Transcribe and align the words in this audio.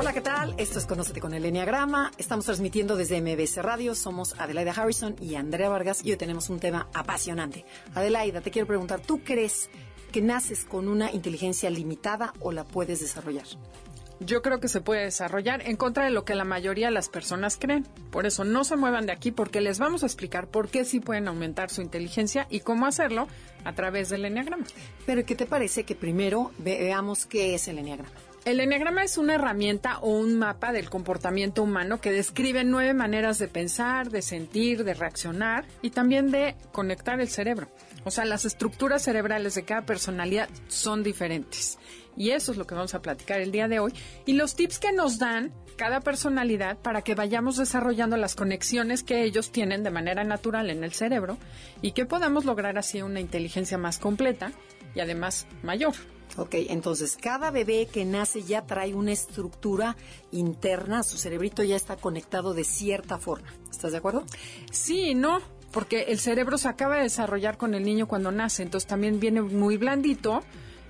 Hola, 0.00 0.12
¿qué 0.12 0.20
tal? 0.20 0.54
Esto 0.58 0.78
es 0.78 0.86
Conócete 0.86 1.20
con 1.20 1.34
el 1.34 1.44
Enneagrama. 1.44 2.12
Estamos 2.18 2.44
transmitiendo 2.44 2.94
desde 2.94 3.20
MBS 3.20 3.56
Radio. 3.56 3.96
Somos 3.96 4.38
Adelaida 4.38 4.70
Harrison 4.70 5.16
y 5.20 5.34
Andrea 5.34 5.68
Vargas 5.68 6.04
y 6.04 6.12
hoy 6.12 6.16
tenemos 6.16 6.50
un 6.50 6.60
tema 6.60 6.86
apasionante. 6.94 7.64
Adelaida, 7.96 8.40
te 8.40 8.52
quiero 8.52 8.68
preguntar, 8.68 9.00
¿tú 9.00 9.24
crees 9.24 9.68
que 10.12 10.22
naces 10.22 10.64
con 10.64 10.86
una 10.86 11.10
inteligencia 11.10 11.68
limitada 11.68 12.32
o 12.38 12.52
la 12.52 12.62
puedes 12.62 13.00
desarrollar? 13.00 13.46
yo 14.20 14.42
creo 14.42 14.58
que 14.58 14.68
se 14.68 14.80
puede 14.80 15.04
desarrollar 15.04 15.62
en 15.62 15.76
contra 15.76 16.04
de 16.04 16.10
lo 16.10 16.24
que 16.24 16.34
la 16.34 16.44
mayoría 16.44 16.86
de 16.86 16.92
las 16.92 17.08
personas 17.08 17.56
creen. 17.56 17.86
Por 18.10 18.26
eso 18.26 18.44
no 18.44 18.64
se 18.64 18.76
muevan 18.76 19.06
de 19.06 19.12
aquí 19.12 19.30
porque 19.30 19.60
les 19.60 19.78
vamos 19.78 20.02
a 20.02 20.06
explicar 20.06 20.48
por 20.48 20.68
qué 20.68 20.84
sí 20.84 21.00
pueden 21.00 21.28
aumentar 21.28 21.70
su 21.70 21.82
inteligencia 21.82 22.46
y 22.50 22.60
cómo 22.60 22.86
hacerlo 22.86 23.28
a 23.64 23.74
través 23.74 24.08
del 24.08 24.24
enneagrama. 24.24 24.64
Pero 25.06 25.24
¿qué 25.24 25.34
te 25.34 25.46
parece 25.46 25.84
que 25.84 25.94
primero 25.94 26.52
veamos 26.58 27.26
qué 27.26 27.54
es 27.54 27.68
el 27.68 27.78
enneagrama? 27.78 28.27
El 28.48 28.60
enneagrama 28.60 29.04
es 29.04 29.18
una 29.18 29.34
herramienta 29.34 29.98
o 29.98 30.08
un 30.08 30.38
mapa 30.38 30.72
del 30.72 30.88
comportamiento 30.88 31.62
humano 31.62 32.00
que 32.00 32.10
describe 32.10 32.64
nueve 32.64 32.94
maneras 32.94 33.38
de 33.38 33.46
pensar, 33.46 34.08
de 34.08 34.22
sentir, 34.22 34.84
de 34.84 34.94
reaccionar 34.94 35.66
y 35.82 35.90
también 35.90 36.30
de 36.30 36.56
conectar 36.72 37.20
el 37.20 37.28
cerebro. 37.28 37.68
O 38.04 38.10
sea, 38.10 38.24
las 38.24 38.46
estructuras 38.46 39.02
cerebrales 39.02 39.54
de 39.54 39.64
cada 39.64 39.82
personalidad 39.82 40.48
son 40.66 41.02
diferentes. 41.02 41.78
Y 42.16 42.30
eso 42.30 42.52
es 42.52 42.56
lo 42.56 42.66
que 42.66 42.74
vamos 42.74 42.94
a 42.94 43.02
platicar 43.02 43.38
el 43.42 43.52
día 43.52 43.68
de 43.68 43.80
hoy. 43.80 43.92
Y 44.24 44.32
los 44.32 44.56
tips 44.56 44.78
que 44.78 44.92
nos 44.92 45.18
dan 45.18 45.52
cada 45.76 46.00
personalidad 46.00 46.78
para 46.78 47.02
que 47.02 47.14
vayamos 47.14 47.58
desarrollando 47.58 48.16
las 48.16 48.34
conexiones 48.34 49.02
que 49.02 49.24
ellos 49.24 49.52
tienen 49.52 49.82
de 49.82 49.90
manera 49.90 50.24
natural 50.24 50.70
en 50.70 50.84
el 50.84 50.94
cerebro 50.94 51.36
y 51.82 51.92
que 51.92 52.06
podamos 52.06 52.46
lograr 52.46 52.78
así 52.78 53.02
una 53.02 53.20
inteligencia 53.20 53.76
más 53.76 53.98
completa 53.98 54.52
y 54.94 55.00
además 55.00 55.46
mayor. 55.62 55.92
Ok, 56.36 56.54
entonces 56.68 57.16
cada 57.20 57.50
bebé 57.50 57.86
que 57.86 58.04
nace 58.04 58.42
ya 58.42 58.62
trae 58.66 58.94
una 58.94 59.12
estructura 59.12 59.96
interna, 60.30 61.02
su 61.02 61.18
cerebrito 61.18 61.64
ya 61.64 61.76
está 61.76 61.96
conectado 61.96 62.54
de 62.54 62.64
cierta 62.64 63.18
forma. 63.18 63.48
¿Estás 63.70 63.92
de 63.92 63.98
acuerdo? 63.98 64.24
Sí, 64.70 65.14
no, 65.14 65.40
porque 65.72 66.02
el 66.08 66.18
cerebro 66.18 66.58
se 66.58 66.68
acaba 66.68 66.96
de 66.96 67.02
desarrollar 67.02 67.56
con 67.56 67.74
el 67.74 67.84
niño 67.84 68.06
cuando 68.06 68.30
nace, 68.30 68.62
entonces 68.62 68.86
también 68.86 69.20
viene 69.20 69.42
muy 69.42 69.76
blandito 69.76 70.42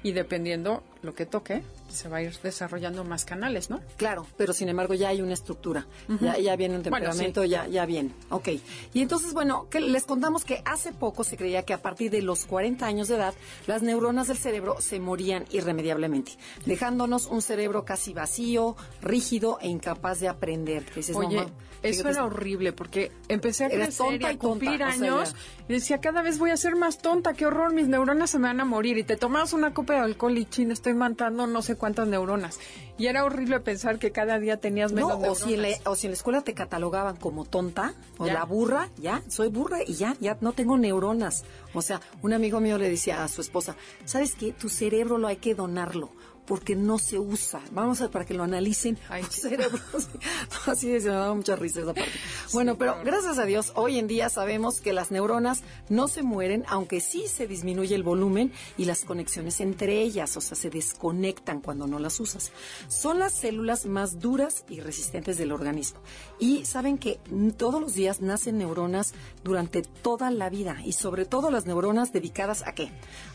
y 0.03 0.13
dependiendo 0.13 0.83
lo 1.03 1.15
que 1.15 1.27
toque, 1.27 1.63
se 1.89 2.09
va 2.09 2.19
a 2.19 2.23
ir 2.23 2.37
desarrollando 2.43 3.05
más 3.05 3.25
canales, 3.25 3.71
¿no? 3.71 3.81
Claro, 3.97 4.27
pero 4.37 4.53
sin 4.53 4.69
embargo 4.69 4.95
ya 4.95 5.09
hay 5.09 5.23
una 5.23 5.35
estructura, 5.35 5.87
ya, 6.21 6.39
ya, 6.39 6.57
viene 6.57 6.77
un 6.77 6.83
temperamento, 6.83 7.45
ya, 7.45 7.67
ya 7.67 7.87
viene. 7.87 8.13
Ok. 8.31 8.49
Y 8.95 9.03
entonces, 9.03 9.33
bueno, 9.33 9.69
que 9.71 9.81
les 9.81 10.05
contamos 10.05 10.45
que 10.45 10.63
hace 10.65 10.93
poco 10.93 11.25
se 11.25 11.37
creía 11.37 11.63
que 11.63 11.73
a 11.73 11.83
partir 11.83 12.11
de 12.11 12.23
los 12.23 12.45
40 12.45 12.87
años 12.87 13.09
de 13.09 13.17
edad, 13.17 13.35
las 13.67 13.83
neuronas 13.83 14.29
del 14.29 14.39
cerebro 14.39 14.81
se 14.81 15.01
morían 15.01 15.45
irremediablemente, 15.51 16.33
dejándonos 16.67 17.27
un 17.27 17.43
cerebro 17.43 17.85
casi 17.85 18.13
vacío, 18.13 18.77
rígido 19.01 19.59
e 19.61 19.69
incapaz 19.69 20.21
de 20.21 20.29
aprender. 20.29 20.85
Oye, 21.15 21.47
eso 21.83 22.09
era 22.09 22.25
horrible 22.25 22.73
porque 22.73 23.13
empecé 23.29 23.65
a 23.65 23.71
crecer 23.71 24.21
y 24.21 24.25
a 24.25 24.37
cumplir 24.37 24.83
años 24.83 25.35
y 25.69 25.75
decía, 25.75 26.01
cada 26.01 26.23
vez 26.23 26.39
voy 26.39 26.51
a 26.51 26.57
ser 26.57 26.77
más 26.77 26.99
tonta, 26.99 27.35
qué 27.35 27.47
horror, 27.47 27.73
mis 27.73 27.89
neuronas 27.89 28.31
se 28.31 28.39
me 28.39 28.49
van 28.49 28.61
a 28.61 28.65
morir. 28.65 28.99
Y 28.99 29.05
te 29.05 29.17
tomas 29.17 29.53
una 29.53 29.75
copa 29.75 29.95
de 29.95 30.01
alcohol 30.01 30.37
y 30.37 30.45
chin, 30.45 30.71
estoy 30.71 30.95
matando 30.95 31.47
no 31.47 31.63
sé 31.63 31.77
cuántas 31.79 32.07
neuronas. 32.07 32.59
Y 32.99 33.07
era 33.07 33.25
horrible 33.25 33.61
pensar 33.61 33.99
que 33.99 34.13
cada 34.13 34.39
día 34.39 34.59
tenías 34.59 34.93
menos 34.93 35.19
neuronas. 35.19 35.43
O 35.43 35.47
si, 35.47 35.55
en 35.55 35.63
la, 35.63 35.69
o 35.87 35.95
si 35.97 36.07
en 36.07 36.11
la 36.11 36.17
escuela 36.17 36.43
te 36.43 36.53
catalogaban 36.53 37.17
como 37.17 37.45
tonta 37.45 37.95
o 38.19 38.27
la 38.27 38.45
burra, 38.45 38.91
ya, 38.99 39.23
soy 39.29 39.49
burra 39.49 39.79
y 39.87 39.95
ya, 39.95 40.17
ya 40.21 40.37
no 40.41 40.53
tengo 40.53 40.77
neuronas. 40.77 41.45
O 41.73 41.83
sea, 41.83 42.01
un 42.23 42.33
amigo 42.33 42.61
mío 42.61 42.77
le 42.77 42.91
decía 42.91 43.25
a 43.25 43.29
su 43.29 43.41
esposa, 43.41 43.77
¿sabes 44.05 44.35
qué? 44.35 44.53
Tu 44.53 44.69
cerebro 44.69 45.17
lo 45.17 45.29
hay 45.29 45.37
que 45.37 45.55
donarlo 45.55 46.11
porque 46.49 46.75
no 46.75 46.99
se 46.99 47.19
usa. 47.19 47.61
Vamos 47.73 48.01
a 48.01 48.11
para 48.11 48.25
que 48.25 48.35
lo 48.35 48.43
analicen 48.43 48.99
Ay, 49.09 49.23
cerebros. 49.25 50.09
Así 50.67 50.91
es, 50.91 51.05
me 51.05 51.11
da 51.11 51.35
mucha 51.35 51.55
risa 51.57 51.81
esa 51.83 51.93
parte. 51.93 52.11
Bueno, 52.53 52.77
pero 52.79 52.97
gracias 53.05 53.39
a 53.39 53.45
Dios, 53.45 53.73
hoy 53.75 53.99
en 53.99 54.09
día 54.09 54.31
sabemos 54.31 54.81
que 54.81 54.95
las 54.95 55.11
neuronas 55.11 55.63
no 55.91 56.09
se 56.09 56.23
mueren, 56.23 56.65
aunque 56.69 57.01
sí 57.01 57.29
se 57.29 57.47
disminuye 57.47 57.95
el 57.95 58.03
volumen 58.03 58.51
y 58.79 58.87
las 58.87 59.05
conexiones 59.05 59.61
entre 59.61 60.01
ellas, 60.01 60.37
o 60.37 60.41
sea, 60.41 60.57
se 60.57 60.71
desconectan 60.71 61.61
cuando 61.61 61.87
no 61.87 61.99
las 61.99 62.19
usas. 62.19 62.51
Son 62.89 63.19
las 63.19 63.35
células 63.35 63.85
más 63.85 64.19
duras 64.19 64.65
y 64.71 64.81
resistentes 64.81 65.37
del 65.37 65.53
organismo. 65.53 66.01
Y 66.41 66.65
saben 66.65 66.99
que 66.99 67.19
todos 67.57 67.81
los 67.81 67.95
días 67.95 68.21
nacen 68.21 68.59
neuronas 68.59 69.15
durante 69.43 69.83
toda 69.83 70.31
la 70.31 70.51
vida 70.51 70.79
y 70.85 70.93
sobre 70.93 71.25
todo 71.25 71.51
las 71.51 71.67
neuronas 71.67 72.13
dedicadas 72.13 72.67
a 72.67 72.73
qué? 72.73 72.91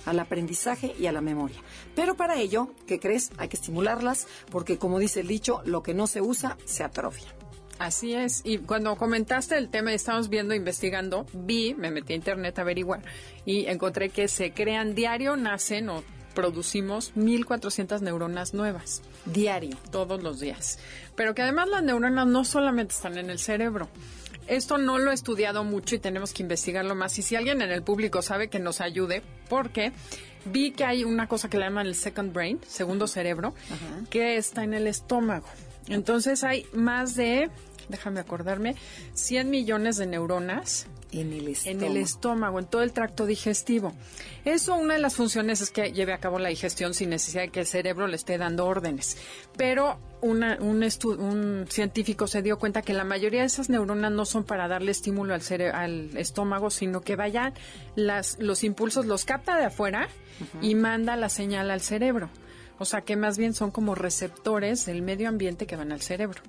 Al 0.06 0.20
aprendizaje 0.20 0.96
y 0.98 1.08
a 1.08 1.12
la 1.12 1.22
memoria. 1.22 1.58
Pero 1.96 2.16
para 2.16 2.40
ello, 2.40 2.70
que 2.88 3.00
crees? 3.00 3.32
Hay 3.38 3.50
que 3.50 3.58
estimularlas 3.58 4.28
porque, 4.50 4.78
como 4.78 5.00
dice 5.00 5.20
el 5.20 5.28
dicho, 5.28 5.62
lo 5.66 5.84
que 5.84 5.94
no 5.94 6.08
se 6.08 6.22
usa 6.22 6.58
se 6.66 6.84
atrofia. 6.84 7.34
Así 7.80 8.14
es. 8.14 8.42
Y 8.46 8.60
cuando 8.60 8.96
comentaste 8.96 9.58
el 9.58 9.70
tema 9.70 9.92
y 9.92 9.96
estamos 9.96 10.30
viendo, 10.30 10.54
investigando, 10.54 11.26
vi, 11.34 11.74
me 11.74 11.92
metí 11.92 12.14
a 12.14 12.16
internet 12.16 12.58
a 12.60 12.62
averiguar 12.62 13.02
y 13.46 13.66
encontré 13.66 14.10
que 14.10 14.28
se 14.28 14.54
crean 14.54 14.96
diario, 14.96 15.36
nacen 15.36 15.90
o 15.90 16.04
producimos 16.34 17.14
1.400 17.16 18.02
neuronas 18.02 18.54
nuevas. 18.54 19.02
Diario. 19.26 19.78
Todos 19.92 20.22
los 20.22 20.40
días. 20.40 20.80
Pero 21.16 21.34
que 21.36 21.42
además 21.42 21.70
las 21.70 21.84
neuronas 21.84 22.28
no 22.28 22.44
solamente 22.44 22.94
están 22.94 23.18
en 23.18 23.30
el 23.30 23.40
cerebro. 23.40 23.90
Esto 24.48 24.78
no 24.78 24.98
lo 24.98 25.12
he 25.12 25.14
estudiado 25.14 25.64
mucho 25.64 25.96
y 25.96 26.00
tenemos 26.00 26.34
que 26.34 26.44
investigarlo 26.44 26.96
más. 26.96 27.18
Y 27.18 27.22
si 27.22 27.36
alguien 27.36 27.62
en 27.62 27.72
el 27.72 27.82
público 27.82 28.22
sabe 28.22 28.50
que 28.50 28.60
nos 28.60 28.82
ayude, 28.82 29.22
porque 29.48 29.94
vi 30.46 30.72
que 30.72 30.84
hay 30.84 31.04
una 31.04 31.28
cosa 31.28 31.50
que 31.50 31.58
le 31.58 31.66
llaman 31.66 31.88
el 31.88 31.96
second 31.96 32.34
brain, 32.34 32.60
segundo 32.68 33.08
cerebro, 33.08 33.54
que 34.10 34.36
está 34.38 34.64
en 34.64 34.74
el 34.74 34.88
estómago. 34.88 35.48
Entonces 35.88 36.44
hay 36.44 36.66
más 36.74 37.16
de, 37.16 37.50
déjame 37.88 38.20
acordarme, 38.20 38.76
100 39.14 39.50
millones 39.50 39.98
de 39.98 40.08
neuronas 40.08 40.88
en 41.22 41.34
el 41.34 41.48
estómago. 41.48 41.86
En 41.86 41.92
el 41.92 41.98
estómago, 41.98 42.60
en 42.60 42.66
todo 42.66 42.84
el 42.84 42.92
tracto 42.94 43.26
digestivo. 43.26 43.94
Eso, 44.46 44.76
una 44.76 44.96
de 44.96 45.00
las 45.00 45.16
funciones 45.16 45.62
es 45.62 45.72
que 45.72 45.92
lleve 45.92 46.14
a 46.14 46.18
cabo 46.18 46.40
la 46.40 46.50
digestión 46.50 46.94
sin 46.94 47.10
necesidad 47.10 47.44
de 47.44 47.50
que 47.50 47.62
el 47.62 47.66
cerebro 47.66 48.08
le 48.08 48.16
esté 48.16 48.38
dando 48.38 48.66
órdenes. 48.66 49.18
Pero 49.58 50.00
un, 50.22 50.44
un, 50.44 51.66
científico 51.70 52.28
se 52.28 52.42
dio 52.42 52.58
cuenta 52.58 52.82
que 52.82 52.94
la 52.94 53.04
mayoría 53.04 53.42
de 53.42 53.48
esas 53.48 53.70
neuronas 53.70 54.12
no 54.12 54.26
son 54.26 54.44
para 54.44 54.68
darle 54.68 54.92
estímulo 54.92 55.34
al, 55.34 55.42
al 55.74 56.18
estómago, 56.18 56.70
sino 56.70 57.02
que 57.02 57.16
vayan 57.16 57.54
las, 57.96 58.38
los 58.40 58.64
impulsos, 58.64 59.06
los 59.06 59.26
capta 59.26 59.58
de 59.58 59.66
afuera 59.66 60.08
y 60.62 60.76
manda 60.76 61.16
la 61.16 61.30
señal 61.30 61.72
al 61.72 61.82
cerebro. 61.82 62.30
O 62.80 62.86
sea 62.86 63.02
que 63.02 63.16
más 63.16 63.38
bien 63.38 63.54
son 63.54 63.72
como 63.72 63.96
receptores 63.96 64.86
del 64.86 65.02
medio 65.02 65.30
ambiente 65.30 65.66
que 65.66 65.76
van 65.76 65.92
al 65.92 66.02
cerebro. 66.02 66.42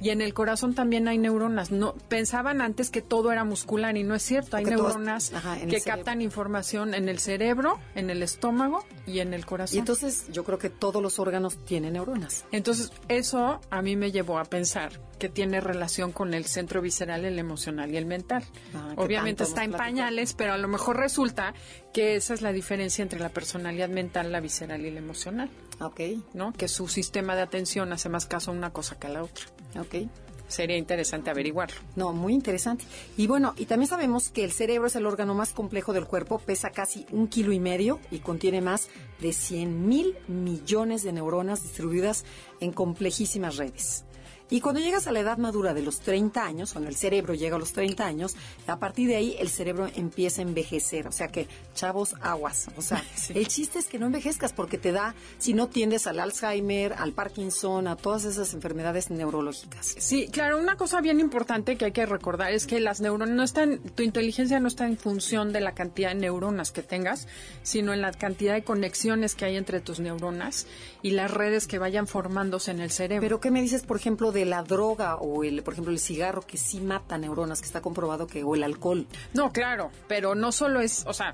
Y 0.00 0.10
en 0.10 0.20
el 0.20 0.34
corazón 0.34 0.74
también 0.74 1.08
hay 1.08 1.18
neuronas. 1.18 1.70
No 1.70 1.94
pensaban 2.08 2.60
antes 2.60 2.90
que 2.90 3.02
todo 3.02 3.32
era 3.32 3.44
muscular 3.44 3.96
y 3.96 4.04
no 4.04 4.14
es 4.14 4.22
cierto. 4.22 4.56
Hay 4.56 4.64
neuronas 4.64 5.32
que 5.68 5.80
captan 5.80 6.22
información 6.22 6.94
en 6.94 7.08
el 7.08 7.18
cerebro, 7.18 7.78
en 7.94 8.10
el 8.10 8.22
estómago 8.22 8.84
y 9.06 9.20
en 9.20 9.34
el 9.34 9.44
corazón. 9.44 9.76
Y 9.76 9.78
entonces 9.80 10.26
yo 10.30 10.44
creo 10.44 10.58
que 10.58 10.70
todos 10.70 11.02
los 11.02 11.18
órganos 11.18 11.64
tienen 11.64 11.94
neuronas. 11.94 12.44
Entonces 12.52 12.92
eso 13.08 13.60
a 13.70 13.82
mí 13.82 13.96
me 13.96 14.12
llevó 14.12 14.38
a 14.38 14.44
pensar 14.44 14.92
que 15.22 15.28
tiene 15.28 15.60
relación 15.60 16.10
con 16.10 16.34
el 16.34 16.46
centro 16.46 16.82
visceral, 16.82 17.24
el 17.24 17.38
emocional 17.38 17.92
y 17.92 17.96
el 17.96 18.06
mental. 18.06 18.42
Ah, 18.74 18.94
Obviamente 18.96 19.44
está 19.44 19.62
en 19.62 19.70
pañales, 19.70 20.34
pero 20.34 20.52
a 20.52 20.58
lo 20.58 20.66
mejor 20.66 20.96
resulta 20.96 21.54
que 21.92 22.16
esa 22.16 22.34
es 22.34 22.42
la 22.42 22.50
diferencia 22.50 23.04
entre 23.04 23.20
la 23.20 23.28
personalidad 23.28 23.88
mental, 23.88 24.32
la 24.32 24.40
visceral 24.40 24.84
y 24.84 24.90
la 24.90 24.98
emocional. 24.98 25.48
Ok. 25.80 26.00
¿No? 26.34 26.52
Que 26.52 26.66
su 26.66 26.88
sistema 26.88 27.36
de 27.36 27.42
atención 27.42 27.92
hace 27.92 28.08
más 28.08 28.26
caso 28.26 28.50
a 28.50 28.54
una 28.54 28.72
cosa 28.72 28.98
que 28.98 29.06
a 29.06 29.10
la 29.10 29.22
otra. 29.22 29.44
Ok. 29.78 30.10
Sería 30.48 30.76
interesante 30.76 31.30
averiguarlo. 31.30 31.76
No, 31.94 32.12
muy 32.12 32.34
interesante. 32.34 32.84
Y 33.16 33.28
bueno, 33.28 33.54
y 33.56 33.66
también 33.66 33.88
sabemos 33.88 34.28
que 34.28 34.42
el 34.42 34.50
cerebro 34.50 34.88
es 34.88 34.96
el 34.96 35.06
órgano 35.06 35.34
más 35.34 35.52
complejo 35.52 35.92
del 35.92 36.06
cuerpo, 36.06 36.40
pesa 36.40 36.70
casi 36.70 37.06
un 37.12 37.28
kilo 37.28 37.52
y 37.52 37.60
medio 37.60 38.00
y 38.10 38.18
contiene 38.18 38.60
más 38.60 38.88
de 39.20 39.32
100 39.32 39.86
mil 39.86 40.16
millones 40.26 41.04
de 41.04 41.12
neuronas 41.12 41.62
distribuidas 41.62 42.24
en 42.58 42.72
complejísimas 42.72 43.56
redes. 43.56 44.04
Y 44.52 44.60
cuando 44.60 44.82
llegas 44.82 45.06
a 45.06 45.12
la 45.12 45.20
edad 45.20 45.38
madura 45.38 45.72
de 45.72 45.80
los 45.80 46.00
30 46.00 46.44
años, 46.44 46.72
cuando 46.72 46.90
el 46.90 46.96
cerebro 46.96 47.32
llega 47.32 47.56
a 47.56 47.58
los 47.58 47.72
30 47.72 48.04
años, 48.04 48.36
a 48.66 48.78
partir 48.78 49.08
de 49.08 49.16
ahí 49.16 49.34
el 49.38 49.48
cerebro 49.48 49.88
empieza 49.96 50.42
a 50.42 50.44
envejecer. 50.44 51.06
O 51.06 51.12
sea 51.12 51.28
que, 51.28 51.48
chavos, 51.74 52.14
aguas. 52.20 52.68
O 52.76 52.82
sea, 52.82 53.02
el 53.34 53.48
chiste 53.48 53.78
es 53.78 53.86
que 53.86 53.98
no 53.98 54.04
envejezcas 54.04 54.52
porque 54.52 54.76
te 54.76 54.92
da, 54.92 55.14
si 55.38 55.54
no 55.54 55.68
tiendes 55.68 56.06
al 56.06 56.20
Alzheimer, 56.20 56.92
al 56.98 57.14
Parkinson, 57.14 57.88
a 57.88 57.96
todas 57.96 58.26
esas 58.26 58.52
enfermedades 58.52 59.10
neurológicas. 59.10 59.94
Sí, 59.98 60.28
claro, 60.30 60.58
una 60.58 60.76
cosa 60.76 61.00
bien 61.00 61.18
importante 61.18 61.78
que 61.78 61.86
hay 61.86 61.92
que 61.92 62.04
recordar 62.04 62.52
es 62.52 62.66
que 62.66 62.78
las 62.78 63.00
neuronas 63.00 63.34
no 63.34 63.44
están, 63.44 63.78
tu 63.78 64.02
inteligencia 64.02 64.60
no 64.60 64.68
está 64.68 64.84
en 64.86 64.98
función 64.98 65.54
de 65.54 65.62
la 65.62 65.72
cantidad 65.72 66.10
de 66.10 66.16
neuronas 66.16 66.72
que 66.72 66.82
tengas, 66.82 67.26
sino 67.62 67.94
en 67.94 68.02
la 68.02 68.12
cantidad 68.12 68.52
de 68.52 68.64
conexiones 68.64 69.34
que 69.34 69.46
hay 69.46 69.56
entre 69.56 69.80
tus 69.80 69.98
neuronas 69.98 70.66
y 71.00 71.12
las 71.12 71.30
redes 71.30 71.66
que 71.66 71.78
vayan 71.78 72.06
formándose 72.06 72.70
en 72.70 72.80
el 72.80 72.90
cerebro. 72.90 73.22
Pero 73.22 73.40
¿qué 73.40 73.50
me 73.50 73.62
dices, 73.62 73.80
por 73.80 73.96
ejemplo, 73.96 74.30
de 74.30 74.41
la 74.44 74.62
droga 74.62 75.16
o 75.16 75.44
el, 75.44 75.62
por 75.62 75.74
ejemplo, 75.74 75.92
el 75.92 75.98
cigarro 75.98 76.42
que 76.42 76.58
sí 76.58 76.80
mata 76.80 77.18
neuronas, 77.18 77.60
que 77.60 77.66
está 77.66 77.80
comprobado 77.80 78.26
que 78.26 78.44
o 78.44 78.54
el 78.54 78.62
alcohol? 78.62 79.06
No, 79.34 79.52
claro, 79.52 79.90
pero 80.08 80.34
no 80.34 80.52
solo 80.52 80.80
es, 80.80 81.04
o 81.06 81.12
sea, 81.12 81.32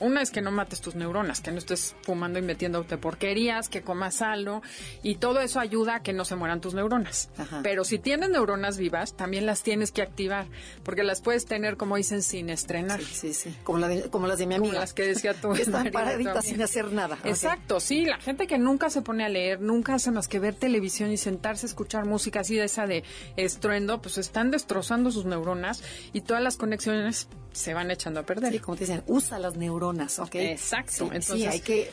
una 0.00 0.22
es 0.22 0.30
que 0.30 0.40
no 0.40 0.50
mates 0.50 0.80
tus 0.80 0.94
neuronas, 0.94 1.40
que 1.40 1.50
no 1.50 1.58
estés 1.58 1.94
fumando 2.02 2.38
y 2.38 2.42
metiéndote 2.42 2.98
porquerías, 2.98 3.68
que 3.68 3.82
comas 3.82 4.16
salo 4.16 4.62
y 5.02 5.16
todo 5.16 5.40
eso 5.40 5.60
ayuda 5.60 5.96
a 5.96 6.02
que 6.02 6.12
no 6.12 6.24
se 6.24 6.36
mueran 6.36 6.60
tus 6.60 6.74
neuronas. 6.74 7.30
Pero 7.62 7.84
si 7.84 7.98
tienes 7.98 8.30
neuronas 8.30 8.78
vivas, 8.78 9.14
también 9.14 9.46
las 9.46 9.62
tienes 9.62 9.92
que 9.92 10.02
activar, 10.02 10.46
porque 10.82 11.02
las 11.02 11.20
puedes 11.20 11.46
tener, 11.46 11.76
como 11.76 11.96
dicen, 11.96 12.22
sin 12.22 12.50
estrenar. 12.50 13.00
Sí, 13.02 13.34
sí, 13.34 13.54
Como, 13.64 13.86
como 14.10 14.26
las 14.26 14.38
de 14.38 14.46
mi 14.46 14.54
amiga. 14.54 14.80
las 14.80 14.92
que 14.92 15.04
decía 15.06 15.34
tú. 15.34 15.52
que 15.54 15.62
están 15.62 15.90
paraditas 15.90 16.44
sin 16.44 16.62
hacer 16.62 16.92
nada. 16.92 17.18
Exacto, 17.24 17.80
sí. 17.80 18.04
La 18.04 18.18
gente 18.18 18.46
que 18.46 18.58
nunca 18.58 18.90
se 18.90 19.02
pone 19.02 19.24
a 19.24 19.28
leer, 19.28 19.60
nunca 19.60 19.94
hace 19.94 20.10
más 20.10 20.28
que 20.28 20.38
ver 20.38 20.54
televisión 20.54 21.10
y 21.10 21.16
sentarse 21.16 21.66
a 21.66 21.68
escuchar 21.68 22.06
música 22.06 22.40
así 22.40 22.56
de 22.56 22.64
esa 22.64 22.86
de 22.86 23.04
estruendo, 23.36 24.00
pues 24.00 24.18
están 24.18 24.50
destrozando 24.50 25.10
sus 25.10 25.24
neuronas 25.24 25.82
y 26.12 26.20
todas 26.22 26.42
las 26.42 26.56
conexiones 26.56 27.28
se 27.58 27.74
van 27.74 27.90
echando 27.90 28.20
a 28.20 28.22
perder. 28.22 28.52
Sí, 28.52 28.58
como 28.60 28.76
te 28.76 28.84
dicen, 28.84 29.02
usa 29.06 29.38
las 29.38 29.56
neuronas, 29.56 30.18
¿ok? 30.18 30.36
Exacto. 30.36 31.04
Entonces, 31.04 31.36
sí, 31.36 31.46
hay 31.46 31.60
que 31.60 31.90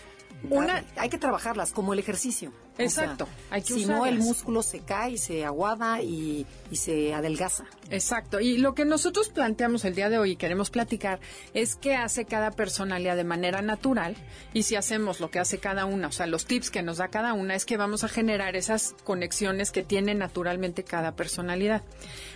una, 0.49 0.83
hay 0.97 1.09
que 1.09 1.17
trabajarlas 1.17 1.71
como 1.71 1.93
el 1.93 1.99
ejercicio. 1.99 2.51
Exacto. 2.77 3.27
hay 3.49 3.61
que 3.61 3.73
si 3.73 3.85
no, 3.85 4.05
el 4.05 4.19
músculo 4.19 4.61
se 4.61 4.79
cae 4.81 5.11
y 5.11 5.17
se 5.17 5.45
aguada 5.45 6.01
y, 6.01 6.45
y, 6.69 6.75
se 6.75 7.13
adelgaza. 7.13 7.63
Exacto. 7.89 8.41
Y 8.41 8.57
lo 8.57 8.75
que 8.75 8.83
nosotros 8.83 9.29
planteamos 9.29 9.85
el 9.85 9.95
día 9.95 10.09
de 10.09 10.17
hoy 10.17 10.31
y 10.31 10.35
queremos 10.35 10.69
platicar 10.69 11.19
es 11.53 11.75
qué 11.75 11.95
hace 11.95 12.25
cada 12.25 12.51
personalidad 12.51 13.15
de 13.15 13.23
manera 13.23 13.61
natural 13.61 14.17
y 14.53 14.63
si 14.63 14.75
hacemos 14.75 15.19
lo 15.21 15.31
que 15.31 15.39
hace 15.39 15.59
cada 15.59 15.85
una, 15.85 16.09
o 16.09 16.11
sea, 16.11 16.27
los 16.27 16.45
tips 16.45 16.69
que 16.69 16.81
nos 16.81 16.97
da 16.97 17.07
cada 17.07 17.33
una 17.33 17.55
es 17.55 17.65
que 17.65 17.77
vamos 17.77 18.03
a 18.03 18.09
generar 18.09 18.55
esas 18.55 18.93
conexiones 19.03 19.71
que 19.71 19.83
tiene 19.83 20.13
naturalmente 20.13 20.83
cada 20.83 21.15
personalidad. 21.15 21.81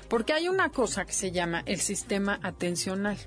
Porque 0.07 0.33
hay 0.33 0.47
una 0.47 0.69
cosa 0.69 1.05
que 1.05 1.13
se 1.13 1.31
llama 1.31 1.63
el 1.65 1.81
sistema 1.81 2.39
atencional 2.41 3.17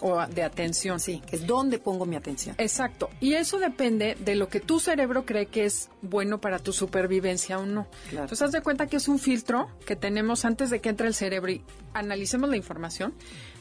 o 0.00 0.26
de 0.26 0.42
atención. 0.42 1.00
Sí, 1.00 1.22
que 1.26 1.36
es 1.36 1.46
dónde 1.46 1.78
pongo 1.78 2.06
mi 2.06 2.16
atención. 2.16 2.54
Exacto. 2.58 3.10
Y 3.20 3.34
eso 3.34 3.58
depende 3.58 4.16
de 4.18 4.36
lo 4.36 4.48
que 4.48 4.60
tu 4.60 4.80
cerebro 4.80 5.24
cree 5.24 5.46
que 5.46 5.64
es 5.64 5.90
bueno 6.02 6.40
para 6.40 6.58
tu 6.58 6.72
supervivencia 6.72 7.58
o 7.58 7.66
no. 7.66 7.86
Entonces, 8.10 8.42
haz 8.42 8.52
de 8.52 8.60
cuenta 8.60 8.86
que 8.86 8.96
es 8.96 9.08
un 9.08 9.18
filtro 9.18 9.68
que 9.86 9.96
tenemos 9.96 10.44
antes 10.44 10.70
de 10.70 10.80
que 10.80 10.88
entre 10.88 11.06
el 11.06 11.14
cerebro 11.14 11.52
y 11.52 11.62
analicemos 11.94 12.50
la 12.50 12.56
información. 12.56 13.14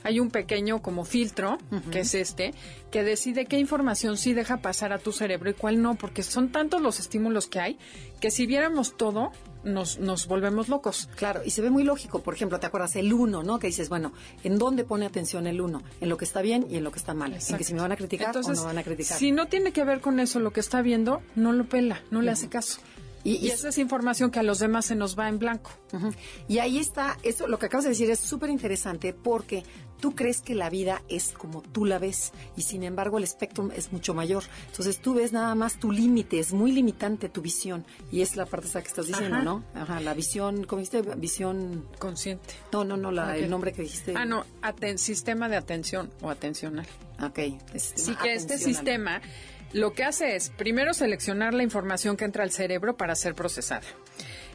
Hay 0.04 0.20
un 0.20 0.32
pequeño 0.32 0.82
como 0.82 1.06
filtro, 1.06 1.60
que 1.92 2.00
es 2.00 2.16
este, 2.16 2.56
que 2.90 3.04
decide 3.04 3.46
qué 3.46 3.60
información 3.60 4.18
sí 4.18 4.34
deja 4.34 4.58
pasar 4.58 4.94
a 4.94 4.98
tu 4.98 5.12
cerebro 5.12 5.52
y 5.52 5.54
cuál 5.54 5.82
no, 5.82 5.94
porque 5.94 6.24
son 6.24 6.52
tantos 6.52 6.82
los 6.82 7.00
estímulos 7.00 7.46
que 7.48 7.60
hay 7.60 7.78
que 8.20 8.32
si 8.32 8.46
viéramos 8.46 8.96
todo, 8.96 9.32
nos, 9.64 10.00
nos 10.00 10.28
volvemos 10.28 10.70
locos. 10.70 11.10
Claro, 11.16 11.42
y 11.46 11.52
se 11.52 11.62
ve 11.62 11.70
muy 11.70 11.84
lógico. 11.84 12.22
Por 12.22 12.34
ejemplo, 12.34 12.60
¿te 12.60 12.68
acuerdas 12.68 12.96
el 12.96 13.14
uno, 13.14 13.44
no? 13.44 13.60
Que 13.60 13.68
dices, 13.68 13.90
bueno, 13.90 14.14
¿en 14.44 14.58
dónde 14.58 14.84
pone 14.84 15.06
atención 15.06 15.48
el 15.48 15.62
uno? 15.62 15.82
En 16.00 16.10
lo 16.10 16.18
que 16.18 16.26
está 16.26 16.42
bien 16.42 16.66
y 16.70 16.78
en 16.78 16.84
lo 16.84 16.92
que 16.92 17.00
está 17.00 17.14
mal. 17.14 17.34
En 17.34 17.58
que 17.58 17.64
si 17.64 17.74
me 17.74 17.82
van 17.82 17.92
a 17.92 17.96
criticar 17.96 18.36
o 18.36 18.42
no 18.42 18.64
van 18.64 18.78
a 18.78 18.84
criticar. 18.84 19.18
Si 19.18 19.32
no 19.32 19.48
tiene 19.48 19.72
que 19.72 19.84
ver 19.84 20.02
con 20.02 20.20
eso 20.20 20.40
lo 20.40 20.52
que 20.52 20.60
está 20.60 20.82
viendo, 20.82 21.22
no 21.36 21.54
lo 21.54 21.66
pela, 21.66 22.02
no 22.12 22.22
le 22.22 22.32
hace 22.32 22.50
caso. 22.50 22.80
Y, 23.24 23.50
esa 23.50 23.70
es 23.70 23.78
información 23.78 24.32
que 24.32 24.40
a 24.40 24.44
los 24.44 24.60
demás 24.60 24.86
se 24.86 24.96
nos 24.96 25.18
va 25.18 25.30
en 25.30 25.38
blanco. 25.38 25.72
Y 26.48 26.60
ahí 26.60 26.80
está, 26.80 27.18
eso 27.22 27.48
lo 27.48 27.60
que 27.60 27.68
acabas 27.68 27.84
de 27.84 27.90
decir 27.90 28.10
es 28.10 28.20
súper 28.20 28.50
interesante 28.50 29.14
porque 29.14 29.64
tú 30.02 30.14
crees 30.16 30.42
que 30.42 30.56
la 30.56 30.70
vida 30.70 31.02
es 31.08 31.32
como 31.32 31.62
tú 31.62 31.86
la 31.86 32.00
ves 32.00 32.34
y 32.58 32.64
sin 32.64 32.84
embargo 32.84 33.18
el 33.18 33.24
espectro 33.24 33.72
es 33.74 33.94
mucho 33.94 34.14
mayor. 34.14 34.44
Entonces 34.68 35.00
tú 35.00 35.14
ves 35.14 35.32
nada 35.32 35.56
más 35.56 35.80
tu 35.80 35.92
límite, 35.92 36.40
es 36.40 36.52
muy 36.52 36.74
limitante 36.74 37.30
tu 37.30 37.42
visión 37.42 37.86
y 38.12 38.22
es 38.22 38.36
la 38.36 38.46
parte 38.46 38.68
esa 38.68 38.82
que 38.82 38.90
estás 38.90 39.08
diciendo, 39.08 39.42
¿no? 39.42 39.64
Ajá, 39.74 40.02
la 40.02 40.14
visión, 40.14 40.66
¿cómo 40.66 40.82
dijiste? 40.82 41.02
Visión 41.16 41.88
consciente. 42.00 42.54
No, 42.74 42.84
no, 42.84 42.98
no, 42.98 43.12
la, 43.12 43.38
el 43.38 43.50
nombre 43.50 43.72
que 43.72 43.84
dijiste. 43.84 44.14
Ah, 44.18 44.26
no, 44.26 44.46
sistema 44.98 45.48
de 45.48 45.56
atención 45.56 46.12
o 46.22 46.30
atencional. 46.30 46.88
Ok. 47.24 47.40
Sí 47.76 48.16
que 48.16 48.34
este 48.34 48.58
sistema 48.58 49.22
lo 49.74 49.94
que 49.94 50.04
hace 50.04 50.36
es 50.36 50.50
primero 50.50 50.94
seleccionar 50.94 51.54
la 51.54 51.64
información 51.64 52.18
que 52.18 52.26
entra 52.26 52.44
al 52.44 52.52
cerebro 52.52 52.98
para 52.98 53.16
ser 53.16 53.36
procesada. 53.36 53.84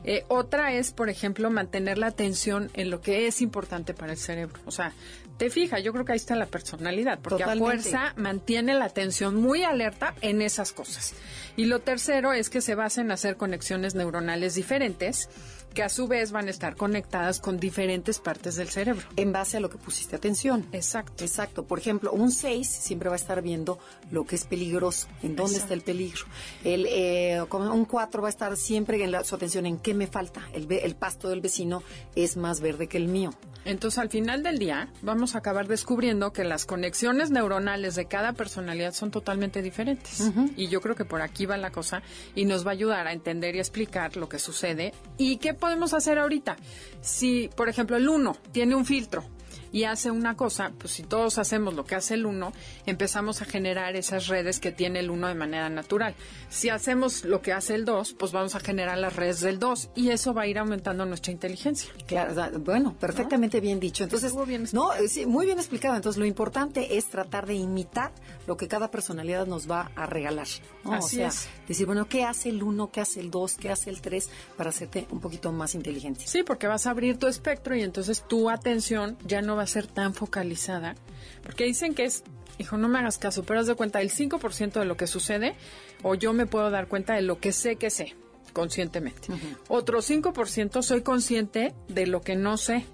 Eh, 0.04 0.24
otra 0.28 0.72
es, 0.74 0.92
por 0.92 1.08
ejemplo, 1.08 1.50
mantener 1.50 1.98
la 1.98 2.08
atención 2.08 2.70
en 2.74 2.90
lo 2.90 3.00
que 3.00 3.26
es 3.26 3.40
importante 3.40 3.94
para 3.94 4.12
el 4.12 4.18
cerebro. 4.18 4.60
O 4.66 4.70
sea, 4.70 4.92
te 5.36 5.50
fija, 5.50 5.78
yo 5.78 5.92
creo 5.92 6.04
que 6.04 6.12
ahí 6.12 6.16
está 6.16 6.34
la 6.36 6.46
personalidad, 6.46 7.18
porque 7.20 7.44
a 7.44 7.56
fuerza 7.56 8.14
mantiene 8.16 8.74
la 8.74 8.86
atención 8.86 9.36
muy 9.36 9.64
alerta 9.64 10.14
en 10.20 10.42
esas 10.42 10.72
cosas. 10.72 11.14
Y 11.56 11.64
lo 11.66 11.80
tercero 11.80 12.32
es 12.32 12.50
que 12.50 12.60
se 12.60 12.74
basa 12.74 13.00
en 13.00 13.10
hacer 13.10 13.36
conexiones 13.36 13.94
neuronales 13.94 14.54
diferentes 14.54 15.28
que 15.76 15.82
a 15.82 15.88
su 15.90 16.08
vez 16.08 16.32
van 16.32 16.48
a 16.48 16.50
estar 16.50 16.74
conectadas 16.74 17.38
con 17.38 17.58
diferentes 17.58 18.18
partes 18.18 18.56
del 18.56 18.68
cerebro. 18.68 19.06
En 19.16 19.30
base 19.32 19.58
a 19.58 19.60
lo 19.60 19.68
que 19.68 19.76
pusiste 19.76 20.16
atención. 20.16 20.66
Exacto. 20.72 21.22
Exacto. 21.22 21.66
Por 21.66 21.78
ejemplo, 21.78 22.12
un 22.12 22.32
6 22.32 22.66
siempre 22.66 23.10
va 23.10 23.14
a 23.14 23.18
estar 23.18 23.42
viendo 23.42 23.78
lo 24.10 24.24
que 24.24 24.36
es 24.36 24.44
peligroso, 24.44 25.06
en 25.22 25.36
dónde 25.36 25.58
está 25.58 25.74
el 25.74 25.82
peligro. 25.82 26.24
El, 26.64 26.86
eh, 26.88 27.44
un 27.50 27.84
4 27.84 28.22
va 28.22 28.28
a 28.28 28.30
estar 28.30 28.56
siempre 28.56 29.02
en 29.04 29.24
su 29.24 29.34
atención 29.34 29.66
en 29.66 29.78
qué 29.78 29.92
me 29.92 30.06
falta. 30.06 30.48
El, 30.54 30.70
el 30.72 30.96
pasto 30.96 31.28
del 31.28 31.42
vecino 31.42 31.82
es 32.14 32.38
más 32.38 32.60
verde 32.60 32.86
que 32.86 32.96
el 32.96 33.08
mío. 33.08 33.32
Entonces, 33.66 33.98
al 33.98 34.08
final 34.08 34.44
del 34.44 34.58
día, 34.58 34.88
vamos 35.02 35.34
a 35.34 35.38
acabar 35.38 35.66
descubriendo 35.66 36.32
que 36.32 36.44
las 36.44 36.64
conexiones 36.66 37.30
neuronales 37.30 37.96
de 37.96 38.06
cada 38.06 38.32
personalidad 38.32 38.94
son 38.94 39.10
totalmente 39.10 39.60
diferentes. 39.60 40.22
Y 40.56 40.68
yo 40.68 40.80
creo 40.80 40.94
que 40.94 41.04
por 41.04 41.20
aquí 41.20 41.45
la 41.56 41.70
cosa 41.70 42.02
y 42.34 42.44
nos 42.44 42.66
va 42.66 42.70
a 42.70 42.74
ayudar 42.74 43.06
a 43.06 43.12
entender 43.12 43.54
y 43.54 43.58
explicar 43.58 44.16
lo 44.16 44.28
que 44.28 44.38
sucede 44.38 44.92
y 45.18 45.36
qué 45.36 45.54
podemos 45.54 45.94
hacer 45.94 46.18
ahorita. 46.18 46.56
Si, 47.00 47.48
por 47.56 47.68
ejemplo, 47.68 47.96
el 47.96 48.08
uno 48.08 48.36
tiene 48.52 48.74
un 48.74 48.84
filtro 48.84 49.24
y 49.72 49.84
hace 49.84 50.10
una 50.10 50.36
cosa, 50.36 50.72
pues 50.78 50.92
si 50.92 51.02
todos 51.02 51.38
hacemos 51.38 51.74
lo 51.74 51.84
que 51.84 51.94
hace 51.94 52.14
el 52.14 52.26
uno, 52.26 52.52
empezamos 52.86 53.42
a 53.42 53.44
generar 53.44 53.96
esas 53.96 54.28
redes 54.28 54.60
que 54.60 54.72
tiene 54.72 55.00
el 55.00 55.10
uno 55.10 55.28
de 55.28 55.34
manera 55.34 55.68
natural. 55.68 56.14
Si 56.48 56.68
hacemos 56.68 57.24
lo 57.24 57.42
que 57.42 57.52
hace 57.52 57.74
el 57.74 57.84
dos, 57.84 58.14
pues 58.14 58.32
vamos 58.32 58.54
a 58.54 58.60
generar 58.60 58.98
las 58.98 59.16
redes 59.16 59.40
del 59.40 59.58
dos 59.58 59.90
y 59.94 60.10
eso 60.10 60.34
va 60.34 60.42
a 60.42 60.46
ir 60.46 60.58
aumentando 60.58 61.04
nuestra 61.04 61.32
inteligencia. 61.32 61.90
Claro, 62.06 62.58
bueno, 62.60 62.96
perfectamente 62.98 63.60
bien 63.60 63.80
dicho. 63.80 64.04
Entonces, 64.04 64.32
no, 64.72 64.90
sí, 65.08 65.26
muy 65.26 65.46
bien 65.46 65.58
explicado. 65.58 65.96
Entonces, 65.96 66.18
lo 66.18 66.26
importante 66.26 66.96
es 66.96 67.06
tratar 67.06 67.46
de 67.46 67.54
imitar 67.54 68.12
lo 68.46 68.56
que 68.56 68.68
cada 68.68 68.90
personalidad 68.90 69.46
nos 69.46 69.70
va 69.70 69.90
a 69.96 70.06
regalar. 70.06 70.46
Así 70.46 70.62
o 70.84 71.02
sea, 71.02 71.28
es. 71.28 71.48
decir, 71.66 71.86
bueno, 71.86 72.08
¿qué 72.08 72.24
hace 72.24 72.48
el 72.50 72.62
uno, 72.62 72.90
qué 72.90 73.00
hace 73.00 73.20
el 73.20 73.30
dos, 73.30 73.56
qué 73.56 73.70
hace 73.70 73.90
el 73.90 74.00
tres 74.00 74.30
para 74.56 74.70
hacerte 74.70 75.06
un 75.10 75.20
poquito 75.20 75.52
más 75.52 75.74
inteligente? 75.74 76.24
Sí, 76.26 76.42
porque 76.42 76.66
vas 76.66 76.86
a 76.86 76.90
abrir 76.90 77.18
tu 77.18 77.26
espectro 77.26 77.74
y 77.74 77.82
entonces 77.82 78.24
tu 78.26 78.50
atención 78.50 79.16
ya 79.24 79.42
no 79.42 79.55
va 79.56 79.62
a 79.62 79.66
ser 79.66 79.86
tan 79.86 80.14
focalizada, 80.14 80.94
porque 81.42 81.64
dicen 81.64 81.94
que 81.94 82.04
es, 82.04 82.24
hijo, 82.58 82.76
no 82.76 82.88
me 82.88 82.98
hagas 82.98 83.18
caso, 83.18 83.44
pero 83.44 83.60
haz 83.60 83.66
de 83.66 83.74
cuenta 83.74 84.00
el 84.00 84.10
5% 84.10 84.78
de 84.78 84.84
lo 84.84 84.96
que 84.96 85.06
sucede, 85.06 85.54
o 86.02 86.14
yo 86.14 86.32
me 86.32 86.46
puedo 86.46 86.70
dar 86.70 86.88
cuenta 86.88 87.14
de 87.14 87.22
lo 87.22 87.38
que 87.40 87.52
sé 87.52 87.76
que 87.76 87.90
sé, 87.90 88.14
conscientemente. 88.52 89.28
Otro 89.68 90.00
5% 90.00 90.82
soy 90.82 91.02
consciente 91.02 91.74
de 91.88 92.06
lo 92.06 92.20
que 92.20 92.36
no 92.36 92.56
sé, 92.56 92.86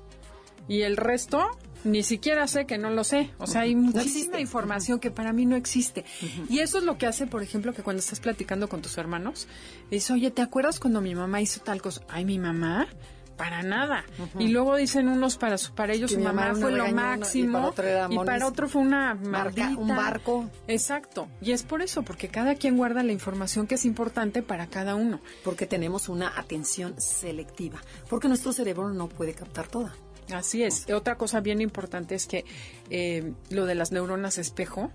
y 0.69 0.83
el 0.83 0.97
resto 0.97 1.51
ni 1.85 2.03
siquiera 2.03 2.47
sé 2.47 2.67
que 2.67 2.79
no 2.79 2.91
lo 2.91 3.05
sé. 3.05 3.31
O 3.39 3.47
sea, 3.47 3.63
hay 3.63 3.75
muchísima 3.75 4.41
información 4.41 5.01
que 5.01 5.11
para 5.11 5.33
mí 5.33 5.47
no 5.47 5.57
existe. 5.57 6.05
Y 6.49 6.61
eso 6.61 6.79
es 6.79 6.85
lo 6.85 6.99
que 6.99 7.07
hace, 7.07 7.27
por 7.27 7.43
ejemplo, 7.43 7.73
que 7.73 7.83
cuando 7.83 8.01
estás 8.01 8.21
platicando 8.21 8.69
con 8.69 8.83
tus 8.83 8.99
hermanos, 8.99 9.49
dices, 9.91 10.11
oye, 10.11 10.31
¿te 10.31 10.43
acuerdas 10.43 10.79
cuando 10.79 11.01
mi 11.01 11.15
mamá 11.15 11.41
hizo 11.41 11.61
tal 11.61 11.83
cosa? 11.83 12.03
Ay, 12.09 12.25
mi 12.25 12.39
mamá 12.39 12.89
para 13.37 13.63
nada. 13.63 14.05
Y 14.39 14.49
luego 14.49 14.77
dicen 14.77 15.09
unos 15.09 15.37
para 15.37 15.59
su, 15.59 15.75
para 15.75 15.93
ellos 15.93 16.13
su 16.13 16.21
mamá, 16.21 16.55
fue 16.55 16.73
lo 16.73 16.89
máximo 16.93 17.73
y 18.11 18.19
para, 18.19 18.47
otro 18.47 18.69
fue 18.69 18.83
una 18.83 19.15
marca, 19.15 19.73
un 19.77 19.89
barco. 19.89 20.51
Exacto. 20.69 21.29
Y 21.41 21.53
es 21.53 21.63
por 21.63 21.83
eso, 21.83 22.03
porque 22.03 22.29
cada 22.29 22.55
quien 22.55 22.77
guarda 22.77 23.03
la 23.03 23.13
información 23.13 23.67
que 23.67 23.77
es 23.77 23.85
importante 23.85 24.43
para 24.43 24.67
cada 24.67 24.95
uno. 24.95 25.21
Porque 25.45 25.67
tenemos 25.67 26.09
una 26.09 26.39
atención 26.39 26.95
selectiva, 27.01 27.81
porque 28.09 28.29
nuestro 28.29 28.53
cerebro 28.53 28.91
no 28.91 29.09
puede 29.09 29.35
captar 29.35 29.69
toda. 29.69 29.95
Así 30.31 30.63
es. 30.63 30.89
Otra 30.91 31.17
cosa 31.17 31.41
bien 31.41 31.61
importante 31.61 32.15
es 32.15 32.27
que 32.27 32.45
eh, 32.91 33.33
lo 33.51 33.67
de 33.67 33.75
las 33.75 33.93
neuronas 33.93 34.39
espejo, 34.39 34.91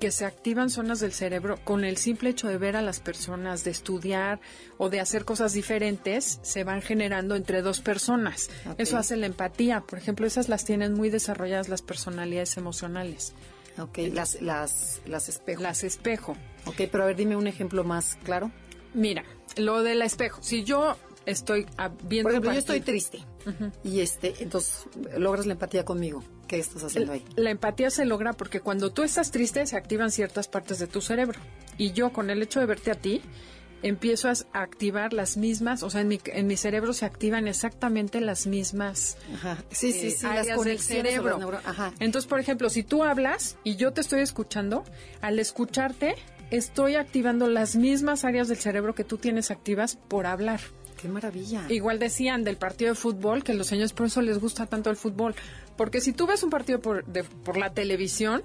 que 0.00 0.10
se 0.10 0.24
activan 0.24 0.70
zonas 0.70 1.00
del 1.00 1.12
cerebro 1.12 1.58
con 1.64 1.84
el 1.84 1.96
simple 1.96 2.30
hecho 2.30 2.48
de 2.48 2.58
ver 2.58 2.76
a 2.76 2.82
las 2.82 3.00
personas, 3.00 3.64
de 3.64 3.70
estudiar 3.70 4.40
o 4.76 4.90
de 4.90 5.00
hacer 5.00 5.24
cosas 5.24 5.52
diferentes, 5.52 6.40
se 6.42 6.64
van 6.64 6.82
generando 6.82 7.36
entre 7.36 7.62
dos 7.62 7.80
personas. 7.80 8.50
Eso 8.78 8.98
hace 8.98 9.16
la 9.16 9.26
empatía. 9.26 9.80
Por 9.80 9.98
ejemplo, 9.98 10.26
esas 10.26 10.48
las 10.48 10.64
tienen 10.64 10.94
muy 10.94 11.08
desarrolladas 11.08 11.68
las 11.68 11.82
personalidades 11.82 12.56
emocionales. 12.56 13.34
Ok, 13.78 13.98
las, 14.12 14.42
las, 14.42 15.00
las 15.06 15.28
espejo. 15.28 15.62
Las 15.62 15.84
espejo. 15.84 16.36
Ok, 16.66 16.82
pero 16.90 17.04
a 17.04 17.06
ver, 17.06 17.16
dime 17.16 17.36
un 17.36 17.46
ejemplo 17.46 17.84
más 17.84 18.16
claro. 18.24 18.50
Mira, 18.92 19.24
lo 19.56 19.82
del 19.82 20.02
espejo. 20.02 20.42
Si 20.42 20.64
yo 20.64 20.96
estoy 21.30 21.66
viendo... 22.04 22.24
Por 22.24 22.32
ejemplo, 22.32 22.52
yo 22.52 22.58
estoy 22.58 22.80
triste 22.80 23.20
y 23.82 24.00
este, 24.00 24.34
entonces 24.40 24.86
logras 25.16 25.46
la 25.46 25.52
empatía 25.52 25.84
conmigo. 25.84 26.22
¿Qué 26.46 26.58
estás 26.58 26.84
haciendo 26.84 27.12
ahí? 27.12 27.24
La 27.36 27.50
empatía 27.50 27.90
se 27.90 28.04
logra 28.04 28.32
porque 28.32 28.60
cuando 28.60 28.90
tú 28.90 29.02
estás 29.02 29.30
triste 29.30 29.66
se 29.66 29.76
activan 29.76 30.10
ciertas 30.10 30.48
partes 30.48 30.78
de 30.78 30.86
tu 30.86 31.00
cerebro. 31.00 31.40
Y 31.76 31.92
yo 31.92 32.12
con 32.12 32.30
el 32.30 32.42
hecho 32.42 32.60
de 32.60 32.66
verte 32.66 32.90
a 32.90 32.94
ti, 32.94 33.22
empiezo 33.82 34.28
a 34.28 34.34
activar 34.52 35.12
las 35.12 35.36
mismas, 35.36 35.82
o 35.82 35.90
sea, 35.90 36.00
en 36.00 36.08
mi, 36.08 36.20
en 36.26 36.46
mi 36.46 36.56
cerebro 36.56 36.92
se 36.92 37.06
activan 37.06 37.46
exactamente 37.46 38.20
las 38.20 38.46
mismas 38.46 39.16
Ajá. 39.34 39.58
Sí, 39.70 39.92
sí, 39.92 40.08
eh, 40.08 40.10
sí, 40.10 40.26
áreas 40.26 40.46
las 40.48 40.64
del 40.64 40.80
cerebro. 40.80 41.60
Ajá. 41.64 41.92
Entonces, 42.00 42.28
por 42.28 42.40
ejemplo, 42.40 42.70
si 42.70 42.82
tú 42.82 43.04
hablas 43.04 43.56
y 43.64 43.76
yo 43.76 43.92
te 43.92 44.00
estoy 44.00 44.20
escuchando, 44.20 44.84
al 45.20 45.38
escucharte 45.38 46.16
estoy 46.50 46.96
activando 46.96 47.48
las 47.48 47.76
mismas 47.76 48.24
áreas 48.24 48.48
del 48.48 48.58
cerebro 48.58 48.94
que 48.94 49.04
tú 49.04 49.18
tienes 49.18 49.50
activas 49.50 49.96
por 50.08 50.26
hablar. 50.26 50.60
Qué 51.00 51.08
maravilla. 51.08 51.64
Igual 51.68 51.98
decían 51.98 52.44
del 52.44 52.56
partido 52.56 52.90
de 52.90 52.94
fútbol 52.96 53.44
que 53.44 53.54
los 53.54 53.68
señores 53.68 53.92
por 53.92 54.06
les 54.20 54.38
gusta 54.38 54.66
tanto 54.66 54.90
el 54.90 54.96
fútbol. 54.96 55.34
Porque 55.78 56.02
si 56.02 56.12
tú 56.12 56.26
ves 56.26 56.42
un 56.42 56.50
partido 56.50 56.80
por, 56.80 57.06
de- 57.06 57.24
por 57.24 57.56
la 57.56 57.72
televisión, 57.72 58.42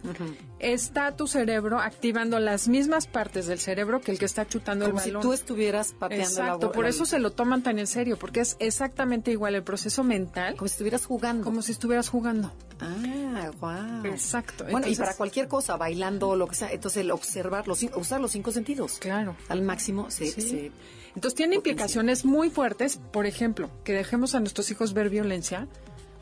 está 0.60 1.16
tu 1.18 1.28
cerebro 1.28 1.80
activando 1.80 2.40
las 2.40 2.68
mismas 2.70 3.08
partes 3.08 3.48
del 3.48 3.60
cerebro 3.60 4.00
que 4.00 4.12
el 4.12 4.20
que 4.20 4.26
está 4.26 4.48
chutando 4.48 4.86
Como 4.86 5.00
el 5.00 5.04
si 5.04 5.10
balón. 5.10 5.22
tú 5.24 5.34
estuvieras 5.34 5.94
pateando 6.00 6.24
la 6.40 6.46
Exacto, 6.46 6.72
por 6.72 6.86
eso 6.86 7.06
se 7.06 7.20
lo 7.20 7.32
toman 7.32 7.62
tan 7.64 7.80
en 7.80 7.88
serio, 7.88 8.18
porque 8.18 8.40
es 8.42 8.56
exactamente 8.60 9.32
igual 9.32 9.56
el 9.56 9.64
proceso 9.64 10.04
mental 10.04 10.56
Como 10.56 10.68
si 10.70 10.74
estuvieras 10.74 11.06
jugando. 11.06 11.44
como 11.44 11.62
si 11.62 11.72
estuvieras 11.74 12.08
jugando. 12.08 12.54
Ah, 12.80 13.52
wow. 13.60 14.06
Exacto. 14.12 14.66
Bueno, 14.70 14.88
y 14.88 14.96
para 14.96 15.14
cualquier 15.16 15.48
cosa, 15.48 15.76
bailando, 15.76 16.36
lo 16.36 16.48
que 16.48 16.56
sea, 16.56 16.72
entonces 16.72 17.02
el 17.02 17.12
observar, 17.12 17.68
los, 17.68 17.82
usar 17.96 18.22
los 18.22 18.32
cinco 18.32 18.52
sentidos. 18.52 18.98
Claro. 19.00 19.36
Al 19.50 19.62
máximo 19.64 20.10
se... 20.12 20.28
Sí. 20.28 20.42
se- 20.42 20.72
Entonces 21.16 21.36
tiene 21.36 21.56
Potencia. 21.56 21.72
implicaciones 21.72 22.26
muy 22.26 22.50
fuertes, 22.50 23.00
por 23.12 23.26
ejemplo, 23.26 23.70
que 23.84 23.94
dejemos 23.94 24.36
a 24.36 24.40
nuestros 24.40 24.70
hijos 24.72 24.94
ver 24.94 25.10
violencia, 25.10 25.68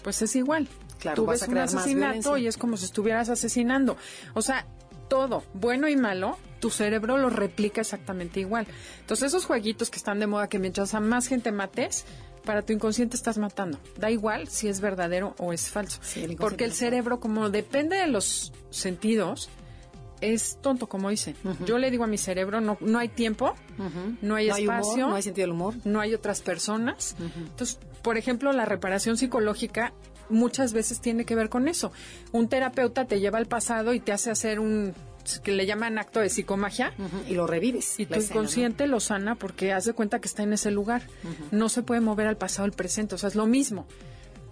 pues 0.04 0.22
es 0.22 0.36
igual. 0.36 0.68
Claro, 1.02 1.16
Tú 1.16 1.26
vas 1.26 1.42
ves 1.42 1.50
a 1.50 1.52
un 1.52 1.58
asesinato 1.58 2.38
y 2.38 2.48
es 2.48 2.58
como 2.58 2.78
si 2.78 2.86
estuvieras 2.86 3.28
asesinando. 3.30 3.98
O 4.36 4.42
sea, 4.42 4.66
todo, 5.10 5.44
bueno 5.54 5.90
y 5.90 5.98
malo, 5.98 6.38
tu 6.60 6.70
cerebro 6.70 7.18
lo 7.18 7.30
replica 7.30 7.82
exactamente 7.82 8.40
igual. 8.40 8.68
Entonces 9.02 9.28
esos 9.28 9.46
jueguitos 9.46 9.90
que 9.90 9.98
están 9.98 10.20
de 10.20 10.28
moda, 10.28 10.48
que 10.48 10.60
mientras 10.60 10.94
a 10.94 11.00
más 11.00 11.28
gente 11.28 11.52
mates, 11.52 12.06
para 12.46 12.62
tu 12.62 12.72
inconsciente 12.72 13.18
estás 13.18 13.38
matando. 13.38 13.78
Da 13.98 14.10
igual 14.10 14.48
si 14.48 14.68
es 14.68 14.80
verdadero 14.80 15.36
o 15.38 15.54
es 15.54 15.70
falso. 15.70 16.00
Sí, 16.02 16.20
el 16.20 16.32
inconsciente 16.32 16.42
Porque 16.42 16.64
el 16.64 16.74
cerebro, 16.74 17.20
como 17.20 17.50
depende 17.50 17.98
de 17.98 18.08
los 18.08 18.54
sentidos, 18.70 19.50
es 20.22 20.60
tonto, 20.62 20.88
como 20.88 21.10
dicen. 21.10 21.36
Yo 21.66 21.78
le 21.78 21.92
digo 21.92 22.04
a 22.04 22.08
mi 22.08 22.18
cerebro, 22.18 22.62
no, 22.62 22.78
no 22.80 23.00
hay 23.00 23.10
tiempo, 23.10 23.56
no 24.22 24.36
hay 24.36 24.48
no 24.48 24.56
hay 24.56 24.64
espacio, 24.64 24.94
humor, 24.94 25.10
no 25.10 25.16
hay 25.16 25.22
sentido 25.24 25.48
del 25.48 25.52
humor. 25.56 25.74
no 25.84 26.00
hay 26.00 26.14
otras 26.14 26.42
personas. 26.42 27.16
Entonces, 27.20 27.80
por 28.02 28.18
ejemplo, 28.18 28.54
la 28.54 28.66
reparación 28.66 29.18
psicológica 29.18 29.94
muchas 30.32 30.74
veces 30.74 31.00
tiene 31.02 31.26
que 31.26 31.36
ver 31.36 31.50
con 31.50 31.68
eso. 31.68 31.92
Un 32.32 32.48
terapeuta 32.48 33.06
te 33.06 33.20
lleva 33.20 33.38
al 33.38 33.46
pasado 33.48 33.94
y 33.94 34.00
te 34.00 34.12
hace 34.12 34.32
hacer 34.32 34.60
un 34.60 34.94
que 35.44 35.52
le 35.52 35.68
llaman 35.68 36.00
acto 36.00 36.20
de 36.20 36.30
psicomagia 36.30 36.94
Y 37.30 37.36
lo 37.36 37.46
revives. 37.46 38.00
y 38.00 38.08
tu 38.08 38.16
escena, 38.16 38.26
¿no? 38.28 38.40
inconsciente 38.42 38.88
lo 38.88 39.00
sana 39.00 39.36
porque 39.36 39.72
haz 39.72 39.86
de 39.86 39.94
cuenta 39.94 40.20
que 40.20 40.28
está 40.28 40.42
en 40.42 40.54
ese 40.54 40.72
lugar. 40.72 41.04
No 41.52 41.70
se 41.70 41.84
puede 41.84 42.02
mover 42.02 42.26
al 42.26 42.38
pasado 42.38 42.66
al 42.66 42.72
presente, 42.72 43.14
o 43.14 43.18
sea, 43.20 43.30
es 43.30 43.36
lo 43.36 43.46
mismo. 43.46 43.86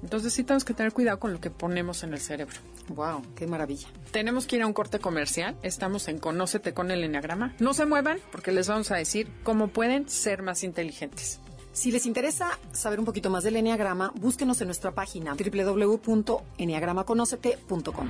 Entonces 0.03 0.31
sí 0.31 0.43
tenemos 0.43 0.63
que 0.63 0.73
tener 0.73 0.93
cuidado 0.93 1.19
con 1.19 1.33
lo 1.33 1.41
que 1.41 1.49
ponemos 1.49 2.03
en 2.03 2.13
el 2.13 2.19
cerebro. 2.19 2.55
Wow, 2.89 3.21
qué 3.35 3.47
maravilla. 3.47 3.87
Tenemos 4.11 4.45
que 4.45 4.55
ir 4.57 4.61
a 4.61 4.67
un 4.67 4.73
corte 4.73 4.99
comercial. 4.99 5.57
Estamos 5.63 6.07
en 6.07 6.19
Conócete 6.19 6.73
con 6.73 6.89
el 6.91 7.03
Enneagrama. 7.03 7.53
No 7.59 7.73
se 7.73 7.85
muevan 7.85 8.19
porque 8.31 8.51
les 8.51 8.67
vamos 8.67 8.91
a 8.91 8.95
decir 8.95 9.27
cómo 9.43 9.67
pueden 9.69 10.07
ser 10.07 10.41
más 10.43 10.63
inteligentes. 10.63 11.39
Si 11.71 11.91
les 11.91 12.05
interesa 12.05 12.59
saber 12.71 12.99
un 12.99 13.05
poquito 13.05 13.29
más 13.29 13.43
del 13.43 13.55
Enneagrama, 13.55 14.11
búsquenos 14.15 14.59
en 14.61 14.67
nuestra 14.67 14.91
página 14.91 15.35
www.enneagramaconocete.com. 15.35 18.09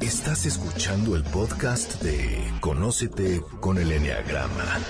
Estás 0.00 0.44
escuchando 0.44 1.14
el 1.16 1.24
podcast 1.24 2.02
de 2.02 2.52
Conócete 2.60 3.40
con 3.60 3.78
el 3.78 3.90
Enneagrama. 3.92 4.80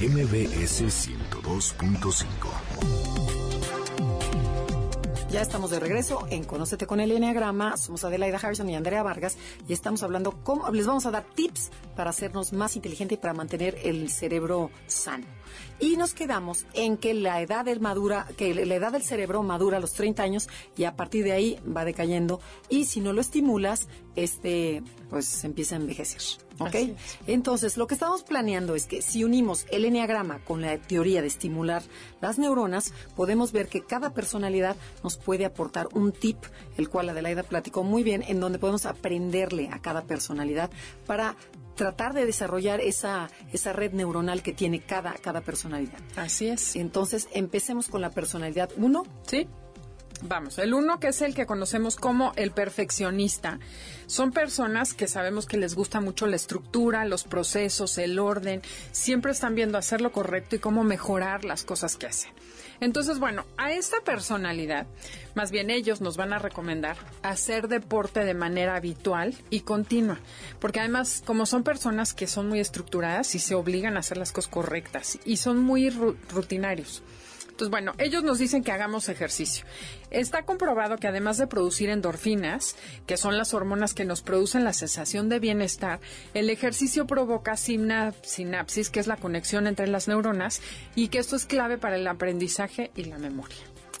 MBS 0.00 0.84
102.5. 0.84 3.37
Ya 5.30 5.42
estamos 5.42 5.70
de 5.70 5.78
regreso 5.78 6.26
en 6.30 6.42
Conócete 6.42 6.86
con 6.86 7.00
el 7.00 7.12
Enneagrama. 7.12 7.76
Somos 7.76 8.02
Adelaida 8.02 8.38
Harrison 8.38 8.70
y 8.70 8.76
Andrea 8.76 9.02
Vargas 9.02 9.36
y 9.68 9.74
estamos 9.74 10.02
hablando 10.02 10.32
cómo 10.42 10.70
les 10.70 10.86
vamos 10.86 11.04
a 11.04 11.10
dar 11.10 11.22
tips 11.22 11.70
para 11.94 12.08
hacernos 12.08 12.54
más 12.54 12.76
inteligentes 12.76 13.18
y 13.18 13.20
para 13.20 13.34
mantener 13.34 13.76
el 13.84 14.08
cerebro 14.08 14.70
sano. 14.86 15.26
Y 15.80 15.98
nos 15.98 16.14
quedamos 16.14 16.64
en 16.72 16.96
que 16.96 17.12
la 17.12 17.42
edad 17.42 17.66
del 17.66 17.80
madura, 17.80 18.26
que 18.38 18.54
la 18.54 18.74
edad 18.74 18.90
del 18.90 19.02
cerebro 19.02 19.42
madura 19.42 19.76
a 19.76 19.80
los 19.80 19.92
30 19.92 20.22
años 20.22 20.48
y 20.78 20.84
a 20.84 20.96
partir 20.96 21.24
de 21.24 21.32
ahí 21.32 21.60
va 21.64 21.84
decayendo 21.84 22.40
y 22.70 22.86
si 22.86 23.00
no 23.00 23.12
lo 23.12 23.20
estimulas, 23.20 23.86
este 24.24 24.82
pues 25.10 25.44
empieza 25.44 25.76
a 25.76 25.78
envejecer. 25.78 26.20
¿Ok? 26.58 26.74
Entonces, 27.26 27.76
lo 27.76 27.86
que 27.86 27.94
estamos 27.94 28.22
planeando 28.22 28.74
es 28.74 28.86
que 28.86 29.00
si 29.00 29.24
unimos 29.24 29.66
el 29.70 29.84
enneagrama 29.84 30.40
con 30.44 30.60
la 30.60 30.76
teoría 30.76 31.20
de 31.20 31.28
estimular 31.28 31.82
las 32.20 32.38
neuronas, 32.38 32.92
podemos 33.14 33.52
ver 33.52 33.68
que 33.68 33.84
cada 33.84 34.12
personalidad 34.12 34.76
nos 35.04 35.16
puede 35.16 35.44
aportar 35.44 35.88
un 35.92 36.12
tip, 36.12 36.38
el 36.76 36.88
cual 36.88 37.08
Adelaida 37.08 37.44
platicó 37.44 37.84
muy 37.84 38.02
bien, 38.02 38.24
en 38.26 38.40
donde 38.40 38.58
podemos 38.58 38.86
aprenderle 38.86 39.68
a 39.72 39.80
cada 39.80 40.02
personalidad 40.02 40.70
para 41.06 41.36
tratar 41.76 42.12
de 42.12 42.26
desarrollar 42.26 42.80
esa, 42.80 43.30
esa 43.52 43.72
red 43.72 43.92
neuronal 43.92 44.42
que 44.42 44.52
tiene 44.52 44.80
cada, 44.80 45.12
cada 45.14 45.40
personalidad. 45.42 46.00
Así 46.16 46.48
es. 46.48 46.74
Entonces, 46.74 47.28
empecemos 47.32 47.88
con 47.88 48.00
la 48.00 48.10
personalidad 48.10 48.70
1. 48.76 49.04
¿Sí? 49.22 49.46
Vamos, 50.22 50.58
el 50.58 50.74
uno 50.74 50.98
que 50.98 51.08
es 51.08 51.22
el 51.22 51.32
que 51.32 51.46
conocemos 51.46 51.94
como 51.94 52.32
el 52.34 52.50
perfeccionista. 52.50 53.60
Son 54.06 54.32
personas 54.32 54.92
que 54.92 55.06
sabemos 55.06 55.46
que 55.46 55.56
les 55.58 55.76
gusta 55.76 56.00
mucho 56.00 56.26
la 56.26 56.34
estructura, 56.34 57.04
los 57.04 57.22
procesos, 57.22 57.98
el 57.98 58.18
orden. 58.18 58.60
Siempre 58.90 59.30
están 59.30 59.54
viendo 59.54 59.78
hacer 59.78 60.00
lo 60.00 60.10
correcto 60.10 60.56
y 60.56 60.58
cómo 60.58 60.82
mejorar 60.82 61.44
las 61.44 61.62
cosas 61.62 61.96
que 61.96 62.06
hacen. 62.06 62.32
Entonces, 62.80 63.18
bueno, 63.20 63.44
a 63.56 63.70
esta 63.72 64.00
personalidad, 64.00 64.86
más 65.36 65.50
bien 65.52 65.70
ellos 65.70 66.00
nos 66.00 66.16
van 66.16 66.32
a 66.32 66.38
recomendar 66.38 66.96
hacer 67.22 67.68
deporte 67.68 68.24
de 68.24 68.34
manera 68.34 68.74
habitual 68.74 69.36
y 69.50 69.60
continua. 69.60 70.18
Porque 70.58 70.80
además, 70.80 71.22
como 71.24 71.46
son 71.46 71.62
personas 71.62 72.12
que 72.12 72.26
son 72.26 72.48
muy 72.48 72.58
estructuradas 72.58 73.34
y 73.36 73.38
se 73.38 73.54
obligan 73.54 73.96
a 73.96 74.00
hacer 74.00 74.16
las 74.16 74.32
cosas 74.32 74.50
correctas 74.50 75.18
y 75.24 75.36
son 75.36 75.58
muy 75.58 75.90
ru- 75.90 76.16
rutinarios. 76.30 77.02
Entonces, 77.58 77.72
bueno, 77.72 77.92
ellos 77.98 78.22
nos 78.22 78.38
dicen 78.38 78.62
que 78.62 78.70
hagamos 78.70 79.08
ejercicio. 79.08 79.64
Está 80.12 80.44
comprobado 80.44 80.96
que 80.96 81.08
además 81.08 81.38
de 81.38 81.48
producir 81.48 81.90
endorfinas, 81.90 82.76
que 83.04 83.16
son 83.16 83.36
las 83.36 83.52
hormonas 83.52 83.94
que 83.94 84.04
nos 84.04 84.22
producen 84.22 84.62
la 84.62 84.72
sensación 84.72 85.28
de 85.28 85.40
bienestar, 85.40 85.98
el 86.34 86.50
ejercicio 86.50 87.08
provoca 87.08 87.56
sina- 87.56 88.14
sinapsis, 88.22 88.90
que 88.90 89.00
es 89.00 89.08
la 89.08 89.16
conexión 89.16 89.66
entre 89.66 89.88
las 89.88 90.06
neuronas, 90.06 90.62
y 90.94 91.08
que 91.08 91.18
esto 91.18 91.34
es 91.34 91.46
clave 91.46 91.78
para 91.78 91.96
el 91.96 92.06
aprendizaje 92.06 92.92
y 92.94 93.06
la 93.06 93.18
memoria. 93.18 93.56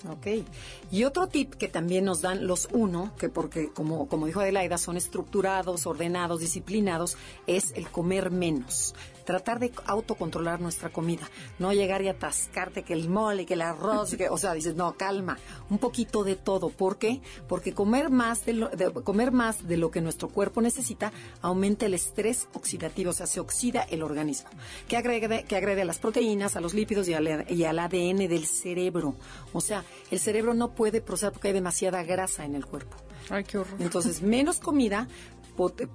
Ok. 0.08 0.46
Y 0.90 1.04
otro 1.04 1.26
tip 1.26 1.54
que 1.54 1.68
también 1.68 2.04
nos 2.04 2.22
dan 2.22 2.46
los 2.46 2.68
uno, 2.72 3.12
que 3.18 3.28
porque 3.28 3.70
como, 3.72 4.08
como 4.08 4.26
dijo 4.26 4.40
Adelaida, 4.40 4.78
son 4.78 4.96
estructurados, 4.96 5.86
ordenados, 5.86 6.40
disciplinados, 6.40 7.16
es 7.46 7.72
el 7.74 7.88
comer 7.90 8.30
menos. 8.30 8.94
Tratar 9.26 9.58
de 9.58 9.70
autocontrolar 9.84 10.58
nuestra 10.62 10.88
comida. 10.88 11.28
No 11.58 11.74
llegar 11.74 12.00
y 12.00 12.08
atascarte 12.08 12.82
que 12.82 12.94
el 12.94 13.10
mole, 13.10 13.44
que 13.44 13.52
el 13.52 13.60
arroz, 13.60 14.14
que, 14.16 14.30
o 14.30 14.38
sea, 14.38 14.54
dices, 14.54 14.74
no, 14.74 14.96
calma. 14.96 15.36
Un 15.68 15.76
poquito 15.76 16.24
de 16.24 16.34
todo. 16.36 16.70
¿Por 16.70 16.96
qué? 16.96 17.20
Porque 17.46 17.74
comer 17.74 18.08
más 18.08 18.46
de 18.46 18.54
lo, 18.54 18.68
de- 18.70 18.90
comer 18.90 19.30
más 19.30 19.68
de 19.68 19.76
lo 19.76 19.90
que 19.90 20.00
nuestro 20.00 20.30
cuerpo 20.30 20.62
necesita 20.62 21.12
aumenta 21.42 21.84
el 21.84 21.92
estrés 21.92 22.48
oxidativo, 22.54 23.10
o 23.10 23.12
sea, 23.12 23.26
se 23.26 23.38
oxida 23.40 23.82
el 23.82 24.02
organismo. 24.02 24.48
Que 24.88 24.96
agrede, 24.96 25.44
que 25.44 25.56
agrede 25.56 25.82
a 25.82 25.84
las 25.84 25.98
proteínas, 25.98 26.56
a 26.56 26.62
los 26.62 26.72
lípidos 26.72 27.06
y 27.08 27.12
al, 27.12 27.44
y 27.52 27.64
al 27.64 27.78
ADN 27.80 28.28
del 28.28 28.46
cerebro. 28.46 29.14
O 29.52 29.60
sea, 29.60 29.84
el 30.10 30.20
cerebro 30.20 30.54
no 30.54 30.70
puede 30.78 31.00
procesar 31.00 31.32
porque 31.32 31.48
hay 31.48 31.54
demasiada 31.54 32.04
grasa 32.04 32.44
en 32.44 32.54
el 32.54 32.64
cuerpo. 32.64 32.96
Ay, 33.30 33.42
qué 33.42 33.58
horror. 33.58 33.74
Entonces, 33.80 34.22
menos 34.36 34.60
comida 34.60 35.08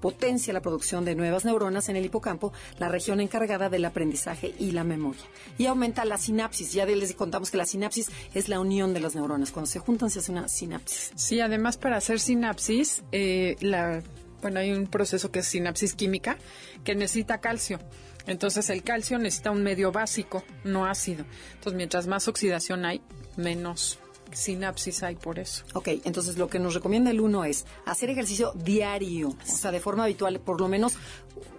potencia 0.02 0.52
la 0.52 0.62
producción 0.62 1.06
de 1.06 1.16
nuevas 1.16 1.46
neuronas 1.46 1.88
en 1.88 1.96
el 1.96 2.04
hipocampo, 2.04 2.52
la 2.80 2.90
región 2.90 3.22
encargada 3.22 3.70
del 3.70 3.86
aprendizaje 3.86 4.54
y 4.60 4.72
la 4.72 4.84
memoria. 4.84 5.22
Y 5.58 5.68
aumenta 5.68 6.04
la 6.04 6.18
sinapsis. 6.18 6.74
Ya 6.74 6.86
les 6.86 7.14
contamos 7.14 7.50
que 7.50 7.56
la 7.56 7.66
sinapsis 7.66 8.12
es 8.34 8.50
la 8.50 8.60
unión 8.60 8.94
de 8.94 9.00
las 9.00 9.16
neuronas. 9.16 9.54
Cuando 9.54 9.72
se 9.72 9.80
juntan 9.80 10.10
se 10.10 10.20
hace 10.20 10.34
una 10.34 10.50
sinapsis. 10.50 11.14
Sí, 11.16 11.40
además 11.40 11.78
para 11.78 11.96
hacer 11.96 12.20
sinapsis, 12.20 13.04
eh, 13.14 13.56
la, 13.62 14.04
bueno, 14.42 14.60
hay 14.60 14.74
un 14.74 14.88
proceso 14.88 15.32
que 15.32 15.40
es 15.40 15.48
sinapsis 15.48 15.94
química 15.94 16.38
que 16.84 16.94
necesita 16.94 17.40
calcio. 17.40 17.80
Entonces 18.28 18.70
el 18.70 18.84
calcio 18.84 19.18
necesita 19.18 19.52
un 19.52 19.64
medio 19.64 19.94
básico, 19.94 20.44
no 20.66 20.86
ácido. 20.86 21.24
Entonces 21.54 21.78
mientras 21.78 22.06
más 22.08 22.28
oxidación 22.28 22.84
hay, 22.84 23.02
menos 23.38 23.98
sinapsis 24.34 25.04
hay 25.04 25.16
por 25.16 25.40
eso. 25.40 25.64
Ok, 25.74 25.90
entonces 26.04 26.38
lo 26.38 26.48
que 26.48 26.60
nos 26.60 26.74
recomienda 26.74 27.12
el 27.12 27.22
uno 27.22 27.46
es 27.46 27.66
hacer 27.86 28.10
ejercicio 28.10 28.54
diario, 28.56 29.30
o 29.30 29.36
sea, 29.46 29.72
de 29.72 29.80
forma 29.80 30.04
habitual, 30.04 30.40
por 30.40 30.60
lo 30.60 30.68
menos 30.68 30.98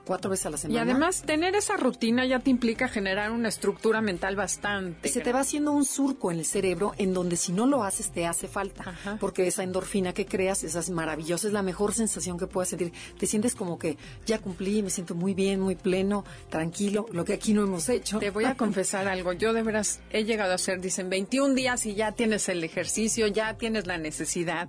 cuatro 0.05 0.31
veces 0.31 0.47
a 0.47 0.51
la 0.51 0.57
semana. 0.57 0.79
Y 0.79 0.83
además, 0.83 1.23
tener 1.23 1.55
esa 1.55 1.77
rutina 1.77 2.27
ya 2.27 2.39
te 2.39 2.51
implica 2.51 2.89
generar 2.89 3.31
una 3.31 3.49
estructura 3.49 4.01
mental 4.01 4.37
bastante. 4.37 5.09
Y 5.09 5.13
se 5.13 5.21
te 5.21 5.33
va 5.33 5.41
haciendo 5.41 5.73
un 5.73 5.85
surco 5.85 6.31
en 6.31 6.39
el 6.39 6.45
cerebro 6.45 6.95
en 6.99 7.15
donde 7.15 7.37
si 7.37 7.53
no 7.53 7.67
lo 7.67 7.85
haces 7.85 8.11
te 8.11 8.27
hace 8.27 8.49
falta. 8.49 8.95
Porque 9.21 9.47
esa 9.47 9.63
endorfina 9.63 10.13
que 10.13 10.27
creas, 10.27 10.65
esa 10.65 10.81
es 10.81 10.91
maravillosa, 10.91 11.47
es 11.47 11.53
la 11.53 11.63
mejor 11.63 11.95
sensación 11.95 12.39
que 12.39 12.47
puedas 12.47 12.69
sentir. 12.69 12.93
Te 13.19 13.27
sientes 13.27 13.55
como 13.55 13.79
que 13.79 13.97
ya 14.27 14.39
cumplí, 14.39 14.83
me 14.83 14.91
siento 14.91 15.15
muy 15.15 15.35
bien, 15.35 15.61
muy 15.61 15.77
pleno, 15.77 16.25
tranquilo, 16.49 17.07
lo 17.13 17.25
que 17.25 17.35
aquí 17.35 17.53
no 17.53 17.63
hemos 17.63 17.89
hecho. 17.89 18.19
Te 18.19 18.31
voy 18.31 18.45
a 18.45 18.57
confesar 18.57 19.09
algo. 19.09 19.33
Yo 19.33 19.53
de 19.53 19.63
veras 19.63 20.01
he 20.11 20.25
llegado 20.25 20.53
a 20.53 20.57
hacer, 20.57 20.81
dicen, 20.81 21.11
21 21.11 21.55
días 21.55 21.87
y 21.87 21.95
ya 21.95 22.13
tienes 22.13 22.49
el 22.49 22.63
ejercicio, 22.65 23.27
ya 23.27 23.55
tienes 23.55 23.87
la 23.87 23.99
necesidad. 23.99 24.69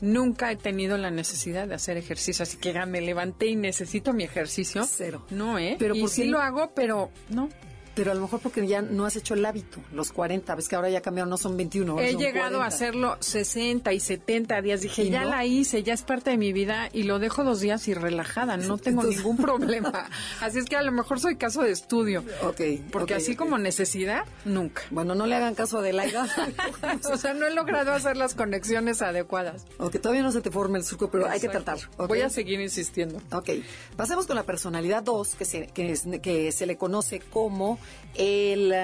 Nunca 0.00 0.52
he 0.52 0.56
tenido 0.56 0.98
la 0.98 1.10
necesidad 1.10 1.66
de 1.68 1.74
hacer 1.74 1.96
ejercicio, 1.96 2.42
así 2.42 2.58
que 2.58 2.72
ya 2.72 2.86
me 2.86 3.00
levanté 3.00 3.46
y 3.46 3.56
necesito 3.56 4.12
mi 4.12 4.24
ejercicio. 4.24 4.84
Cero. 4.84 5.24
No, 5.30 5.58
¿eh? 5.58 5.76
Pero 5.78 5.94
por 5.94 6.08
sí 6.08 6.24
lo 6.24 6.40
hago, 6.40 6.72
pero 6.74 7.10
no 7.28 7.48
pero 7.96 8.12
a 8.12 8.14
lo 8.14 8.20
mejor 8.20 8.40
porque 8.40 8.66
ya 8.66 8.82
no 8.82 9.06
has 9.06 9.16
hecho 9.16 9.32
el 9.32 9.44
hábito, 9.46 9.80
los 9.90 10.12
40, 10.12 10.54
ves 10.54 10.68
que 10.68 10.76
ahora 10.76 10.90
ya 10.90 11.00
cambiaron, 11.00 11.30
no 11.30 11.38
son 11.38 11.56
21. 11.56 11.98
He 11.98 12.14
llegado 12.14 12.60
a 12.60 12.66
hacerlo 12.66 13.16
60 13.20 13.90
y 13.94 14.00
70 14.00 14.60
días, 14.60 14.82
dije, 14.82 15.08
ya 15.08 15.24
la 15.24 15.46
hice, 15.46 15.82
ya 15.82 15.94
es 15.94 16.02
parte 16.02 16.28
de 16.28 16.36
mi 16.36 16.52
vida 16.52 16.90
y 16.92 17.04
lo 17.04 17.18
dejo 17.18 17.42
dos 17.42 17.60
días 17.60 17.88
y 17.88 17.94
relajada, 17.94 18.58
no 18.58 18.76
tengo 18.86 19.02
ningún 19.02 19.38
problema. 19.38 20.10
Así 20.42 20.58
es 20.58 20.66
que 20.66 20.76
a 20.76 20.82
lo 20.82 20.92
mejor 20.92 21.20
soy 21.20 21.36
caso 21.36 21.62
de 21.62 21.70
estudio. 21.70 22.22
Ok. 22.42 22.60
Porque 22.92 23.14
así 23.14 23.34
como 23.34 23.56
necesidad, 23.56 24.26
nunca. 24.44 24.82
Bueno, 24.90 25.14
no 25.14 25.26
le 25.26 25.34
hagan 25.34 25.54
caso 25.54 25.80
de 25.80 25.94
Laida. 25.94 26.28
o 27.10 27.16
sea, 27.16 27.32
no 27.32 27.46
he 27.46 27.54
logrado 27.54 27.92
hacer 27.92 28.18
las 28.18 28.34
conexiones 28.34 29.00
adecuadas. 29.00 29.64
Ok, 29.78 29.98
todavía 30.00 30.22
no 30.22 30.32
se 30.32 30.42
te 30.42 30.50
forma 30.50 30.76
el 30.76 30.84
surco, 30.84 31.10
pero 31.10 31.30
hay 31.30 31.40
que 31.40 31.48
tratar. 31.48 31.78
Voy 31.96 32.20
a 32.20 32.28
seguir 32.28 32.60
insistiendo. 32.60 33.22
Ok, 33.32 33.50
pasemos 33.96 34.26
con 34.26 34.36
la 34.36 34.42
personalidad 34.42 35.02
2, 35.02 35.34
que 35.36 35.46
se, 35.46 35.66
que, 35.68 36.20
que 36.22 36.52
se 36.52 36.66
le 36.66 36.76
conoce 36.76 37.20
como 37.20 37.78
el 38.14 38.74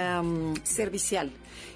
servicial. 0.64 1.32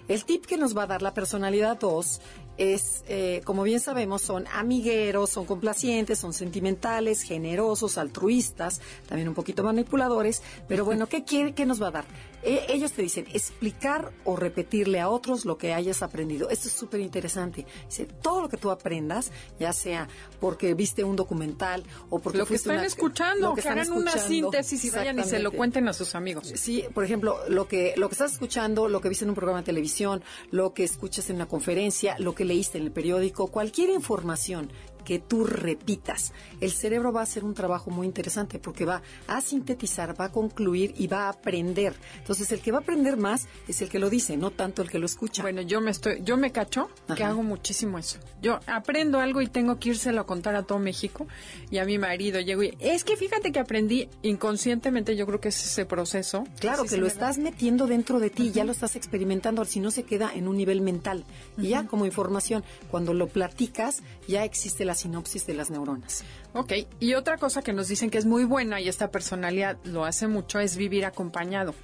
El 0.08 0.24
tip 0.24 0.46
que 0.46 0.56
nos 0.56 0.76
va 0.76 0.84
a 0.84 0.86
dar 0.86 1.02
la 1.02 1.14
personalidad 1.14 1.78
2 1.78 2.20
es, 2.58 3.04
eh, 3.08 3.42
como 3.44 3.62
bien 3.64 3.80
sabemos, 3.80 4.22
son 4.22 4.46
amigueros, 4.52 5.30
son 5.30 5.44
complacientes, 5.44 6.18
son 6.18 6.32
sentimentales, 6.32 7.22
generosos, 7.22 7.98
altruistas, 7.98 8.80
también 9.08 9.28
un 9.28 9.34
poquito 9.34 9.62
manipuladores, 9.62 10.42
pero 10.68 10.84
bueno, 10.84 11.06
¿qué 11.06 11.24
quiere, 11.24 11.54
qué 11.54 11.66
nos 11.66 11.82
va 11.82 11.88
a 11.88 11.90
dar? 11.90 12.04
E, 12.46 12.64
ellos 12.68 12.92
te 12.92 13.02
dicen 13.02 13.26
explicar 13.32 14.12
o 14.24 14.36
repetirle 14.36 15.00
a 15.00 15.08
otros 15.08 15.44
lo 15.44 15.58
que 15.58 15.74
hayas 15.74 16.00
aprendido. 16.02 16.48
Esto 16.48 16.68
es 16.68 16.74
súper 16.74 17.00
interesante. 17.00 17.66
Dice, 17.86 18.06
todo 18.06 18.40
lo 18.40 18.48
que 18.48 18.56
tú 18.56 18.70
aprendas, 18.70 19.32
ya 19.58 19.72
sea 19.72 20.08
porque 20.38 20.74
viste 20.74 21.02
un 21.02 21.16
documental 21.16 21.82
o 22.08 22.20
porque 22.20 22.38
lo 22.38 22.46
que 22.46 22.54
están 22.54 22.84
escuchando, 22.84 23.54
que, 23.54 23.68
hagan 23.68 23.90
una 23.90 24.12
síntesis 24.12 24.84
y 24.84 24.90
vayan 24.90 25.18
y 25.18 25.24
se 25.24 25.40
lo 25.40 25.50
cuenten 25.50 25.88
a 25.88 25.92
sus 25.92 26.14
amigos. 26.14 26.52
Sí, 26.54 26.84
por 26.94 27.02
ejemplo, 27.02 27.36
lo 27.48 27.66
que 27.66 27.94
lo 27.96 28.08
que 28.08 28.14
estás 28.14 28.34
escuchando, 28.34 28.88
lo 28.88 29.00
que 29.00 29.08
viste 29.08 29.24
en 29.24 29.30
un 29.30 29.34
programa 29.34 29.62
de 29.62 29.66
televisión, 29.66 30.22
lo 30.52 30.72
que 30.72 30.84
escuchas 30.84 31.28
en 31.30 31.36
una 31.36 31.46
conferencia, 31.46 32.14
lo 32.20 32.36
que 32.36 32.44
leíste 32.44 32.78
en 32.78 32.84
el 32.84 32.92
periódico, 32.92 33.48
cualquier 33.48 33.90
información 33.90 34.70
que 35.06 35.20
tú 35.20 35.44
repitas. 35.44 36.32
El 36.60 36.72
cerebro 36.72 37.12
va 37.12 37.20
a 37.20 37.22
hacer 37.22 37.44
un 37.44 37.54
trabajo 37.54 37.90
muy 37.90 38.06
interesante 38.06 38.58
porque 38.58 38.84
va 38.84 39.02
a 39.28 39.40
sintetizar, 39.40 40.20
va 40.20 40.26
a 40.26 40.32
concluir 40.32 40.94
y 40.98 41.06
va 41.06 41.26
a 41.26 41.28
aprender. 41.28 41.94
Entonces, 42.18 42.50
el 42.50 42.60
que 42.60 42.72
va 42.72 42.78
a 42.78 42.80
aprender 42.80 43.16
más 43.16 43.46
es 43.68 43.80
el 43.82 43.88
que 43.88 44.00
lo 44.00 44.10
dice, 44.10 44.36
no 44.36 44.50
tanto 44.50 44.82
el 44.82 44.90
que 44.90 44.98
lo 44.98 45.06
escucha. 45.06 45.42
Bueno, 45.42 45.62
yo 45.62 45.80
me 45.80 45.92
estoy, 45.92 46.22
yo 46.24 46.36
me 46.36 46.50
cacho 46.50 46.90
que 47.14 47.22
hago 47.22 47.44
muchísimo 47.44 47.98
eso. 47.98 48.18
Yo 48.42 48.58
aprendo 48.66 49.20
algo 49.20 49.40
y 49.40 49.46
tengo 49.46 49.78
que 49.78 49.90
írselo 49.90 50.20
a 50.20 50.26
contar 50.26 50.56
a 50.56 50.64
todo 50.64 50.80
México 50.80 51.28
y 51.70 51.78
a 51.78 51.84
mi 51.84 51.98
marido 51.98 52.40
llego 52.40 52.64
y 52.64 52.76
es 52.80 53.04
que 53.04 53.16
fíjate 53.16 53.52
que 53.52 53.60
aprendí 53.60 54.08
inconscientemente, 54.22 55.14
yo 55.14 55.24
creo 55.26 55.40
que 55.40 55.50
es 55.50 55.64
ese 55.64 55.86
proceso. 55.86 56.44
Claro, 56.58 56.84
que 56.84 56.96
lo 56.96 57.06
estás 57.06 57.38
metiendo 57.38 57.86
dentro 57.86 58.18
de 58.18 58.30
ti, 58.30 58.50
ya 58.50 58.64
lo 58.64 58.72
estás 58.72 58.96
experimentando, 58.96 59.64
si 59.64 59.78
no 59.78 59.92
se 59.92 60.02
queda 60.02 60.32
en 60.34 60.48
un 60.48 60.56
nivel 60.56 60.80
mental. 60.80 61.24
Y 61.56 61.68
ya 61.68 61.86
como 61.86 62.06
información, 62.06 62.64
cuando 62.90 63.14
lo 63.14 63.28
platicas, 63.28 64.02
ya 64.26 64.44
existe 64.44 64.84
la 64.84 64.95
sinopsis 64.96 65.46
de 65.46 65.54
las 65.54 65.70
neuronas. 65.70 66.24
Ok, 66.52 66.72
y 67.00 67.14
otra 67.14 67.36
cosa 67.36 67.62
que 67.62 67.72
nos 67.72 67.88
dicen 67.88 68.10
que 68.10 68.18
es 68.18 68.24
muy 68.24 68.44
buena 68.44 68.80
y 68.80 68.88
esta 68.88 69.10
personalidad 69.10 69.78
lo 69.84 70.04
hace 70.04 70.26
mucho 70.26 70.58
es 70.58 70.76
vivir 70.76 71.04
acompañado, 71.04 71.74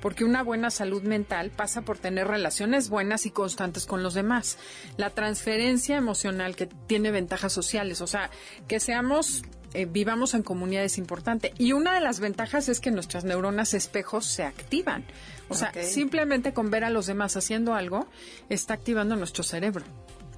porque 0.00 0.24
una 0.24 0.42
buena 0.42 0.70
salud 0.70 1.02
mental 1.02 1.50
pasa 1.50 1.82
por 1.82 1.98
tener 1.98 2.28
relaciones 2.28 2.88
buenas 2.88 3.26
y 3.26 3.30
constantes 3.30 3.86
con 3.86 4.02
los 4.02 4.14
demás. 4.14 4.58
La 4.96 5.10
transferencia 5.10 5.96
emocional 5.96 6.56
que 6.56 6.66
tiene 6.66 7.10
ventajas 7.10 7.52
sociales, 7.52 8.00
o 8.00 8.06
sea, 8.06 8.30
que 8.68 8.80
seamos 8.80 9.42
eh, 9.76 9.84
vivamos 9.84 10.32
en 10.32 10.42
comunidad 10.42 10.84
es 10.84 10.96
importante. 10.96 11.52
Y 11.58 11.72
una 11.72 11.94
de 11.94 12.00
las 12.00 12.18
ventajas 12.18 12.70
es 12.70 12.80
que 12.80 12.90
nuestras 12.90 13.24
neuronas 13.24 13.74
espejos 13.74 14.24
se 14.24 14.42
activan. 14.42 15.04
O 15.50 15.54
sea, 15.54 15.70
simplemente 15.82 16.54
con 16.54 16.70
ver 16.70 16.82
a 16.84 16.90
los 16.90 17.04
demás 17.04 17.36
haciendo 17.36 17.74
algo, 17.74 18.06
está 18.48 18.72
activando 18.72 19.16
nuestro 19.16 19.44
cerebro. 19.44 19.84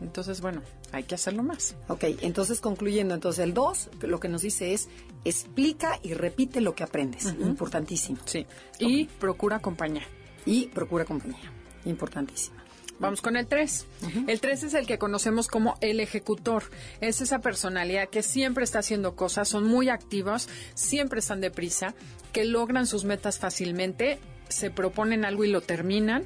Entonces, 0.00 0.40
bueno, 0.40 0.62
hay 0.92 1.04
que 1.04 1.14
hacerlo 1.14 1.42
más. 1.42 1.74
Ok, 1.88 2.04
entonces 2.20 2.60
concluyendo, 2.60 3.14
entonces 3.14 3.44
el 3.44 3.54
2 3.54 3.90
lo 4.02 4.20
que 4.20 4.28
nos 4.28 4.42
dice 4.42 4.72
es 4.72 4.88
explica 5.24 5.98
y 6.02 6.14
repite 6.14 6.60
lo 6.60 6.74
que 6.74 6.84
aprendes. 6.84 7.24
Importantísimo. 7.40 8.18
Sí. 8.24 8.46
Y 8.78 9.06
procura 9.06 9.56
acompañar. 9.56 10.04
Y 10.46 10.66
procura 10.66 11.04
compañía. 11.04 11.52
Importantísimo. 11.84 12.56
Vamos 13.00 13.20
con 13.22 13.36
el 13.36 13.46
3. 13.46 13.86
El 14.26 14.40
3 14.40 14.64
es 14.64 14.74
el 14.74 14.86
que 14.86 14.98
conocemos 14.98 15.46
como 15.46 15.76
el 15.80 16.00
ejecutor. 16.00 16.64
Es 17.00 17.20
esa 17.20 17.38
personalidad 17.38 18.08
que 18.08 18.22
siempre 18.24 18.64
está 18.64 18.80
haciendo 18.80 19.14
cosas, 19.14 19.48
son 19.48 19.64
muy 19.64 19.88
activos, 19.88 20.48
siempre 20.74 21.20
están 21.20 21.40
deprisa, 21.40 21.94
que 22.32 22.44
logran 22.44 22.86
sus 22.88 23.04
metas 23.04 23.38
fácilmente, 23.38 24.18
se 24.48 24.70
proponen 24.70 25.24
algo 25.24 25.44
y 25.44 25.48
lo 25.48 25.60
terminan 25.60 26.24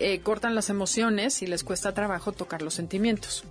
eh, 0.00 0.20
cortan 0.20 0.54
las 0.54 0.70
emociones 0.70 1.42
y 1.42 1.46
les 1.46 1.64
cuesta 1.64 1.94
trabajo 1.94 2.32
tocar 2.32 2.62
los 2.62 2.74
sentimientos. 2.74 3.44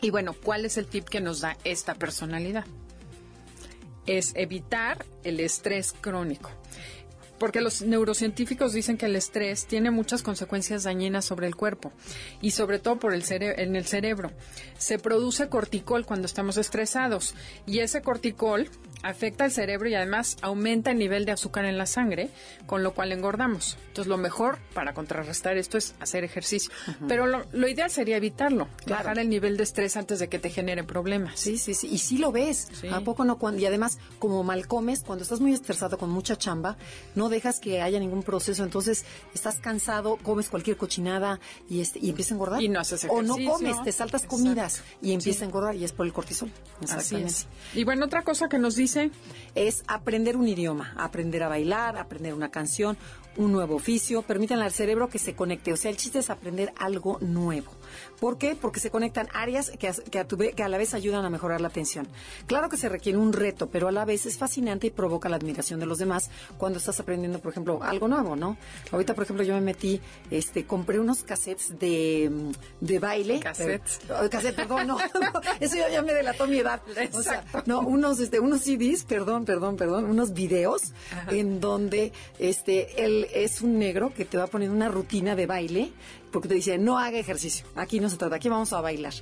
Y 0.00 0.10
bueno, 0.10 0.34
¿cuál 0.34 0.64
es 0.64 0.76
el 0.76 0.86
tip 0.86 1.08
que 1.08 1.20
nos 1.20 1.40
da 1.40 1.56
esta 1.64 1.94
personalidad? 1.94 2.64
Es 4.06 4.32
evitar 4.36 5.04
el 5.24 5.40
estrés 5.40 5.94
crónico 6.00 6.50
porque 7.38 7.60
los 7.60 7.82
neurocientíficos 7.82 8.72
dicen 8.72 8.96
que 8.96 9.06
el 9.06 9.16
estrés 9.16 9.66
tiene 9.66 9.90
muchas 9.90 10.22
consecuencias 10.22 10.84
dañinas 10.84 11.24
sobre 11.24 11.46
el 11.46 11.56
cuerpo 11.56 11.92
y 12.40 12.52
sobre 12.52 12.78
todo 12.78 12.98
por 12.98 13.14
el 13.14 13.24
en 13.28 13.76
el 13.76 13.86
cerebro. 13.86 14.30
Se 14.78 14.98
produce 14.98 15.48
corticol 15.48 16.06
cuando 16.06 16.26
estamos 16.26 16.56
estresados 16.56 17.34
y 17.66 17.80
ese 17.80 18.02
corticol 18.02 18.70
afecta 19.02 19.44
al 19.44 19.52
cerebro 19.52 19.88
y 19.88 19.94
además 19.94 20.36
aumenta 20.42 20.90
el 20.90 20.98
nivel 20.98 21.24
de 21.24 21.32
azúcar 21.32 21.64
en 21.64 21.78
la 21.78 21.86
sangre, 21.86 22.30
con 22.66 22.82
lo 22.82 22.94
cual 22.94 23.12
engordamos. 23.12 23.76
Entonces 23.88 24.08
lo 24.08 24.16
mejor 24.16 24.58
para 24.74 24.94
contrarrestar 24.94 25.56
esto 25.56 25.78
es 25.78 25.94
hacer 26.00 26.24
ejercicio. 26.24 26.70
Pero 27.08 27.26
lo, 27.26 27.68
ideal 27.68 27.90
sería 27.90 28.16
evitarlo, 28.16 28.68
bajar 28.86 29.18
el 29.18 29.28
nivel 29.28 29.56
de 29.56 29.62
estrés 29.62 29.96
antes 29.96 30.18
de 30.18 30.28
que 30.28 30.38
te 30.38 30.50
genere 30.50 30.84
problemas. 30.84 31.38
Sí, 31.38 31.58
sí, 31.58 31.74
sí. 31.74 31.88
Y 31.88 31.98
sí 31.98 32.18
lo 32.18 32.32
ves. 32.32 32.68
¿A 32.92 33.00
poco 33.00 33.24
no? 33.24 33.38
y 33.56 33.66
además, 33.66 33.98
como 34.18 34.42
mal 34.42 34.66
comes, 34.66 35.02
cuando 35.02 35.22
estás 35.22 35.40
muy 35.40 35.52
estresado 35.52 35.98
con 35.98 36.10
mucha 36.10 36.36
chamba, 36.36 36.76
no 37.14 37.28
dejas 37.28 37.60
que 37.60 37.82
haya 37.82 38.00
ningún 38.00 38.22
proceso. 38.22 38.64
Entonces 38.64 39.04
estás 39.34 39.58
cansado, 39.60 40.16
comes 40.16 40.48
cualquier 40.48 40.76
cochinada 40.76 41.38
y, 41.68 41.80
este, 41.80 42.00
y 42.00 42.10
empieza 42.10 42.34
a 42.34 42.36
engordar. 42.36 42.62
Y 42.62 42.68
no 42.68 42.80
haces 42.80 43.04
ejercicio. 43.04 43.34
O 43.34 43.38
no 43.38 43.52
comes, 43.52 43.82
te 43.82 43.92
saltas 43.92 44.26
comidas 44.26 44.82
y 45.00 45.12
empieza 45.12 45.44
a 45.44 45.48
engordar 45.48 45.74
y 45.76 45.84
es 45.84 45.92
por 45.92 46.06
el 46.06 46.12
cortisol. 46.12 46.50
Exactamente. 46.80 47.44
Y 47.74 47.84
bueno, 47.84 48.06
otra 48.06 48.22
cosa 48.22 48.48
que 48.48 48.58
nos 48.58 48.74
dice 48.74 48.85
es 49.54 49.82
aprender 49.88 50.36
un 50.36 50.46
idioma, 50.46 50.94
aprender 50.96 51.42
a 51.42 51.48
bailar, 51.48 51.96
aprender 51.96 52.34
una 52.34 52.50
canción, 52.50 52.96
un 53.36 53.52
nuevo 53.52 53.76
oficio. 53.76 54.22
Permítanle 54.22 54.64
al 54.64 54.72
cerebro 54.72 55.08
que 55.08 55.18
se 55.18 55.34
conecte. 55.34 55.72
O 55.72 55.76
sea, 55.76 55.90
el 55.90 55.96
chiste 55.96 56.18
es 56.20 56.30
aprender 56.30 56.72
algo 56.78 57.18
nuevo. 57.20 57.72
¿Por 58.20 58.38
qué? 58.38 58.56
Porque 58.60 58.80
se 58.80 58.90
conectan 58.90 59.28
áreas 59.34 59.70
que 59.78 59.88
a, 59.88 59.92
que 59.92 60.18
a 60.18 60.26
tu 60.26 60.36
que 60.36 60.62
a 60.62 60.68
la 60.68 60.78
vez 60.78 60.94
ayudan 60.94 61.24
a 61.24 61.30
mejorar 61.30 61.60
la 61.60 61.68
atención. 61.68 62.06
Claro 62.46 62.68
que 62.68 62.76
se 62.76 62.88
requiere 62.88 63.18
un 63.18 63.32
reto, 63.32 63.68
pero 63.68 63.88
a 63.88 63.92
la 63.92 64.04
vez 64.04 64.26
es 64.26 64.36
fascinante 64.38 64.86
y 64.86 64.90
provoca 64.90 65.28
la 65.28 65.36
admiración 65.36 65.80
de 65.80 65.86
los 65.86 65.98
demás 65.98 66.30
cuando 66.58 66.78
estás 66.78 67.00
aprendiendo, 67.00 67.38
por 67.38 67.52
ejemplo, 67.52 67.82
algo 67.82 68.08
nuevo, 68.08 68.36
¿no? 68.36 68.56
Ahorita, 68.92 69.14
por 69.14 69.24
ejemplo, 69.24 69.44
yo 69.44 69.54
me 69.54 69.60
metí, 69.60 70.00
este, 70.30 70.64
compré 70.66 71.00
unos 71.00 71.22
cassettes 71.22 71.78
de, 71.78 72.30
mm, 72.32 72.84
de 72.84 72.98
baile. 72.98 73.40
Cassettes. 73.40 74.00
Pero- 74.06 74.30
cassette, 74.30 74.56
perdón, 74.56 74.86
no, 74.86 74.96
no, 75.14 75.40
eso 75.60 75.76
ya, 75.76 75.88
ya 75.88 76.02
me 76.02 76.12
delató 76.12 76.46
mi 76.46 76.58
edad. 76.58 76.80
O 77.12 77.22
sea, 77.22 77.40
Exacto. 77.40 77.62
no, 77.66 77.80
unos, 77.80 78.20
este, 78.20 78.40
unos 78.40 78.62
CDs, 78.62 79.04
perdón, 79.04 79.44
perdón, 79.44 79.76
perdón, 79.76 80.04
unos 80.04 80.32
videos 80.32 80.92
en 81.30 81.60
donde, 81.60 82.12
este, 82.38 83.04
él 83.04 83.26
es 83.32 83.60
un 83.62 83.78
negro 83.78 84.12
que 84.14 84.24
te 84.24 84.36
va 84.38 84.46
poniendo 84.46 84.76
una 84.76 84.88
rutina 84.88 85.34
de 85.36 85.46
baile 85.46 85.92
porque 86.32 86.48
te 86.48 86.54
dice, 86.54 86.78
no 86.78 86.98
haga 86.98 87.18
ejercicio, 87.18 87.66
aquí 87.74 88.00
no 88.00 88.08
se 88.10 88.16
trata, 88.16 88.36
aquí 88.36 88.48
vamos 88.48 88.72
a 88.72 88.80
bailar. 88.80 89.14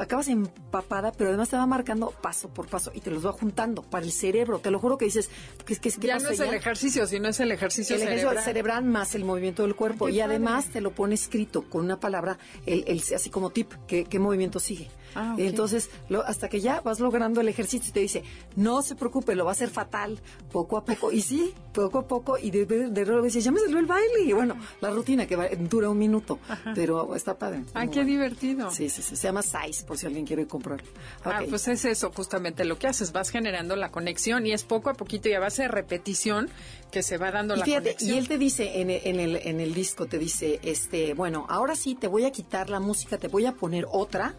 Acabas 0.00 0.28
empapada, 0.28 1.12
pero 1.12 1.28
además 1.30 1.48
te 1.50 1.56
va 1.56 1.66
marcando 1.66 2.10
paso 2.22 2.48
por 2.48 2.66
paso 2.68 2.90
y 2.94 3.00
te 3.00 3.10
los 3.10 3.24
va 3.24 3.32
juntando 3.32 3.82
para 3.82 4.04
el 4.04 4.12
cerebro. 4.12 4.58
Te 4.58 4.70
lo 4.70 4.78
juro 4.78 4.96
que 4.98 5.04
dices, 5.04 5.28
¿qué, 5.66 5.76
qué, 5.76 5.90
qué 5.90 6.06
ya 6.06 6.14
pasó 6.14 6.26
no 6.26 6.32
es 6.32 6.38
ya? 6.38 6.46
el 6.48 6.54
ejercicio, 6.54 7.06
sino 7.06 7.28
es 7.28 7.40
el 7.40 7.52
ejercicio 7.52 7.96
el 7.96 8.02
ejercicio 8.02 8.28
cerebral. 8.30 8.44
cerebral 8.44 8.84
más 8.84 9.14
el 9.14 9.24
movimiento 9.24 9.62
del 9.62 9.74
cuerpo 9.76 10.08
y 10.08 10.12
padre. 10.12 10.22
además 10.24 10.66
te 10.66 10.80
lo 10.80 10.90
pone 10.92 11.14
escrito 11.14 11.62
con 11.68 11.84
una 11.84 12.00
palabra 12.00 12.38
el, 12.66 12.84
el- 12.86 13.02
así 13.14 13.30
como 13.30 13.50
tip 13.50 13.72
qué, 13.86 14.04
qué 14.04 14.18
movimiento 14.18 14.58
sigue 14.58 14.88
Ah, 15.16 15.32
ok. 15.34 15.40
entonces 15.40 15.90
lo- 16.08 16.24
hasta 16.24 16.48
que 16.48 16.60
ya 16.60 16.80
vas 16.82 17.00
logrando 17.00 17.40
el 17.40 17.48
ejercicio 17.48 17.90
y 17.90 17.92
te 17.92 17.98
dice 17.98 18.22
no 18.54 18.80
se 18.82 18.94
preocupe 18.94 19.34
lo 19.34 19.44
va 19.44 19.50
a 19.50 19.52
hacer 19.52 19.68
fatal 19.68 20.20
poco 20.52 20.76
a 20.76 20.84
poco 20.84 21.10
y 21.10 21.20
sí 21.20 21.52
poco 21.74 21.98
a 21.98 22.06
poco 22.06 22.38
y 22.38 22.52
de 22.52 22.64
de, 22.64 22.90
de 22.90 23.04
repente 23.04 23.26
dices 23.26 23.42
ya 23.42 23.50
me 23.50 23.58
salió 23.58 23.78
el 23.80 23.86
baile 23.86 24.20
y 24.24 24.32
bueno 24.32 24.56
la 24.80 24.90
rutina 24.90 25.26
que 25.26 25.34
va- 25.34 25.48
dura 25.58 25.88
un 25.90 25.98
minuto 25.98 26.38
pero 26.76 27.16
está 27.16 27.36
padre 27.36 27.64
Ay, 27.74 27.88
qué 27.88 27.94
bueno. 27.96 28.08
divertido. 28.10 28.70
sí 28.70 28.88
sí 28.88 29.02
sí 29.02 29.16
se 29.16 29.22
llama 29.26 29.42
Size 29.42 29.84
por 29.90 29.98
si 29.98 30.06
alguien 30.06 30.24
quiere 30.24 30.46
comprarlo 30.46 30.86
Ah, 31.24 31.40
Ok. 31.42 31.48
pues 31.50 31.66
es 31.66 31.84
eso 31.84 32.12
justamente 32.14 32.64
lo 32.64 32.78
que 32.78 32.86
haces, 32.86 33.10
vas 33.10 33.30
generando 33.30 33.74
la 33.74 33.90
conexión 33.90 34.46
y 34.46 34.52
es 34.52 34.62
poco 34.62 34.88
a 34.88 34.94
poquito 34.94 35.28
y 35.28 35.32
a 35.32 35.40
base 35.40 35.62
de 35.62 35.68
repetición 35.68 36.48
que 36.92 37.02
se 37.02 37.18
va 37.18 37.32
dando 37.32 37.56
Y 37.56 37.58
la 37.58 37.64
fíjate, 37.64 37.88
conexión. 37.94 38.14
y 38.14 38.18
él 38.18 38.28
te 38.28 38.38
dice 38.38 38.80
en 38.80 38.90
el, 38.90 39.00
en 39.04 39.18
el, 39.18 39.36
en 39.36 39.58
el 39.60 39.74
disco, 39.74 40.06
te 40.06 40.18
dice, 40.18 40.60
este, 40.62 41.14
bueno, 41.14 41.44
ahora 41.48 41.74
sí 41.74 41.96
te 41.96 42.06
voy 42.06 42.24
a 42.24 42.30
quitar 42.30 42.70
la 42.70 42.78
música, 42.78 43.18
te 43.18 43.26
voy 43.26 43.46
a 43.46 43.52
poner 43.52 43.84
otra. 43.90 44.36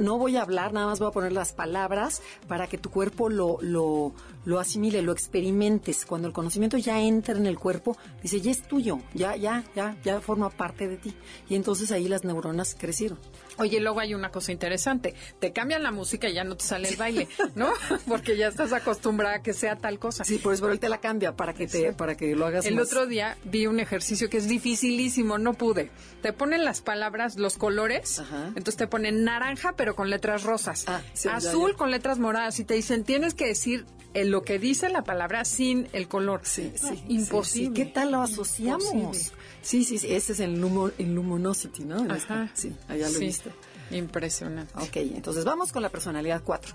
no 0.00 0.16
voy 0.18 0.36
a 0.36 0.42
hablar, 0.42 0.72
nada 0.72 0.86
más 0.86 0.98
voy 0.98 1.08
a 1.08 1.12
poner 1.12 1.32
las 1.32 1.52
palabras 1.52 2.22
para 2.48 2.66
que 2.68 2.76
tu 2.78 2.88
cuerpo 2.90 3.28
lo, 3.28 3.58
lo, 3.62 4.12
lo 4.44 4.58
asimile, 4.60 5.00
lo 5.02 5.12
experimentes. 5.12 6.06
Cuando 6.06 6.26
el 6.28 6.34
conocimiento 6.34 6.76
ya 6.76 7.00
entra 7.00 7.36
en 7.36 7.46
el 7.46 7.58
cuerpo, 7.58 7.96
dice, 8.22 8.40
ya 8.40 8.50
es 8.52 8.62
tuyo, 8.62 8.98
ya, 9.14 9.34
ya, 9.36 9.64
ya, 9.74 9.96
ya 10.04 10.20
forma 10.20 10.50
parte 10.50 10.86
de 10.88 10.96
ti. 10.98 11.14
Y 11.48 11.54
entonces 11.56 11.90
ahí 11.92 12.06
las 12.08 12.22
neuronas 12.24 12.76
crecieron. 12.78 13.18
Oye, 13.58 13.80
luego 13.80 14.00
hay 14.00 14.14
una 14.14 14.30
cosa 14.30 14.52
interesante. 14.52 15.14
Te 15.38 15.52
cambian 15.52 15.82
la 15.82 15.90
música 15.90 16.28
y 16.28 16.34
ya 16.34 16.44
no 16.44 16.56
te 16.56 16.64
sale 16.64 16.88
el 16.88 16.96
baile, 16.96 17.28
¿no? 17.54 17.72
Porque 18.08 18.36
ya 18.36 18.48
estás 18.48 18.72
acostumbrada 18.72 19.36
a 19.36 19.42
que 19.42 19.52
sea 19.52 19.76
tal 19.76 19.98
cosa. 19.98 20.24
Sí, 20.24 20.38
por 20.38 20.54
eso 20.54 20.62
pero 20.62 20.72
él 20.72 20.80
te 20.80 20.88
la 20.88 20.98
cambia 21.00 21.36
para 21.36 21.54
que 21.54 21.66
te, 21.66 21.92
para 21.92 22.16
que 22.16 22.34
lo 22.34 22.46
hagas 22.46 22.64
El 22.66 22.76
más. 22.76 22.86
otro 22.88 23.06
día 23.06 23.36
vi 23.44 23.66
un 23.66 23.80
ejercicio 23.80 24.28
que 24.30 24.38
es 24.38 24.48
dificilísimo, 24.48 25.38
no 25.38 25.54
pude. 25.54 25.90
Te 26.22 26.32
ponen 26.32 26.64
las 26.64 26.80
palabras, 26.80 27.36
los 27.36 27.56
colores, 27.58 28.18
Ajá. 28.20 28.46
entonces 28.48 28.76
te 28.76 28.86
ponen 28.86 29.24
naranja 29.24 29.74
pero 29.76 29.94
con 29.94 30.10
letras 30.10 30.42
rosas, 30.44 30.84
Ah, 30.86 31.00
sí, 31.12 31.28
azul 31.28 31.72
ya. 31.72 31.76
con 31.76 31.90
letras 31.90 32.18
moradas 32.18 32.58
y 32.58 32.64
te 32.64 32.74
dicen 32.74 33.04
tienes 33.04 33.34
que 33.34 33.46
decir 33.46 33.84
eh, 34.14 34.24
lo 34.24 34.42
que 34.42 34.58
dice 34.58 34.88
la 34.90 35.02
palabra 35.04 35.44
sin 35.44 35.88
el 35.92 36.06
color. 36.08 36.40
Sí, 36.44 36.72
sí. 36.76 37.02
imposible. 37.08 37.74
¿Qué 37.74 37.86
tal 37.90 38.12
lo 38.12 38.20
asociamos? 38.22 38.92
Imposible. 38.92 39.36
Sí, 39.62 39.84
sí, 39.84 39.98
sí. 39.98 40.12
Ese 40.14 40.32
es 40.32 40.40
el, 40.40 40.60
lumo- 40.60 40.92
el 40.98 41.14
luminosity, 41.14 41.84
¿no? 41.84 41.98
En 42.00 42.10
Ajá. 42.10 42.50
Sí, 42.54 42.74
allá 42.88 43.06
lo 43.08 43.14
Sí, 43.14 43.24
he 43.24 43.26
visto. 43.26 43.50
Impresionante. 43.90 44.72
Ok, 44.78 44.96
entonces 44.96 45.44
vamos 45.44 45.70
con 45.72 45.82
la 45.82 45.88
personalidad 45.90 46.42
4. 46.44 46.74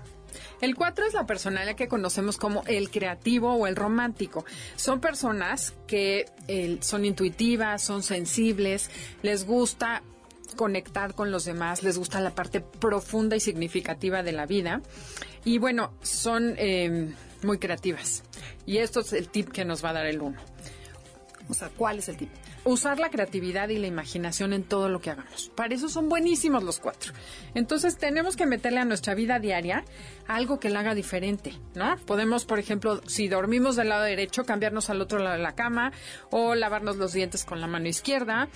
El 0.60 0.74
4 0.76 1.06
es 1.06 1.14
la 1.14 1.26
personalidad 1.26 1.74
que 1.74 1.88
conocemos 1.88 2.36
como 2.36 2.62
el 2.66 2.90
creativo 2.90 3.52
o 3.54 3.66
el 3.66 3.76
romántico. 3.76 4.44
Son 4.76 5.00
personas 5.00 5.74
que 5.86 6.26
eh, 6.46 6.78
son 6.80 7.04
intuitivas, 7.04 7.82
son 7.82 8.02
sensibles, 8.02 8.90
les 9.22 9.44
gusta 9.46 10.02
conectar 10.56 11.14
con 11.14 11.30
los 11.30 11.44
demás, 11.44 11.82
les 11.82 11.98
gusta 11.98 12.20
la 12.20 12.34
parte 12.34 12.60
profunda 12.60 13.36
y 13.36 13.40
significativa 13.40 14.22
de 14.22 14.32
la 14.32 14.46
vida. 14.46 14.80
Y 15.44 15.58
bueno, 15.58 15.92
son 16.02 16.54
eh, 16.56 17.14
muy 17.42 17.58
creativas. 17.58 18.22
Y 18.66 18.78
esto 18.78 19.00
es 19.00 19.12
el 19.12 19.28
tip 19.28 19.50
que 19.50 19.64
nos 19.64 19.84
va 19.84 19.90
a 19.90 19.94
dar 19.94 20.06
el 20.06 20.20
1. 20.20 20.38
O 21.48 21.54
sea, 21.54 21.70
¿cuál 21.70 21.98
es 21.98 22.08
el 22.08 22.16
tipo? 22.16 22.32
Usar 22.68 22.98
la 22.98 23.10
creatividad 23.10 23.68
y 23.70 23.78
la 23.78 23.86
imaginación 23.86 24.52
en 24.52 24.62
todo 24.62 24.88
lo 24.88 25.00
que 25.00 25.10
hagamos. 25.10 25.50
Para 25.54 25.74
eso 25.74 25.88
son 25.88 26.08
buenísimos 26.08 26.62
los 26.62 26.78
cuatro. 26.78 27.12
Entonces 27.54 27.96
tenemos 27.96 28.36
que 28.36 28.46
meterle 28.46 28.80
a 28.80 28.84
nuestra 28.84 29.14
vida 29.14 29.38
diaria 29.38 29.84
algo 30.26 30.60
que 30.60 30.68
la 30.70 30.80
haga 30.80 30.94
diferente, 30.94 31.54
¿no? 31.74 31.96
Podemos, 32.06 32.44
por 32.44 32.58
ejemplo, 32.58 33.00
si 33.06 33.28
dormimos 33.28 33.76
del 33.76 33.88
lado 33.88 34.04
derecho, 34.04 34.44
cambiarnos 34.44 34.90
al 34.90 35.00
otro 35.00 35.18
lado 35.18 35.36
de 35.36 35.42
la 35.42 35.54
cama 35.54 35.92
o 36.30 36.54
lavarnos 36.54 36.96
los 36.96 37.12
dientes 37.12 37.44
con 37.44 37.60
la 37.60 37.66
mano 37.66 37.88
izquierda 37.88 38.48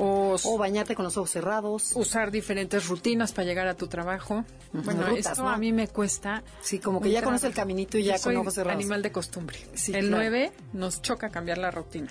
o, 0.00 0.36
O 0.44 0.58
bañarte 0.58 0.94
con 0.94 1.04
los 1.04 1.16
ojos 1.16 1.30
cerrados. 1.30 1.90
usar 1.96 2.30
diferentes 2.30 2.86
rutinas 2.86 3.32
para 3.32 3.46
llegar 3.46 3.66
a 3.66 3.74
tu 3.74 3.88
trabajo. 3.88 4.44
Bueno, 4.72 5.02
rutas, 5.08 5.32
esto 5.32 5.42
¿no? 5.42 5.48
a 5.48 5.56
mí 5.58 5.72
me 5.72 5.88
cuesta. 5.88 6.44
Sí, 6.60 6.78
como 6.78 7.00
que 7.00 7.10
ya 7.10 7.20
conoce 7.20 7.48
el 7.48 7.52
caminito 7.54 7.98
y 7.98 8.04
ya 8.04 8.16
Yo 8.16 8.22
con 8.22 8.32
soy 8.32 8.36
ojos 8.36 8.54
cerrados. 8.54 8.80
animal 8.80 9.02
de 9.02 9.10
costumbre. 9.10 9.58
Sí, 9.74 9.92
el 9.92 10.06
claro. 10.06 10.22
9 10.22 10.52
nos 10.74 11.02
choca 11.02 11.30
cambiar 11.30 11.58
la 11.58 11.72
rutina. 11.72 12.08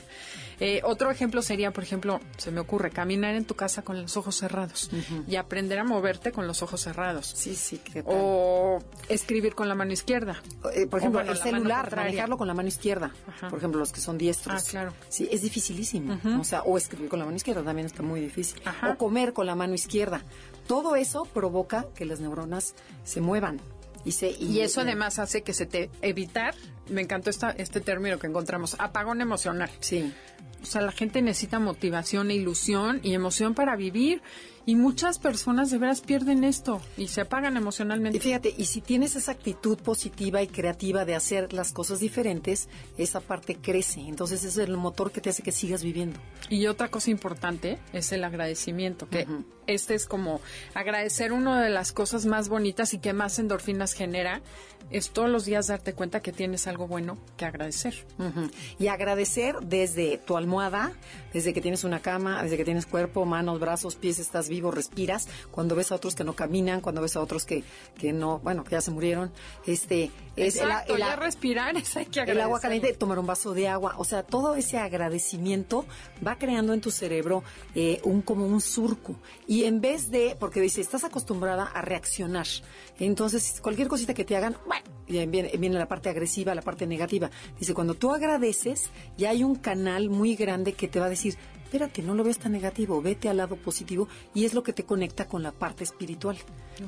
Eh, 0.60 0.82
otro 0.84 1.12
ejemplo 1.12 1.42
sería, 1.42 1.72
por 1.72 1.84
ejemplo, 1.84 2.20
se 2.38 2.52
me 2.52 2.60
ocurre 2.60 2.90
caminar 2.90 3.36
en 3.36 3.46
tu 3.46 3.56
casa 3.56 3.84
con 3.84 4.02
los 4.02 4.18
ojos 4.18 4.36
cerrados 4.36 4.90
y 5.28 5.36
aprender 5.36 5.80
a 5.80 5.84
moverte 5.84 6.32
con 6.32 6.48
los 6.48 6.64
ojos 6.64 6.82
cerrados. 6.82 7.28
Sí, 7.36 7.56
sí. 7.56 7.78
¿qué 7.78 8.02
tal? 8.04 8.14
O 8.16 8.80
escribir 9.08 9.54
con 9.54 9.70
la 9.70 9.76
mano 9.76 9.94
izquierda. 9.94 10.42
Eh, 10.74 10.88
por 10.88 11.00
ejemplo, 11.00 11.22
el 11.22 11.38
celular, 11.38 11.96
manejarlo 11.96 12.38
con 12.38 12.48
la 12.48 12.54
mano 12.54 12.68
izquierda. 12.68 13.12
Ajá. 13.28 13.50
Por 13.50 13.60
ejemplo, 13.60 13.80
los 13.80 13.92
que 13.92 14.00
son 14.00 14.18
diestros. 14.18 14.64
Ah, 14.64 14.70
claro. 14.70 14.94
Sí, 15.10 15.28
es 15.32 15.42
dificilísimo. 15.42 16.20
O 16.40 16.44
sea, 16.44 16.64
o 16.64 16.78
escribir 16.78 17.10
con 17.10 17.20
la 17.20 17.26
mano 17.26 17.38
izquierda 17.38 17.64
también 17.64 17.86
está 17.86 18.02
muy 18.02 18.20
difícil. 18.20 18.62
Ajá. 18.66 18.92
O 18.92 18.98
comer 18.98 19.34
con 19.34 19.46
la 19.46 19.56
mano 19.56 19.76
izquierda. 19.76 20.24
Todo 20.68 20.96
eso 20.96 21.26
provoca 21.26 21.86
que 21.96 22.06
las 22.06 22.20
neuronas 22.20 22.76
se 23.04 23.22
muevan. 23.22 23.62
Y, 24.04 24.14
se, 24.14 24.32
Y 24.32 24.62
eso 24.62 24.82
además 24.82 25.20
hace 25.20 25.44
que 25.44 25.54
se 25.54 25.66
te 25.66 25.90
evitar, 26.02 26.56
me 26.90 27.02
encantó 27.02 27.30
esta, 27.30 27.52
este 27.52 27.82
término 27.82 28.18
que 28.20 28.28
encontramos, 28.28 28.76
apagón 28.80 29.20
emocional. 29.20 29.70
Sí. 29.82 30.14
O 30.62 30.66
sea, 30.66 30.82
la 30.82 30.92
gente 30.92 31.22
necesita 31.22 31.60
motivación 31.60 32.32
e 32.32 32.36
ilusión 32.36 33.00
y 33.04 33.14
emoción 33.14 33.54
para 33.54 33.76
vivir. 33.76 34.22
Y 34.68 34.76
muchas 34.76 35.18
personas 35.18 35.72
de 35.72 35.78
veras 35.78 36.02
pierden 36.02 36.44
esto 36.44 36.82
y 36.98 37.08
se 37.08 37.22
apagan 37.22 37.54
Y 37.54 37.58
emocionalmente. 37.58 38.20
fíjate, 38.20 38.54
y 38.58 38.66
si 38.66 38.82
tienes 38.82 39.16
esa 39.16 39.32
actitud 39.32 39.78
positiva 39.78 40.42
y 40.42 40.48
creativa 40.48 41.06
de 41.06 41.16
hacer 41.16 41.54
las 41.54 41.72
cosas 41.72 42.02
diferentes, 42.02 42.68
esa 42.98 43.22
parte 43.22 43.56
crece. 43.56 44.02
Entonces 44.02 44.44
ese 44.44 44.64
es 44.64 44.68
el 44.68 44.76
motor 44.76 45.14
que 45.14 45.22
te 45.22 45.30
hace 45.30 45.42
que 45.42 45.54
sigas 45.54 45.84
viviendo. 45.84 46.20
Y 46.50 46.68
otra 46.68 46.90
cosa 46.90 47.10
importante 47.12 47.80
es 47.94 48.12
el 48.12 48.26
agradecimiento, 48.26 49.08
que 49.08 49.26
este 49.68 49.96
es 49.96 50.06
como 50.06 50.42
agradecer 50.74 51.32
una 51.32 51.62
de 51.62 51.70
las 51.70 51.94
cosas 51.94 52.26
más 52.26 52.50
bonitas 52.50 52.94
y 52.94 53.00
que 53.00 53.14
más 53.14 53.40
endorfinas 53.40 53.94
genera, 53.94 54.42
es 54.90 55.12
todos 55.12 55.30
los 55.30 55.46
días 55.46 55.68
darte 55.68 55.94
cuenta 55.94 56.22
que 56.22 56.32
tienes 56.32 56.68
algo 56.68 56.88
bueno 56.88 57.18
que 57.38 57.46
agradecer. 57.46 58.06
Y 58.80 58.88
agradecer 58.88 59.56
desde 59.62 60.18
tu 60.18 60.36
almohada, 60.36 60.92
desde 61.38 61.54
que 61.54 61.62
tienes 61.62 61.84
una 61.84 62.00
cama, 62.02 62.42
desde 62.42 62.58
que 62.58 62.66
tienes 62.66 62.88
cuerpo, 62.88 63.24
manos, 63.26 63.60
brazos, 63.60 63.96
pies, 63.96 64.18
estás 64.18 64.50
vivo, 64.50 64.72
respiras, 64.72 65.28
cuando 65.52 65.76
ves 65.76 65.92
a 65.92 65.96
otros 65.96 66.16
que 66.16 66.24
no 66.24 66.34
caminan, 66.36 66.82
cuando 66.82 67.00
ves 67.02 67.16
a 67.16 67.22
otros 67.22 67.46
que, 67.46 67.64
que 68.00 68.12
no, 68.12 68.40
bueno, 68.40 68.64
que 68.64 68.72
ya 68.72 68.82
se 68.82 68.90
murieron, 68.90 69.32
este, 69.68 70.10
es 70.36 70.56
el, 70.58 70.64
Exacto, 70.64 70.94
el- 70.96 71.00
ya 71.00 71.16
respirar 71.16 71.78
es 71.78 71.96
hay 71.96 72.08
que 72.08 72.22
el 72.22 72.42
agua 72.42 72.60
caliente, 72.60 72.92
tomar 72.94 73.20
un 73.20 73.28
vaso 73.28 73.54
de 73.54 73.68
agua, 73.68 73.94
o 74.00 74.04
sea, 74.04 74.24
todo 74.24 74.56
ese 74.56 74.80
agradecimiento 74.80 75.86
va 76.26 76.38
creando 76.40 76.74
en 76.74 76.82
tu 76.82 76.90
cerebro 76.90 77.44
eh, 77.76 78.02
un 78.04 78.22
como 78.24 78.48
un 78.48 78.60
surco. 78.62 79.16
Y 79.48 79.66
en 79.66 79.80
vez 79.80 80.10
de, 80.10 80.36
porque 80.40 80.60
dice, 80.60 80.82
estás 80.82 81.04
acostumbrada 81.04 81.66
a 81.66 81.82
reaccionar, 81.84 82.48
entonces 83.00 83.60
cualquier 83.62 83.88
cosita 83.88 84.14
que 84.14 84.26
te 84.26 84.36
hagan, 84.36 84.58
bueno, 84.68 84.86
viene 85.08 85.78
la 85.78 85.88
parte 85.88 86.10
agresiva, 86.10 86.54
la 86.56 86.62
parte 86.62 86.86
negativa. 86.86 87.30
Dice, 87.60 87.74
cuando 87.74 87.94
tú 87.94 88.12
agradeces, 88.14 88.90
ya 89.18 89.30
hay 89.30 89.44
un 89.44 89.56
canal 89.56 90.10
muy 90.10 90.36
grande 90.36 90.74
que 90.74 90.88
te 90.88 91.00
va 91.00 91.06
a 91.06 91.10
decir, 91.10 91.27
espérate, 91.30 92.02
no 92.02 92.16
lo 92.16 92.24
ves 92.24 92.40
tan 92.40 92.52
negativo, 92.54 93.02
vete 93.02 93.28
al 93.30 93.38
lado 93.38 93.56
positivo 93.58 94.08
y 94.34 94.46
es 94.46 94.54
lo 94.54 94.64
que 94.64 94.74
te 94.74 94.84
conecta 94.86 95.28
con 95.28 95.44
la 95.44 95.52
parte 95.52 95.84
espiritual. 95.84 96.38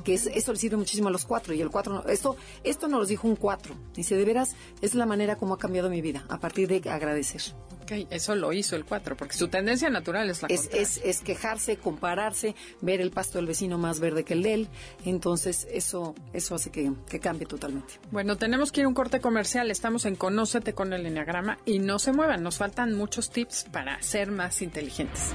Que 0.04 0.14
es, 0.14 0.26
eso 0.26 0.52
le 0.52 0.58
sirve 0.58 0.76
muchísimo 0.76 1.08
a 1.08 1.10
los 1.10 1.24
cuatro 1.26 1.52
y 1.52 1.60
el 1.60 1.70
cuatro, 1.70 1.92
no- 1.94 2.04
esto, 2.08 2.36
esto 2.64 2.88
nos 2.88 3.00
lo 3.00 3.06
dijo 3.06 3.26
un 3.28 3.36
cuatro. 3.36 3.74
Dice, 3.94 4.14
de 4.16 4.24
veras, 4.24 4.54
es 4.80 4.94
la 4.94 5.04
manera 5.06 5.36
como 5.36 5.54
ha 5.54 5.58
cambiado 5.58 5.90
mi 5.90 6.00
vida, 6.00 6.24
a 6.28 6.38
partir 6.38 6.68
de 6.68 6.88
agradecer. 6.90 7.42
Ok, 7.90 8.06
eso 8.10 8.36
lo 8.36 8.52
hizo 8.52 8.76
el 8.76 8.84
4, 8.84 9.16
porque 9.16 9.36
su 9.36 9.48
tendencia 9.48 9.90
natural 9.90 10.30
es 10.30 10.42
la 10.42 10.48
es, 10.48 11.00
es 11.02 11.20
quejarse, 11.20 11.76
compararse, 11.76 12.54
ver 12.80 13.00
el 13.00 13.10
pasto 13.10 13.38
del 13.38 13.46
vecino 13.46 13.78
más 13.78 14.00
verde 14.00 14.24
que 14.24 14.34
el 14.34 14.42
de 14.42 14.54
él. 14.54 14.68
Entonces, 15.04 15.66
eso, 15.72 16.14
eso 16.32 16.54
hace 16.54 16.70
que, 16.70 16.92
que 17.08 17.18
cambie 17.18 17.46
totalmente. 17.46 17.94
Bueno, 18.12 18.36
tenemos 18.36 18.70
que 18.70 18.80
ir 18.80 18.84
a 18.84 18.88
un 18.88 18.94
corte 18.94 19.20
comercial. 19.20 19.70
Estamos 19.70 20.04
en 20.04 20.14
Conócete 20.14 20.72
con 20.72 20.92
el 20.92 21.04
Enneagrama 21.04 21.58
y 21.64 21.80
no 21.80 21.98
se 21.98 22.12
muevan. 22.12 22.42
Nos 22.42 22.58
faltan 22.58 22.94
muchos 22.94 23.30
tips 23.30 23.66
para 23.72 24.00
ser 24.02 24.30
más 24.30 24.62
inteligentes. 24.62 25.30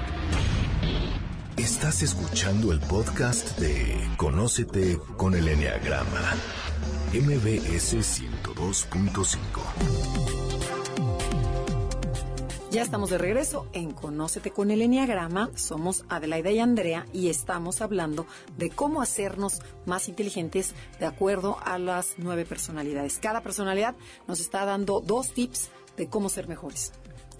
Estás 1.57 2.03
escuchando 2.03 2.71
el 2.71 2.79
podcast 2.79 3.57
de 3.59 4.09
Conócete 4.17 4.97
con 5.17 5.35
el 5.35 5.47
Enneagrama, 5.47 6.35
MBS 7.13 7.95
102.5. 7.95 10.34
Ya 12.75 12.81
estamos 12.81 13.09
de 13.09 13.17
regreso 13.17 13.69
en 13.71 13.91
Conócete 13.91 14.51
con 14.51 14.69
el 14.69 14.81
Enneagrama. 14.81 15.49
Somos 15.55 16.03
Adelaida 16.09 16.51
y 16.51 16.59
Andrea 16.59 17.05
y 17.13 17.29
estamos 17.29 17.79
hablando 17.79 18.27
de 18.57 18.69
cómo 18.69 19.01
hacernos 19.01 19.61
más 19.85 20.09
inteligentes 20.09 20.75
de 20.99 21.05
acuerdo 21.05 21.57
a 21.63 21.79
las 21.79 22.15
nueve 22.17 22.43
personalidades. 22.45 23.17
Cada 23.17 23.39
personalidad 23.39 23.95
nos 24.27 24.41
está 24.41 24.65
dando 24.65 24.99
dos 24.99 25.31
tips 25.31 25.69
de 25.95 26.09
cómo 26.09 26.27
ser 26.27 26.49
mejores. 26.49 26.91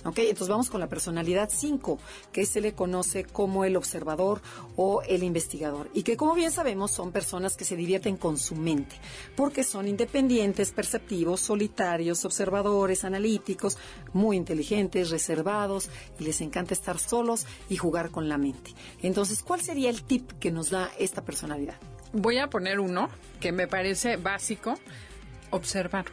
¿Ok? 0.06 0.20
Entonces 0.20 0.50
vamos 0.50 0.70
con 0.70 0.80
la 0.80 0.88
personalidad 0.88 1.50
5, 1.52 1.98
que 2.32 2.46
se 2.46 2.62
le 2.62 2.74
conoce 2.74 3.24
como 3.26 3.66
el 3.66 3.76
observador 3.76 4.42
o 4.76 5.02
el 5.02 5.24
investigador. 5.24 5.90
Y 5.94 6.04
que 6.04 6.16
como 6.16 6.36
bien 6.36 6.52
sabemos 6.52 6.92
son 6.92 7.12
personas 7.12 7.58
que 7.58 7.66
se 7.66 7.76
divierten 7.76 8.16
con 8.16 8.38
su 8.38 8.56
mente, 8.56 8.96
porque 9.36 9.64
son 9.64 9.88
independientes, 9.88 10.72
perceptivos, 10.72 11.42
solitarios, 11.42 12.24
observadores, 12.24 13.04
analíticos, 13.04 13.78
muy 14.14 14.38
inteligentes, 14.38 15.10
reservados, 15.10 15.90
y 16.20 16.24
les 16.24 16.40
encanta 16.42 16.76
estar 16.76 17.00
solos 17.00 17.48
y 17.68 17.78
jugar 17.78 18.12
con 18.12 18.30
la 18.30 18.38
mente. 18.38 18.74
Entonces, 19.02 19.42
¿cuál 19.42 19.62
sería 19.62 19.90
el 19.90 20.04
tip 20.04 20.34
que 20.34 20.52
nos 20.52 20.70
da 20.70 20.92
esta 21.00 21.24
personalidad? 21.26 21.76
Voy 22.14 22.38
a 22.38 22.50
poner 22.50 22.80
uno 22.80 23.10
que 23.40 23.52
me 23.52 23.68
parece 23.68 24.18
básico, 24.18 24.76
observar 25.50 26.06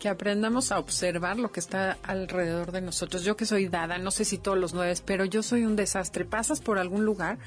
que 0.00 0.08
aprendamos 0.08 0.72
a 0.72 0.78
observar 0.80 1.38
lo 1.38 1.52
que 1.52 1.60
está 1.60 1.98
alrededor 2.02 2.72
de 2.72 2.80
nosotros. 2.80 3.22
Yo 3.22 3.36
que 3.36 3.44
soy 3.44 3.68
dada, 3.68 3.98
no 3.98 4.10
sé 4.10 4.24
si 4.24 4.38
todos 4.38 4.58
los 4.58 4.74
nueve, 4.74 4.94
pero 5.04 5.26
yo 5.26 5.44
soy 5.44 5.64
un 5.64 5.76
desastre. 5.76 6.24
Pasas 6.24 6.60
por 6.60 6.78
algún 6.78 7.04
lugar 7.04 7.38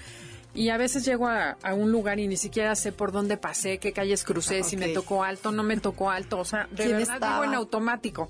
y 0.54 0.70
a 0.70 0.78
veces 0.78 1.04
llego 1.04 1.28
a, 1.28 1.58
un 1.74 1.92
lugar 1.92 2.20
y 2.20 2.28
ni 2.28 2.38
siquiera 2.38 2.76
sé 2.76 2.92
por 2.92 3.12
dónde 3.12 3.38
pasé, 3.38 3.80
qué 3.80 3.92
calles 3.92 4.24
crucé, 4.24 4.64
si 4.64 4.78
me 4.78 4.90
tocó 4.90 5.24
alto, 5.24 5.52
no 5.52 5.64
me 5.64 5.78
tocó 5.78 6.12
alto, 6.12 6.38
o 6.38 6.46
sea, 6.46 6.68
de 6.70 6.94
verdad 6.94 7.20
digo 7.20 7.44
en 7.44 7.56
automático. 7.56 8.30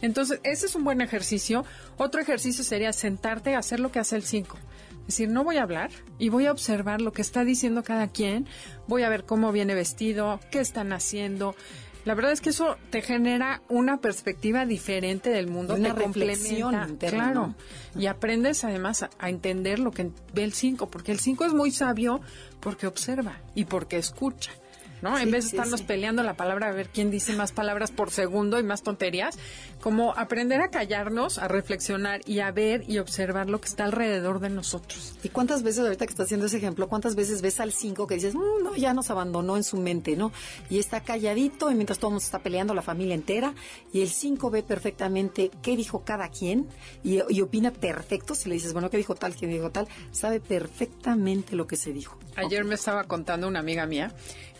Entonces, 0.00 0.38
ese 0.44 0.66
es 0.66 0.74
un 0.76 0.84
buen 0.84 1.00
ejercicio. 1.00 1.64
Otro 1.96 2.20
ejercicio 2.20 2.62
sería 2.62 2.92
sentarte 2.92 3.56
a 3.56 3.58
hacer 3.58 3.80
lo 3.80 3.90
que 3.90 3.98
hace 3.98 4.14
el 4.14 4.22
5. 4.22 4.56
Es 5.00 5.08
decir, 5.08 5.28
no 5.28 5.44
voy 5.44 5.58
a 5.58 5.64
hablar 5.64 5.90
y 6.18 6.30
voy 6.30 6.46
a 6.46 6.52
observar 6.52 7.02
lo 7.02 7.12
que 7.12 7.20
está 7.20 7.44
diciendo 7.44 7.82
cada 7.82 8.08
quien, 8.08 8.46
voy 8.86 9.02
a 9.02 9.10
ver 9.10 9.24
cómo 9.24 9.52
viene 9.52 9.74
vestido, 9.74 10.40
qué 10.50 10.60
están 10.60 10.94
haciendo, 10.94 11.54
la 12.04 12.14
verdad 12.14 12.32
es 12.32 12.40
que 12.40 12.50
eso 12.50 12.76
te 12.90 13.00
genera 13.00 13.62
una 13.68 13.98
perspectiva 13.98 14.66
diferente 14.66 15.30
del 15.30 15.48
mundo, 15.48 15.74
una 15.74 15.94
reflexión 15.94 16.74
interna, 16.88 17.32
claro, 17.32 17.54
y 17.98 18.06
aprendes 18.06 18.64
además 18.64 19.02
a, 19.02 19.28
entender 19.28 19.78
lo 19.78 19.90
que 19.90 20.10
ve 20.34 20.44
el 20.44 20.52
5, 20.52 20.90
porque 20.90 21.12
el 21.12 21.18
5 21.18 21.46
es 21.46 21.54
muy 21.54 21.70
sabio 21.70 22.20
porque 22.60 22.86
observa 22.86 23.40
y 23.54 23.64
porque 23.64 23.96
escucha. 23.96 24.52
¿No? 25.04 25.18
en 25.18 25.30
vez 25.30 25.44
de 25.44 25.56
estarnos 25.58 25.82
peleando 25.82 26.22
la 26.22 26.32
palabra 26.32 26.68
a 26.68 26.72
ver 26.72 26.88
quién 26.88 27.10
dice 27.10 27.34
más 27.34 27.52
palabras 27.52 27.90
por 27.90 28.10
segundo 28.10 28.58
y 28.58 28.62
más 28.62 28.82
tonterías, 28.82 29.38
como 29.82 30.14
aprender 30.16 30.62
a 30.62 30.70
callarnos, 30.70 31.36
a 31.36 31.46
reflexionar 31.46 32.22
y 32.24 32.40
a 32.40 32.50
ver 32.50 32.84
y 32.88 32.96
observar 32.96 33.50
lo 33.50 33.60
que 33.60 33.68
está 33.68 33.84
alrededor 33.84 34.40
de 34.40 34.48
nosotros. 34.48 35.14
¿Y 35.22 35.28
cuántas 35.28 35.62
veces, 35.62 35.84
ahorita 35.84 36.06
que 36.06 36.12
estás 36.12 36.24
haciendo 36.24 36.46
ese 36.46 36.56
ejemplo, 36.56 36.88
cuántas 36.88 37.16
veces 37.16 37.42
ves 37.42 37.60
al 37.60 37.72
5 37.72 38.06
que 38.06 38.14
dices, 38.14 38.34
mm, 38.34 38.64
no, 38.64 38.74
ya 38.76 38.94
nos 38.94 39.10
abandonó 39.10 39.58
en 39.58 39.62
su 39.62 39.76
mente, 39.76 40.16
¿no? 40.16 40.32
Y 40.70 40.78
está 40.78 41.00
calladito 41.00 41.70
y 41.70 41.74
mientras 41.74 41.98
todo 41.98 42.08
el 42.08 42.12
mundo 42.14 42.24
está 42.24 42.38
peleando, 42.38 42.72
la 42.72 42.80
familia 42.80 43.14
entera, 43.14 43.54
y 43.92 44.00
el 44.00 44.08
5 44.08 44.50
ve 44.50 44.62
perfectamente 44.62 45.50
qué 45.62 45.76
dijo 45.76 46.02
cada 46.02 46.30
quien 46.30 46.66
y, 47.02 47.20
y 47.28 47.42
opina 47.42 47.72
perfecto. 47.72 48.34
Si 48.34 48.48
le 48.48 48.54
dices, 48.54 48.72
bueno, 48.72 48.88
¿qué 48.88 48.96
dijo 48.96 49.14
tal, 49.14 49.36
qué 49.36 49.46
dijo 49.46 49.70
tal? 49.70 49.86
Sabe 50.12 50.40
perfectamente 50.40 51.56
lo 51.56 51.66
que 51.66 51.76
se 51.76 51.92
dijo. 51.92 52.18
Ayer 52.36 52.64
me 52.64 52.74
estaba 52.74 53.04
contando 53.04 53.46
una 53.46 53.60
amiga 53.60 53.84
mía 53.84 54.14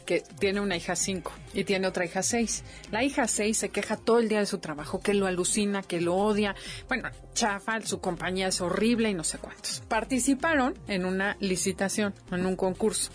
que 0.04 0.22
tiene 0.38 0.60
una 0.60 0.76
hija 0.76 0.96
5 0.96 1.32
y 1.54 1.64
tiene 1.64 1.86
otra 1.86 2.04
hija 2.04 2.22
6. 2.22 2.64
La 2.90 3.02
hija 3.04 3.26
6 3.26 3.56
se 3.56 3.68
queja 3.70 3.96
todo 3.96 4.18
el 4.18 4.28
día 4.28 4.40
de 4.40 4.46
su 4.46 4.58
trabajo, 4.58 5.00
que 5.00 5.14
lo 5.14 5.26
alucina, 5.26 5.82
que 5.82 6.00
lo 6.00 6.16
odia. 6.16 6.54
Bueno, 6.88 7.08
chafa, 7.32 7.80
su 7.82 8.00
compañía 8.00 8.48
es 8.48 8.60
horrible 8.60 9.10
y 9.10 9.14
no 9.14 9.24
sé 9.24 9.38
cuántos. 9.38 9.82
Participaron 9.88 10.74
en 10.88 11.04
una 11.04 11.36
licitación, 11.40 12.14
en 12.30 12.46
un 12.46 12.56
concurso. 12.56 13.10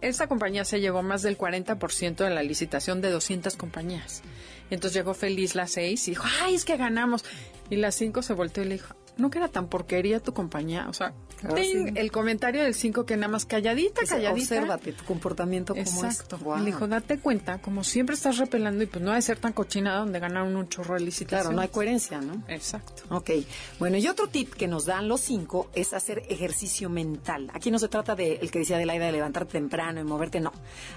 Esta 0.00 0.28
compañía 0.28 0.64
se 0.64 0.80
llevó 0.80 1.02
más 1.02 1.22
del 1.22 1.36
40% 1.36 2.16
de 2.16 2.30
la 2.30 2.42
licitación 2.42 3.00
de 3.00 3.10
200 3.10 3.56
compañías. 3.56 4.22
Entonces 4.70 4.94
llegó 4.94 5.14
feliz 5.14 5.54
la 5.54 5.66
6 5.66 6.08
y 6.08 6.10
dijo, 6.12 6.24
ay, 6.42 6.54
es 6.54 6.64
que 6.64 6.76
ganamos. 6.76 7.24
Y 7.70 7.76
la 7.76 7.90
5 7.90 8.22
se 8.22 8.34
volteó 8.34 8.62
y 8.62 8.66
le 8.66 8.74
dijo, 8.74 8.94
no 9.16 9.30
que 9.30 9.38
era 9.38 9.48
tan 9.48 9.68
porquería 9.68 10.20
tu 10.20 10.32
compañía. 10.32 10.88
O 10.88 10.92
sea, 10.92 11.12
ah, 11.44 11.54
el 11.94 12.12
comentario 12.12 12.62
del 12.62 12.74
5 12.74 13.04
que 13.04 13.16
nada 13.16 13.28
más 13.28 13.44
calladita, 13.44 14.02
calladita. 14.06 14.56
Obsérvate 14.56 14.92
tu 14.92 15.04
comportamiento 15.04 15.74
como 15.74 16.04
Exacto. 16.04 16.38
Le 16.58 16.64
dijo, 16.64 16.86
date 16.86 17.18
cuenta, 17.18 17.58
como 17.58 17.84
siempre 17.84 18.14
estás 18.14 18.38
repelando 18.38 18.82
y 18.84 18.86
pues 18.86 19.04
no 19.04 19.12
ha 19.12 19.16
de 19.16 19.22
ser 19.22 19.38
tan 19.38 19.52
cochinada 19.52 20.00
donde 20.00 20.18
ganaron 20.18 20.56
un 20.56 20.68
chorro 20.68 20.94
de. 20.94 21.08
Claro, 21.26 21.52
no 21.52 21.60
hay 21.60 21.68
coherencia, 21.68 22.20
¿no? 22.20 22.42
Exacto. 22.48 23.02
Ok. 23.08 23.30
Bueno, 23.78 23.96
y 23.96 24.06
otro 24.08 24.28
tip 24.28 24.54
que 24.54 24.68
nos 24.68 24.84
dan 24.84 25.08
los 25.08 25.20
5 25.22 25.70
es 25.74 25.94
hacer 25.94 26.22
ejercicio 26.28 26.88
mental. 26.88 27.50
Aquí 27.54 27.70
no 27.70 27.78
se 27.78 27.88
trata 27.88 28.14
de 28.14 28.34
el 28.36 28.50
que 28.50 28.60
decía 28.60 28.78
de 28.78 28.86
la 28.86 28.94
idea 28.94 29.06
de 29.06 29.12
levantarte 29.12 29.52
temprano 29.52 30.00
y 30.00 30.04
moverte, 30.04 30.40
no. 30.40 30.52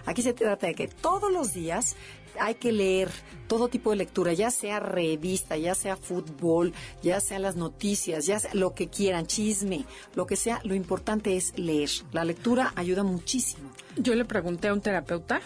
Aquí 0.06 0.22
se 0.22 0.34
trata 0.34 0.68
de 0.68 0.76
que 0.76 0.88
todos 0.88 1.32
los 1.32 1.54
días 1.54 1.96
hay 2.40 2.56
que 2.56 2.72
leer 2.72 3.10
todo 3.52 3.68
tipo 3.68 3.90
de 3.90 3.98
lectura, 3.98 4.32
ya 4.32 4.50
sea 4.50 4.80
revista, 4.80 5.58
ya 5.58 5.76
sea 5.76 5.98
fútbol, 5.98 6.72
ya 7.04 7.20
sea 7.20 7.38
las 7.38 7.58
noticias, 7.58 8.26
ya 8.26 8.40
sea 8.40 8.52
lo 8.54 8.74
que 8.74 8.88
quieran, 8.88 9.28
chisme, 9.28 9.84
lo 10.16 10.26
que 10.26 10.38
sea, 10.38 10.62
lo 10.64 10.74
importante 10.74 11.36
es 11.36 11.60
leer. 11.60 11.90
La 12.14 12.24
lectura 12.24 12.72
ayuda 12.78 13.04
muchísimo. 13.04 13.70
Yo 13.98 14.16
le 14.16 14.24
pregunté 14.24 14.70
a 14.70 14.74
un 14.74 14.80
terapeuta 14.80 15.42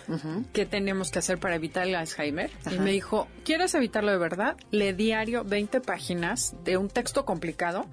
qué 0.54 0.68
tenemos 0.68 1.10
que 1.10 1.18
hacer 1.18 1.40
para 1.40 1.56
evitar 1.56 1.88
el 1.88 1.96
Alzheimer 1.96 2.52
y 2.72 2.78
me 2.78 2.92
dijo, 2.92 3.28
¿quieres 3.44 3.74
evitarlo 3.74 4.12
de 4.12 4.20
verdad? 4.20 4.56
Lee 4.70 4.94
diario 4.94 5.44
20 5.44 5.82
páginas 5.82 6.56
de 6.64 6.78
un 6.78 6.90
texto 6.90 7.26
complicado 7.26 7.88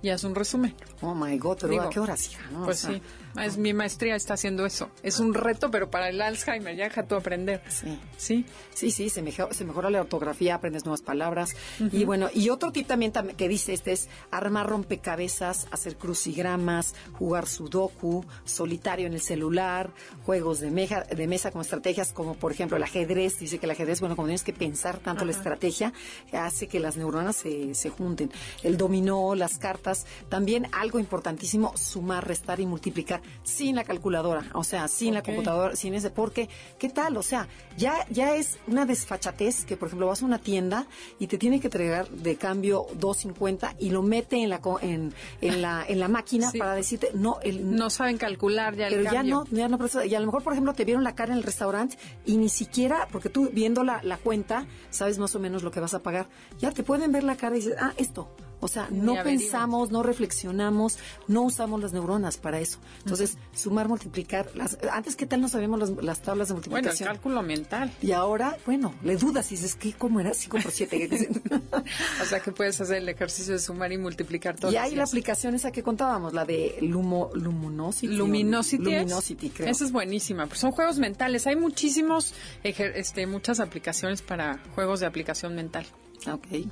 y 0.00 0.08
haz 0.08 0.24
un 0.24 0.34
resumen. 0.34 0.74
Oh 1.02 1.14
my 1.14 1.36
God, 1.36 1.58
pero 1.60 1.82
¿a 1.82 1.90
qué 1.90 2.00
horas, 2.00 2.30
Pues 2.64 2.78
sí. 2.78 3.02
Es, 3.38 3.56
mi 3.56 3.72
maestría 3.72 4.16
está 4.16 4.34
haciendo 4.34 4.66
eso. 4.66 4.90
Es 5.02 5.20
un 5.20 5.34
reto, 5.34 5.70
pero 5.70 5.90
para 5.90 6.08
el 6.08 6.20
Alzheimer, 6.20 6.74
ya 6.74 6.84
deja 6.84 7.04
tú 7.04 7.14
aprender. 7.14 7.62
Sí. 7.68 8.00
Sí, 8.16 8.46
sí, 8.74 8.90
sí 8.90 9.10
se, 9.10 9.22
mejora, 9.22 9.52
se 9.58 9.64
mejora 9.64 9.90
la 9.90 10.00
ortografía, 10.00 10.54
aprendes 10.54 10.84
nuevas 10.84 11.02
palabras. 11.02 11.54
Y 11.92 12.04
bueno, 12.04 12.28
y 12.32 12.48
otro 12.50 12.72
tip 12.72 12.86
también 12.86 13.12
que 13.36 13.48
dice 13.48 13.72
este 13.72 13.92
es 13.92 14.08
armar 14.30 14.68
rompecabezas, 14.68 15.66
hacer 15.70 15.96
crucigramas, 15.96 16.94
jugar 17.12 17.46
sudoku, 17.46 18.24
solitario 18.44 19.06
en 19.06 19.14
el 19.14 19.20
celular, 19.20 19.90
juegos 20.24 20.60
de, 20.60 20.70
meja, 20.70 21.02
de 21.02 21.26
mesa 21.26 21.50
con 21.50 21.60
estrategias 21.60 22.12
como 22.12 22.34
por 22.34 22.52
ejemplo 22.52 22.76
el 22.76 22.82
ajedrez. 22.82 23.38
Dice 23.38 23.58
que 23.58 23.66
el 23.66 23.72
ajedrez, 23.72 24.00
bueno, 24.00 24.16
como 24.16 24.28
tienes 24.28 24.44
que 24.44 24.52
pensar 24.52 24.98
tanto 24.98 25.24
la 25.24 25.32
estrategia, 25.32 25.92
hace 26.32 26.68
que 26.68 26.80
las 26.80 26.96
neuronas 26.96 27.36
se, 27.36 27.74
se 27.74 27.90
junten. 27.90 28.30
El 28.62 28.76
dominó, 28.76 29.34
las 29.34 29.58
cartas, 29.58 30.06
también 30.28 30.68
algo 30.72 30.98
importantísimo, 30.98 31.76
sumar, 31.76 32.26
restar 32.26 32.60
y 32.60 32.66
multiplicar 32.66 33.20
sin 33.42 33.76
la 33.76 33.84
calculadora, 33.84 34.44
o 34.54 34.64
sea, 34.64 34.88
sin 34.88 35.14
la 35.14 35.22
computadora, 35.22 35.76
sin 35.76 35.94
ese, 35.94 36.10
porque, 36.10 36.48
¿qué 36.78 36.88
tal? 36.88 37.16
O 37.16 37.22
sea, 37.22 37.48
ya, 37.76 38.06
ya 38.10 38.36
es 38.36 38.58
una 38.66 38.86
desfachatez 38.86 39.47
que, 39.64 39.76
por 39.76 39.88
ejemplo, 39.88 40.06
vas 40.06 40.22
a 40.22 40.26
una 40.26 40.38
tienda 40.38 40.86
y 41.18 41.26
te 41.26 41.38
tiene 41.38 41.60
que 41.60 41.68
entregar 41.68 42.08
de 42.08 42.36
cambio 42.36 42.86
2.50 42.98 43.76
y 43.78 43.90
lo 43.90 44.02
mete 44.02 44.42
en 44.42 44.50
la, 44.50 44.60
en, 44.82 45.12
en 45.40 45.62
la, 45.62 45.84
en 45.86 46.00
la 46.00 46.08
máquina 46.08 46.50
para 46.58 46.74
decirte, 46.74 47.10
no, 47.14 47.38
el, 47.42 47.74
no 47.74 47.90
saben 47.90 48.18
calcular 48.18 48.76
ya 48.76 48.88
el 48.88 48.94
pero 48.94 49.12
ya 49.12 49.22
no, 49.22 49.44
ya 49.50 49.68
no, 49.68 49.78
y 50.04 50.14
a 50.14 50.20
lo 50.20 50.26
mejor, 50.26 50.42
por 50.42 50.52
ejemplo, 50.52 50.74
te 50.74 50.84
vieron 50.84 51.04
la 51.04 51.14
cara 51.14 51.32
en 51.32 51.38
el 51.38 51.44
restaurante 51.44 51.96
y 52.24 52.36
ni 52.36 52.48
siquiera, 52.48 53.08
porque 53.10 53.28
tú 53.28 53.50
viendo 53.52 53.84
la, 53.84 54.00
la 54.02 54.16
cuenta, 54.16 54.66
sabes 54.90 55.18
más 55.18 55.34
o 55.34 55.40
menos 55.40 55.62
lo 55.62 55.70
que 55.70 55.80
vas 55.80 55.94
a 55.94 56.02
pagar, 56.02 56.28
ya 56.58 56.70
te 56.72 56.82
pueden 56.82 57.12
ver 57.12 57.24
la 57.24 57.36
cara 57.36 57.56
y 57.56 57.60
dices, 57.60 57.76
ah, 57.80 57.92
esto, 57.96 58.28
o 58.60 58.68
sea, 58.68 58.88
no 58.90 59.14
pensamos, 59.22 59.90
no 59.90 60.02
reflexionamos, 60.02 60.98
no 61.28 61.42
usamos 61.42 61.80
las 61.80 61.92
neuronas 61.92 62.38
para 62.38 62.58
eso. 62.58 62.78
Entonces, 63.00 63.38
sumar, 63.54 63.88
multiplicar. 63.88 64.50
Las, 64.54 64.78
antes, 64.90 65.14
¿qué 65.14 65.26
tal 65.26 65.40
no 65.40 65.48
sabíamos 65.48 65.90
las, 66.02 66.20
tablas 66.22 66.48
de 66.48 66.54
multiplicación? 66.54 67.06
Bueno, 67.06 67.10
el 67.10 67.16
cálculo 67.16 67.42
mental. 67.42 67.92
Y 68.02 68.12
ahora, 68.12 68.56
bueno, 68.66 68.94
le 69.04 69.16
dudas 69.16 69.50
y 69.52 69.56
dices, 69.56 69.76
¿qué, 69.76 69.92
¿cómo 69.92 70.18
era? 70.18 70.34
5 70.34 70.58
por 70.60 70.72
7. 70.72 71.28
o 72.22 72.24
sea, 72.24 72.40
que 72.40 72.50
puedes 72.50 72.80
hacer 72.80 72.96
el 72.96 73.08
ejercicio 73.08 73.52
de 73.52 73.60
sumar 73.60 73.92
y 73.92 73.98
multiplicar 73.98 74.56
todo. 74.56 74.72
Y 74.72 74.76
hay 74.76 74.96
la 74.96 75.04
aplicación 75.04 75.54
esa 75.54 75.70
que 75.70 75.82
contábamos, 75.82 76.32
la 76.32 76.44
de 76.44 76.78
Lumo, 76.82 77.30
Luminosity. 77.34 78.12
Luminosity. 78.12 78.82
Luminosity, 78.82 79.50
creo. 79.50 79.68
Esa 79.68 79.84
es 79.84 79.92
buenísima. 79.92 80.46
Pues 80.46 80.58
son 80.58 80.72
juegos 80.72 80.98
mentales. 80.98 81.46
Hay 81.46 81.56
muchísimos, 81.56 82.34
este, 82.64 83.26
muchas 83.28 83.60
aplicaciones 83.60 84.22
para 84.22 84.58
juegos 84.74 84.98
de 85.00 85.06
aplicación 85.06 85.54
mental. 85.54 85.86
Ok 86.26 86.66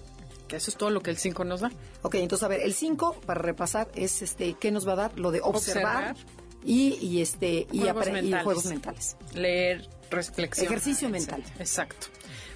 que 0.46 0.56
eso 0.56 0.70
es 0.70 0.76
todo 0.76 0.90
lo 0.90 1.00
que 1.02 1.10
el 1.10 1.16
5 1.18 1.44
nos 1.44 1.60
da. 1.60 1.70
Ok, 2.02 2.16
entonces 2.16 2.44
a 2.44 2.48
ver, 2.48 2.60
el 2.62 2.74
5 2.74 3.20
para 3.26 3.40
repasar 3.40 3.88
es 3.94 4.22
este 4.22 4.54
qué 4.54 4.70
nos 4.70 4.86
va 4.86 4.92
a 4.92 4.96
dar 4.96 5.18
lo 5.18 5.30
de 5.30 5.40
observar, 5.42 6.14
y, 6.64 6.94
y, 7.00 7.20
este 7.22 7.66
y, 7.70 7.78
juegos 7.80 8.06
mentales. 8.10 8.44
juegos 8.44 8.64
mentales. 8.66 9.16
Leer, 9.34 9.88
reflexión. 10.10 10.66
Ejercicio 10.66 11.08
mental. 11.08 11.44
Exacto. 11.60 12.08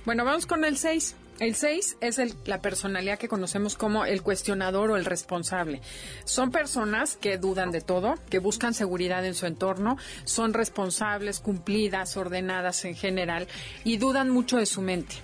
Bueno, 0.05 0.25
vamos 0.25 0.47
con 0.47 0.65
el 0.65 0.77
6. 0.79 1.15
El 1.39 1.55
6 1.55 1.97
es 2.03 2.19
el- 2.19 2.35
la 2.45 2.61
personalidad 2.61 3.19
que 3.19 3.29
conocemos 3.29 3.77
como 3.77 4.05
el 4.05 4.23
cuestionador 4.23 4.91
o 4.91 4.97
el 4.97 5.05
responsable. 5.07 5.81
Son 6.25 6.51
personas 6.51 7.17
que 7.17 7.39
dudan 7.39 7.71
de 7.71 7.81
todo, 7.81 8.17
que 8.29 8.41
buscan 8.41 8.75
seguridad 8.75 9.25
en 9.25 9.35
su 9.35 9.47
entorno, 9.47 9.97
son 10.25 10.53
responsables, 10.53 11.41
cumplidas, 11.41 12.17
ordenadas 12.19 12.85
en 12.85 12.95
general 12.95 13.47
y 13.85 13.97
dudan 13.97 14.29
mucho 14.29 14.59
de 14.59 14.67
su 14.67 14.83
mente. 14.83 15.15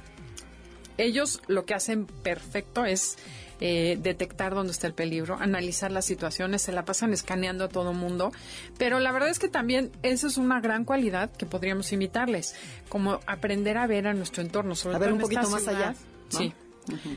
Ellos 0.98 1.40
lo 1.46 1.64
que 1.64 1.74
hacen 1.74 2.06
perfecto 2.06 2.85
es 2.85 3.16
eh, 3.61 3.98
detectar 4.02 4.54
dónde 4.54 4.72
está 4.72 4.87
el 4.87 4.92
peligro, 4.94 5.37
analizar 5.40 5.90
las 5.90 6.04
situaciones, 6.04 6.62
se 6.62 6.72
la 6.72 6.85
pasan 6.85 7.12
escaneando 7.12 7.64
a 7.64 7.68
todo 7.68 7.92
mundo, 7.94 8.32
pero 8.76 9.00
la 9.00 9.12
verdad 9.12 9.30
es 9.30 9.38
que 9.38 9.48
también 9.48 9.90
eso 10.02 10.26
es 10.26 10.37
una 10.37 10.61
gran 10.61 10.85
cualidad 10.85 11.30
que 11.30 11.46
podríamos 11.46 11.90
imitarles, 11.92 12.54
como 12.88 13.20
aprender 13.26 13.78
a 13.78 13.87
ver 13.87 14.09
a 14.09 14.14
nuestro 14.14 14.42
entorno, 14.42 14.74
sobre 14.74 14.96
A 14.96 14.98
ver 14.98 15.09
todo 15.09 15.16
un 15.16 15.22
poquito 15.22 15.48
más 15.48 15.62
ciudad. 15.62 15.76
allá, 15.76 15.94
¿no? 16.32 16.38
Sí. 16.38 16.52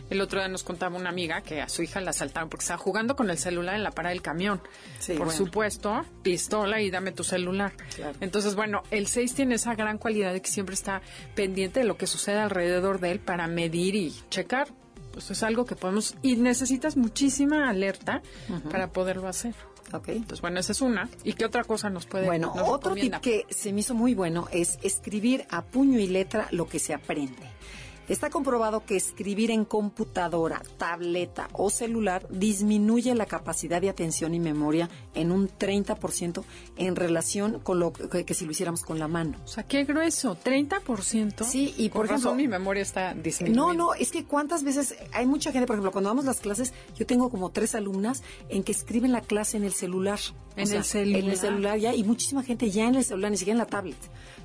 El 0.09 0.21
otro 0.21 0.39
día 0.39 0.47
nos 0.47 0.63
contaba 0.63 0.97
una 0.97 1.09
amiga 1.09 1.41
que 1.41 1.61
a 1.61 1.69
su 1.69 1.83
hija 1.83 2.01
la 2.01 2.11
asaltaron 2.11 2.49
porque 2.49 2.63
estaba 2.63 2.77
jugando 2.77 3.15
con 3.15 3.29
el 3.29 3.37
celular 3.37 3.75
en 3.75 3.83
la 3.83 3.91
parada 3.91 4.13
del 4.13 4.21
camión. 4.21 4.61
Sí, 4.99 5.13
Por 5.13 5.27
bueno. 5.27 5.37
supuesto, 5.37 6.05
pistola 6.23 6.81
y 6.81 6.89
dame 6.89 7.11
tu 7.11 7.23
celular. 7.23 7.73
Claro. 7.95 8.17
Entonces, 8.21 8.55
bueno, 8.55 8.83
el 8.91 9.07
6 9.07 9.33
tiene 9.33 9.55
esa 9.55 9.75
gran 9.75 9.97
cualidad 9.97 10.33
de 10.33 10.41
que 10.41 10.49
siempre 10.49 10.75
está 10.75 11.01
pendiente 11.35 11.81
de 11.81 11.85
lo 11.85 11.97
que 11.97 12.07
sucede 12.07 12.39
alrededor 12.39 12.99
de 12.99 13.11
él 13.11 13.19
para 13.19 13.47
medir 13.47 13.95
y 13.95 14.13
checar. 14.29 14.67
Pues 15.11 15.31
es 15.31 15.41
algo 15.43 15.65
que 15.65 15.75
podemos... 15.75 16.15
Y 16.21 16.35
necesitas 16.35 16.95
muchísima 16.95 17.69
alerta 17.69 18.21
para 18.71 18.91
poderlo 18.91 19.27
hacer. 19.27 19.55
Ok. 19.93 20.09
Entonces, 20.09 20.41
bueno, 20.41 20.59
esa 20.59 20.71
es 20.71 20.81
una. 20.81 21.09
¿Y 21.23 21.33
qué 21.33 21.45
otra 21.45 21.63
cosa 21.63 21.89
nos 21.89 22.05
puede 22.05 22.25
Bueno, 22.25 22.53
nos 22.55 22.69
otro 22.69 22.93
tip 22.93 23.15
que 23.15 23.45
se 23.49 23.73
me 23.73 23.81
hizo 23.81 23.95
muy 23.95 24.13
bueno 24.13 24.47
es 24.51 24.77
escribir 24.83 25.45
a 25.49 25.63
puño 25.63 25.99
y 25.99 26.07
letra 26.07 26.47
lo 26.51 26.67
que 26.67 26.79
se 26.79 26.93
aprende. 26.93 27.49
Está 28.09 28.29
comprobado 28.29 28.83
que 28.85 28.95
escribir 28.97 29.51
en 29.51 29.65
computadora, 29.65 30.61
tableta 30.77 31.47
o 31.53 31.69
celular 31.69 32.27
disminuye 32.29 33.13
la 33.15 33.25
capacidad 33.27 33.79
de 33.81 33.89
atención 33.89 34.33
y 34.33 34.39
memoria 34.39 34.89
en 35.13 35.31
un 35.31 35.47
30% 35.47 36.43
en 36.77 36.95
relación 36.95 37.59
con 37.59 37.79
lo 37.79 37.93
que, 37.93 38.25
que 38.25 38.33
si 38.33 38.45
lo 38.45 38.51
hiciéramos 38.51 38.81
con 38.81 38.97
la 38.99 39.07
mano. 39.07 39.37
O 39.43 39.47
sea, 39.47 39.63
qué 39.63 39.83
grueso, 39.85 40.35
30%. 40.43 41.43
Sí, 41.45 41.73
y 41.77 41.89
por 41.89 42.07
razón 42.07 42.15
ejemplo- 42.17 42.35
mi 42.35 42.47
memoria 42.47 42.81
está 42.81 43.13
disminuyendo. 43.13 43.67
No, 43.67 43.73
no, 43.73 43.93
es 43.93 44.11
que 44.11 44.25
cuántas 44.25 44.63
veces 44.63 44.95
hay 45.13 45.25
mucha 45.25 45.51
gente, 45.51 45.67
por 45.67 45.75
ejemplo, 45.75 45.91
cuando 45.91 46.09
damos 46.09 46.25
las 46.25 46.39
clases, 46.39 46.73
yo 46.97 47.05
tengo 47.05 47.29
como 47.29 47.51
tres 47.51 47.75
alumnas 47.75 48.23
en 48.49 48.63
que 48.63 48.71
escriben 48.71 49.11
la 49.11 49.21
clase 49.21 49.57
en 49.57 49.63
el 49.63 49.73
celular. 49.73 50.19
En 50.55 50.71
el 50.71 50.83
celular. 50.83 51.19
En 51.23 51.29
el 51.29 51.37
celular 51.37 51.77
ya, 51.77 51.93
y 51.93 52.03
muchísima 52.03 52.43
gente 52.43 52.69
ya 52.71 52.87
en 52.87 52.95
el 52.95 53.03
celular, 53.03 53.31
ni 53.31 53.37
siquiera 53.37 53.53
en 53.55 53.59
la 53.59 53.65
tablet, 53.67 53.97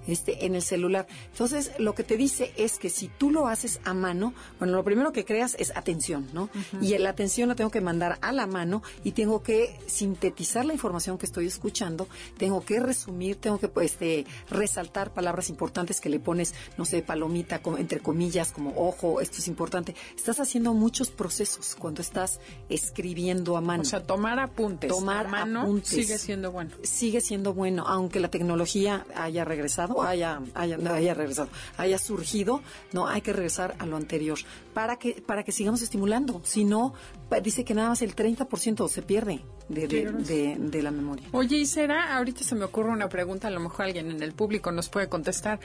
este, 0.06 0.46
en 0.46 0.54
el 0.54 0.62
celular. 0.62 1.06
Entonces, 1.32 1.72
lo 1.78 1.94
que 1.94 2.04
te 2.04 2.16
dice 2.16 2.52
es 2.56 2.78
que 2.78 2.90
si 2.90 3.08
tú 3.08 3.30
lo 3.30 3.46
haces 3.48 3.80
a 3.84 3.94
mano, 3.94 4.34
bueno, 4.58 4.74
lo 4.76 4.84
primero 4.84 5.12
que 5.12 5.24
creas 5.24 5.56
es 5.58 5.74
atención, 5.76 6.28
¿no? 6.32 6.48
Y 6.80 6.96
la 6.98 7.10
atención 7.10 7.48
la 7.48 7.54
tengo 7.54 7.70
que 7.70 7.80
mandar 7.80 8.18
a 8.20 8.32
la 8.32 8.46
mano 8.46 8.82
y 9.02 9.12
tengo 9.12 9.42
que 9.42 9.78
sintetizar 9.86 10.64
la 10.64 10.72
información 10.72 11.18
que 11.18 11.26
estoy 11.26 11.46
escuchando, 11.46 12.08
tengo 12.38 12.64
que 12.64 12.80
resumir, 12.80 13.36
tengo 13.36 13.58
que 13.58 13.68
pues, 13.68 13.92
este, 13.92 14.26
resaltar 14.50 15.12
palabras 15.12 15.48
importantes 15.50 16.00
que 16.00 16.08
le 16.08 16.20
pones, 16.20 16.54
no 16.78 16.84
sé, 16.84 17.02
palomita, 17.02 17.60
como- 17.62 17.78
entre 17.78 18.00
comillas, 18.00 18.52
como 18.52 18.72
ojo, 18.76 19.20
esto 19.20 19.38
es 19.38 19.48
importante. 19.48 19.94
Estás 20.16 20.40
haciendo 20.40 20.74
muchos 20.74 21.10
procesos 21.10 21.76
cuando 21.78 22.02
estás 22.02 22.40
escribiendo 22.68 23.56
a 23.56 23.60
mano. 23.60 23.82
O 23.82 23.84
sea, 23.84 24.02
tomar 24.02 24.38
apuntes. 24.38 24.90
Tomar 24.90 25.26
a 25.26 25.30
mano 25.30 25.62
apuntes. 25.62 25.88
sigue 25.88 26.18
siendo 26.18 26.52
bueno. 26.52 26.70
sigue 26.82 27.20
siendo 27.20 27.54
bueno, 27.54 27.84
aunque 27.86 28.20
la 28.20 28.28
tecnología 28.28 29.06
haya 29.14 29.44
regresado, 29.44 29.93
haya, 30.02 30.40
haya, 30.54 30.76
no 30.78 30.92
haya 30.92 31.14
regresado, 31.14 31.48
haya 31.76 31.98
surgido, 31.98 32.62
no 32.92 33.06
hay 33.06 33.20
que 33.20 33.32
regresar 33.32 33.74
a 33.78 33.86
lo 33.86 33.96
anterior 33.96 34.38
para 34.72 34.96
que 34.98 35.22
para 35.26 35.44
que 35.44 35.52
sigamos 35.52 35.82
estimulando. 35.82 36.40
Si 36.44 36.64
no, 36.64 36.94
dice 37.42 37.64
que 37.64 37.74
nada 37.74 37.90
más 37.90 38.02
el 38.02 38.14
30% 38.16 38.88
se 38.88 39.02
pierde 39.02 39.40
de, 39.68 39.86
de, 39.88 40.12
de- 40.12 40.56
de 40.58 40.82
la 40.82 40.90
memoria. 40.90 41.26
Oye, 41.32 41.56
y 41.58 41.66
será, 41.66 42.16
ahorita 42.16 42.42
se 42.44 42.54
me 42.54 42.64
ocurre 42.64 42.90
una 42.90 43.08
pregunta, 43.08 43.48
a 43.48 43.50
lo 43.50 43.60
mejor 43.60 43.86
alguien 43.86 44.10
en 44.10 44.22
el 44.22 44.32
público 44.32 44.72
nos 44.72 44.88
puede 44.88 45.08
contestar. 45.08 45.60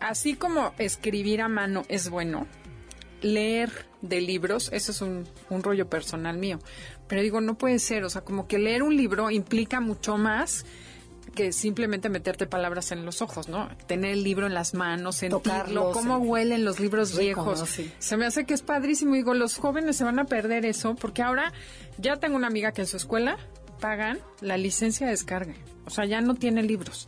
Así 0.00 0.34
como 0.34 0.72
escribir 0.78 1.40
a 1.42 1.48
mano 1.48 1.84
es 1.88 2.08
bueno, 2.10 2.46
leer 3.22 3.86
de 4.02 4.20
libros, 4.20 4.68
eso 4.72 4.92
es 4.92 5.00
un, 5.00 5.26
un 5.50 5.62
rollo 5.62 5.88
personal 5.88 6.36
mío. 6.36 6.58
Pero 7.08 7.22
digo, 7.22 7.40
no 7.40 7.56
puede 7.56 7.78
ser, 7.78 8.04
o 8.04 8.10
sea, 8.10 8.22
como 8.22 8.46
que 8.46 8.58
leer 8.58 8.82
un 8.82 8.96
libro 8.96 9.30
implica 9.30 9.80
mucho 9.80 10.16
más 10.18 10.66
que 11.34 11.52
simplemente 11.52 12.08
meterte 12.08 12.46
palabras 12.46 12.92
en 12.92 13.04
los 13.04 13.20
ojos, 13.22 13.48
¿no? 13.48 13.68
Tener 13.86 14.12
el 14.12 14.24
libro 14.24 14.46
en 14.46 14.54
las 14.54 14.74
manos, 14.74 15.16
sentirlo, 15.16 15.42
Tocarlo, 15.42 15.92
cómo 15.92 16.18
huelen 16.18 16.64
los 16.64 16.80
libros 16.80 17.16
viejos. 17.16 17.60
¿no? 17.60 17.66
Sí. 17.66 17.92
Se 17.98 18.16
me 18.16 18.26
hace 18.26 18.46
que 18.46 18.54
es 18.54 18.62
padrísimo. 18.62 19.14
Digo, 19.14 19.34
los 19.34 19.56
jóvenes 19.56 19.96
se 19.96 20.04
van 20.04 20.18
a 20.18 20.24
perder 20.24 20.64
eso 20.64 20.94
porque 20.94 21.22
ahora 21.22 21.52
ya 21.98 22.16
tengo 22.16 22.36
una 22.36 22.46
amiga 22.46 22.72
que 22.72 22.82
en 22.82 22.86
su 22.86 22.96
escuela 22.96 23.36
pagan 23.80 24.18
la 24.40 24.56
licencia 24.56 25.06
de 25.06 25.12
descarga. 25.12 25.54
O 25.86 25.90
sea, 25.90 26.06
ya 26.06 26.20
no 26.20 26.34
tienen 26.34 26.66
libros. 26.66 27.06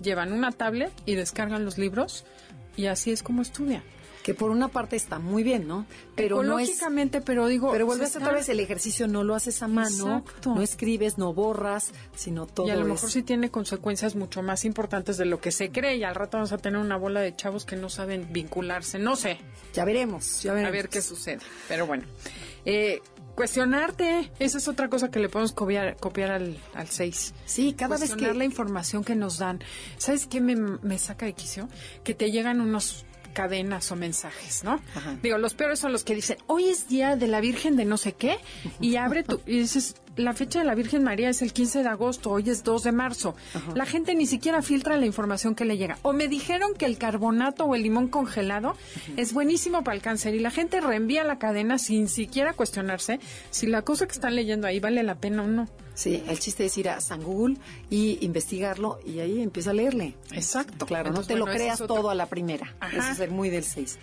Llevan 0.00 0.32
una 0.32 0.52
tablet 0.52 0.92
y 1.06 1.14
descargan 1.14 1.64
los 1.64 1.78
libros 1.78 2.24
y 2.76 2.86
así 2.86 3.10
es 3.10 3.22
como 3.22 3.42
estudian. 3.42 3.82
Que 4.22 4.34
por 4.34 4.50
una 4.50 4.68
parte 4.68 4.94
está 4.94 5.18
muy 5.18 5.42
bien, 5.42 5.66
¿no? 5.66 5.84
Pero 6.14 6.42
no 6.44 6.60
es 6.60 6.80
pero 7.24 7.46
digo... 7.48 7.72
pero 7.72 7.86
vuelves 7.86 8.14
otra 8.14 8.30
vez 8.32 8.48
el 8.48 8.60
ejercicio 8.60 9.08
no 9.08 9.24
lo 9.24 9.34
haces 9.34 9.62
a 9.62 9.68
mano, 9.68 10.18
Exacto. 10.18 10.54
no 10.54 10.62
escribes, 10.62 11.18
no 11.18 11.34
borras, 11.34 11.90
sino 12.14 12.46
todo 12.46 12.68
Y 12.68 12.70
a 12.70 12.76
lo 12.76 12.82
es- 12.82 12.88
mejor 12.88 13.10
sí 13.10 13.22
tiene 13.22 13.50
consecuencias 13.50 14.14
mucho 14.14 14.40
más 14.42 14.64
importantes 14.64 15.16
de 15.16 15.24
lo 15.24 15.40
que 15.40 15.50
se 15.50 15.70
cree 15.72 15.96
y 15.96 16.04
al 16.04 16.14
rato 16.14 16.36
vamos 16.36 16.52
a 16.52 16.58
tener 16.58 16.78
una 16.80 16.96
bola 16.96 17.20
de 17.20 17.34
chavos 17.34 17.64
que 17.64 17.74
no 17.74 17.88
saben 17.90 18.28
vincularse. 18.32 18.98
No 19.00 19.16
sé, 19.16 19.38
Ya 19.74 19.84
veremos, 19.84 20.40
ya 20.42 20.52
veremos. 20.52 20.68
a 20.68 20.72
ver 20.72 20.88
qué 20.88 21.02
sucede. 21.02 21.40
Pero 21.66 21.86
bueno, 21.88 22.04
eh, 22.64 23.00
cuestionarte, 23.34 24.30
esa 24.38 24.58
es 24.58 24.68
otra 24.68 24.88
cosa 24.88 25.10
que 25.10 25.18
le 25.18 25.28
podemos 25.28 25.52
copiar, 25.52 25.96
copiar 25.96 26.30
al, 26.30 26.56
al 26.74 26.88
6. 26.88 27.34
Sí, 27.44 27.74
cada 27.74 27.96
vez 27.98 28.14
que 28.14 28.32
la 28.32 28.44
información 28.44 29.02
que 29.04 29.14
nos 29.16 29.38
dan. 29.38 29.60
¿Sabes 29.98 30.26
qué 30.26 30.40
me, 30.40 30.54
me 30.56 30.98
saca 30.98 31.26
de 31.26 31.32
quicio? 31.32 31.68
Que 32.04 32.14
te 32.14 32.30
llegan 32.30 32.60
unos 32.60 33.04
cadenas 33.32 33.90
o 33.92 33.96
mensajes, 33.96 34.64
¿no? 34.64 34.80
Ajá. 34.94 35.16
Digo, 35.22 35.38
los 35.38 35.54
peores 35.54 35.78
son 35.78 35.92
los 35.92 36.04
que 36.04 36.14
dicen, 36.14 36.38
hoy 36.46 36.68
es 36.68 36.88
día 36.88 37.16
de 37.16 37.28
la 37.28 37.40
Virgen 37.40 37.76
de 37.76 37.84
no 37.84 37.96
sé 37.96 38.12
qué, 38.12 38.38
y 38.80 38.96
abre 38.96 39.22
tu, 39.22 39.40
y 39.46 39.60
dices, 39.60 39.94
la 40.16 40.32
fecha 40.34 40.58
de 40.58 40.64
la 40.64 40.74
Virgen 40.74 41.02
María 41.02 41.28
es 41.28 41.42
el 41.42 41.52
15 41.52 41.82
de 41.82 41.88
agosto, 41.88 42.30
hoy 42.30 42.50
es 42.50 42.64
2 42.64 42.82
de 42.82 42.92
marzo. 42.92 43.34
La 43.74 43.86
gente 43.86 44.14
ni 44.14 44.26
siquiera 44.26 44.62
filtra 44.62 44.96
la 44.96 45.06
información 45.06 45.54
que 45.54 45.64
le 45.64 45.76
llega. 45.76 45.98
O 46.02 46.12
me 46.12 46.28
dijeron 46.28 46.74
que 46.74 46.86
el 46.86 46.98
carbonato 46.98 47.64
o 47.64 47.74
el 47.74 47.82
limón 47.82 48.08
congelado 48.08 48.76
es 49.16 49.32
buenísimo 49.32 49.84
para 49.84 49.94
el 49.94 50.02
cáncer, 50.02 50.34
y 50.34 50.40
la 50.40 50.50
gente 50.50 50.80
reenvía 50.80 51.24
la 51.24 51.38
cadena 51.38 51.78
sin 51.78 52.08
siquiera 52.08 52.52
cuestionarse 52.52 53.20
si 53.50 53.66
la 53.66 53.82
cosa 53.82 54.06
que 54.06 54.12
están 54.12 54.34
leyendo 54.34 54.66
ahí 54.66 54.80
vale 54.80 55.02
la 55.02 55.16
pena 55.16 55.42
o 55.42 55.46
no. 55.46 55.68
Sí, 55.94 56.22
el 56.26 56.38
chiste 56.38 56.64
es 56.64 56.78
ir 56.78 56.88
a 56.88 57.00
San 57.00 57.22
Google 57.22 57.56
y 57.90 58.18
investigarlo 58.24 58.98
y 59.04 59.20
ahí 59.20 59.42
empieza 59.42 59.70
a 59.70 59.74
leerle. 59.74 60.14
Exacto. 60.32 60.86
Claro, 60.86 61.10
Entonces, 61.10 61.28
no 61.30 61.34
te 61.34 61.40
bueno, 61.40 61.52
lo 61.52 61.58
creas 61.58 61.78
todo 61.78 62.10
a 62.10 62.14
la 62.14 62.26
primera. 62.26 62.74
Ajá. 62.80 62.96
Eso 62.96 63.10
es 63.10 63.16
ser 63.18 63.30
muy 63.30 63.50
del 63.50 63.64
6. 63.64 63.98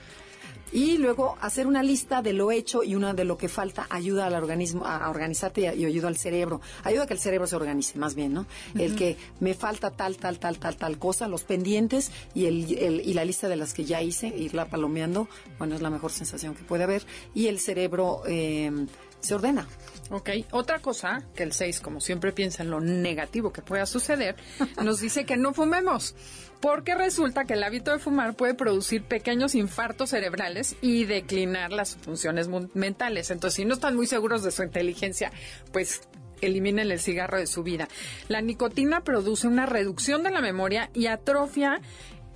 Y 0.71 0.97
luego 0.97 1.35
hacer 1.41 1.65
una 1.67 1.81
lista 1.83 2.21
de 2.21 2.33
lo 2.33 2.51
hecho 2.51 2.83
y 2.83 2.95
una 2.95 3.13
de 3.13 3.23
lo 3.25 3.37
que 3.37 3.49
falta 3.49 3.87
ayuda 3.89 4.27
al 4.27 4.35
organismo 4.35 4.85
a 4.85 5.09
organizarte 5.09 5.61
y, 5.61 5.65
a- 5.65 5.73
y 5.75 5.85
ayuda 5.85 6.07
al 6.07 6.17
cerebro. 6.17 6.61
Ayuda 6.83 7.03
a 7.03 7.07
que 7.07 7.13
el 7.13 7.19
cerebro 7.19 7.47
se 7.47 7.55
organice, 7.55 7.97
más 7.97 8.15
bien, 8.15 8.33
¿no? 8.33 8.45
El 8.75 8.95
que 8.95 9.17
me 9.39 9.53
falta 9.53 9.91
tal, 9.91 10.17
tal, 10.17 10.39
tal, 10.39 10.59
tal, 10.59 10.77
tal 10.77 10.97
cosa, 10.99 11.27
los 11.27 11.43
pendientes 11.43 12.11
y, 12.35 12.45
el, 12.45 12.77
el- 12.77 13.01
y 13.01 13.13
la 13.13 13.25
lista 13.25 13.47
de 13.49 13.55
las 13.55 13.73
que 13.73 13.83
ya 13.85 14.01
hice, 14.01 14.27
irla 14.27 14.65
palomeando, 14.65 15.27
bueno, 15.57 15.75
es 15.75 15.81
la 15.81 15.89
mejor 15.89 16.11
sensación 16.11 16.53
que 16.55 16.63
puede 16.63 16.83
haber. 16.83 17.03
Y 17.33 17.47
el 17.47 17.59
cerebro 17.59 18.21
eh, 18.27 18.71
se 19.19 19.35
ordena. 19.35 19.67
Ok, 20.11 20.29
otra 20.51 20.79
cosa 20.79 21.23
que 21.35 21.43
el 21.43 21.53
6, 21.53 21.81
como 21.81 22.01
siempre 22.01 22.31
piensa 22.31 22.63
en 22.63 22.71
lo 22.71 22.79
negativo 22.79 23.53
que 23.53 23.61
pueda 23.61 23.85
suceder, 23.85 24.35
nos 24.83 24.99
dice 24.99 25.25
que 25.25 25.37
no 25.37 25.53
fumemos, 25.53 26.15
porque 26.61 26.95
resulta 26.95 27.45
que 27.45 27.53
el 27.53 27.63
hábito 27.63 27.91
de 27.91 27.99
fumar 27.99 28.33
puede 28.33 28.55
producir 28.55 29.03
pequeños 29.03 29.53
infartos 29.53 30.09
cerebrales 30.09 30.75
y 30.81 31.05
declinar 31.05 31.71
las 31.71 31.95
funciones 31.95 32.49
mentales. 32.73 33.29
Entonces, 33.29 33.55
si 33.55 33.65
no 33.65 33.75
están 33.75 33.95
muy 33.95 34.07
seguros 34.07 34.43
de 34.43 34.51
su 34.51 34.63
inteligencia, 34.63 35.31
pues 35.71 36.01
eliminen 36.41 36.91
el 36.91 36.99
cigarro 36.99 37.37
de 37.37 37.47
su 37.47 37.63
vida. 37.63 37.87
La 38.27 38.41
nicotina 38.41 39.03
produce 39.03 39.47
una 39.47 39.65
reducción 39.65 40.23
de 40.23 40.31
la 40.31 40.41
memoria 40.41 40.89
y 40.93 41.07
atrofia 41.07 41.81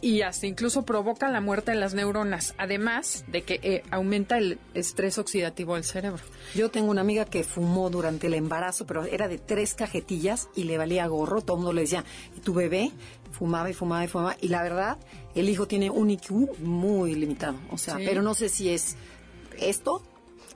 y 0.03 0.21
hasta 0.21 0.47
incluso 0.47 0.83
provoca 0.83 1.29
la 1.29 1.39
muerte 1.39 1.71
de 1.71 1.77
las 1.77 1.93
neuronas, 1.93 2.55
además 2.57 3.23
de 3.27 3.43
que 3.43 3.59
eh, 3.63 3.83
aumenta 3.89 4.37
el 4.37 4.59
estrés 4.73 5.17
oxidativo 5.17 5.75
del 5.75 5.85
cerebro. 5.85 6.21
Yo 6.53 6.69
tengo 6.69 6.91
una 6.91 6.99
amiga 6.99 7.23
que 7.23 7.45
fumó 7.45 7.89
durante 7.89 8.27
el 8.27 8.33
embarazo, 8.33 8.85
pero 8.85 9.05
era 9.05 9.29
de 9.29 9.37
tres 9.37 9.75
cajetillas 9.75 10.49
y 10.57 10.65
le 10.65 10.77
valía 10.77 11.07
gorro. 11.07 11.39
Todo 11.41 11.55
el 11.55 11.59
mundo 11.63 11.71
le 11.73 11.81
decía, 11.83 12.03
¿y 12.35 12.41
tu 12.41 12.53
bebé? 12.53 12.91
Fumaba 13.31 13.69
y 13.69 13.73
fumaba 13.73 14.03
y 14.03 14.09
fumaba. 14.09 14.35
Y 14.41 14.49
la 14.49 14.61
verdad, 14.61 14.97
el 15.35 15.47
hijo 15.47 15.67
tiene 15.67 15.89
un 15.89 16.11
IQ 16.11 16.59
muy 16.59 17.15
limitado. 17.15 17.55
O 17.71 17.77
sea, 17.77 17.95
Sí. 17.95 18.03
pero 18.05 18.21
no 18.21 18.33
sé 18.33 18.49
si 18.49 18.69
es 18.69 18.97
esto 19.57 20.03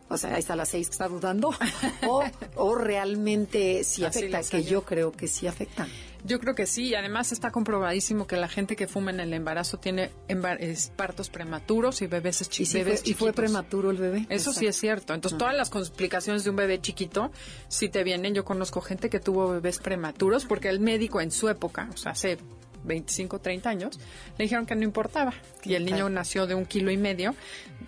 o 0.10 0.18
sea, 0.18 0.34
ahí 0.34 0.40
está 0.40 0.56
la 0.56 0.66
seis 0.66 0.88
que 0.88 0.94
está 0.94 1.08
dudando, 1.10 1.50
o, 2.08 2.24
o 2.56 2.76
realmente 2.76 3.84
sí 3.84 4.06
Así 4.06 4.20
afecta, 4.20 4.42
que 4.44 4.64
yo 4.64 4.84
creo 4.84 5.12
que 5.12 5.28
sí 5.28 5.48
afecta. 5.48 5.88
Yo 6.24 6.40
creo 6.40 6.56
que 6.56 6.66
sí, 6.66 6.88
y 6.88 6.96
además 6.96 7.32
está 7.32 7.52
comprobadísimo 7.52 8.28
que 8.28 8.36
la 8.38 8.48
gente 8.48 8.76
que 8.76 8.88
fuma 8.88 9.12
en 9.12 9.20
el 9.20 9.34
embarazo 9.34 9.78
tiene 9.78 10.12
embar- 10.28 10.60
partos 10.96 11.30
prematuros 11.30 12.02
y 12.02 12.08
bebés, 12.08 12.50
chi- 12.50 12.64
Y, 12.64 12.74
bebés 12.74 13.02
fue, 13.02 13.10
y 13.10 13.14
fue 13.14 13.28
chiquitos. 13.30 13.36
prematuro 13.36 13.92
el 13.92 13.98
bebé. 13.98 14.26
Eso 14.30 14.52
sí 14.52 14.66
es 14.68 14.76
cierto. 14.78 15.14
Entonces, 15.14 15.38
todas 15.38 15.56
las 15.56 15.70
complicaciones 15.70 16.44
de 16.44 16.50
un 16.50 16.56
bebé 16.56 16.82
chiquito, 16.82 17.32
si 17.70 17.88
te 17.90 18.04
vienen, 18.04 18.34
yo 18.34 18.44
conozco 18.44 18.82
gente 18.82 19.10
que 19.10 19.20
tuvo 19.20 19.50
bebés 19.52 19.80
prematuros 19.80 20.46
porque 20.46 20.70
el 20.70 20.80
médico 20.80 21.22
en 21.22 21.32
su 21.32 21.48
época, 21.50 21.88
o 21.94 21.98
sea, 21.98 22.12
hace 22.14 22.38
25, 22.84 23.40
30 23.40 23.70
años, 23.70 24.00
le 24.38 24.44
dijeron 24.46 24.66
que 24.66 24.76
no 24.76 24.84
importaba. 24.84 25.34
Y 25.64 25.76
el 25.76 25.86
niño 25.86 26.10
nació 26.10 26.48
de 26.48 26.56
un 26.56 26.66
kilo 26.66 26.90
y 26.92 26.98
medio 26.98 27.36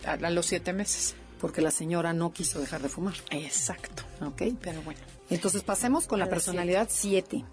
a, 0.05 0.13
a 0.13 0.29
los 0.29 0.45
siete 0.45 0.71
meses. 0.73 1.15
Porque 1.39 1.61
la 1.61 1.71
señora 1.71 2.11
no 2.13 2.33
quiso 2.33 2.59
dejar 2.59 2.81
de 2.81 2.89
fumar. 2.89 3.13
Exacto. 3.31 4.03
¿Ok? 4.21 4.41
Pero 4.61 4.81
bueno. 4.83 4.99
Entonces 5.29 5.61
pasemos 5.61 6.07
con 6.07 6.17
la 6.17 6.27
personalidad 6.27 6.87
7. 6.89 7.45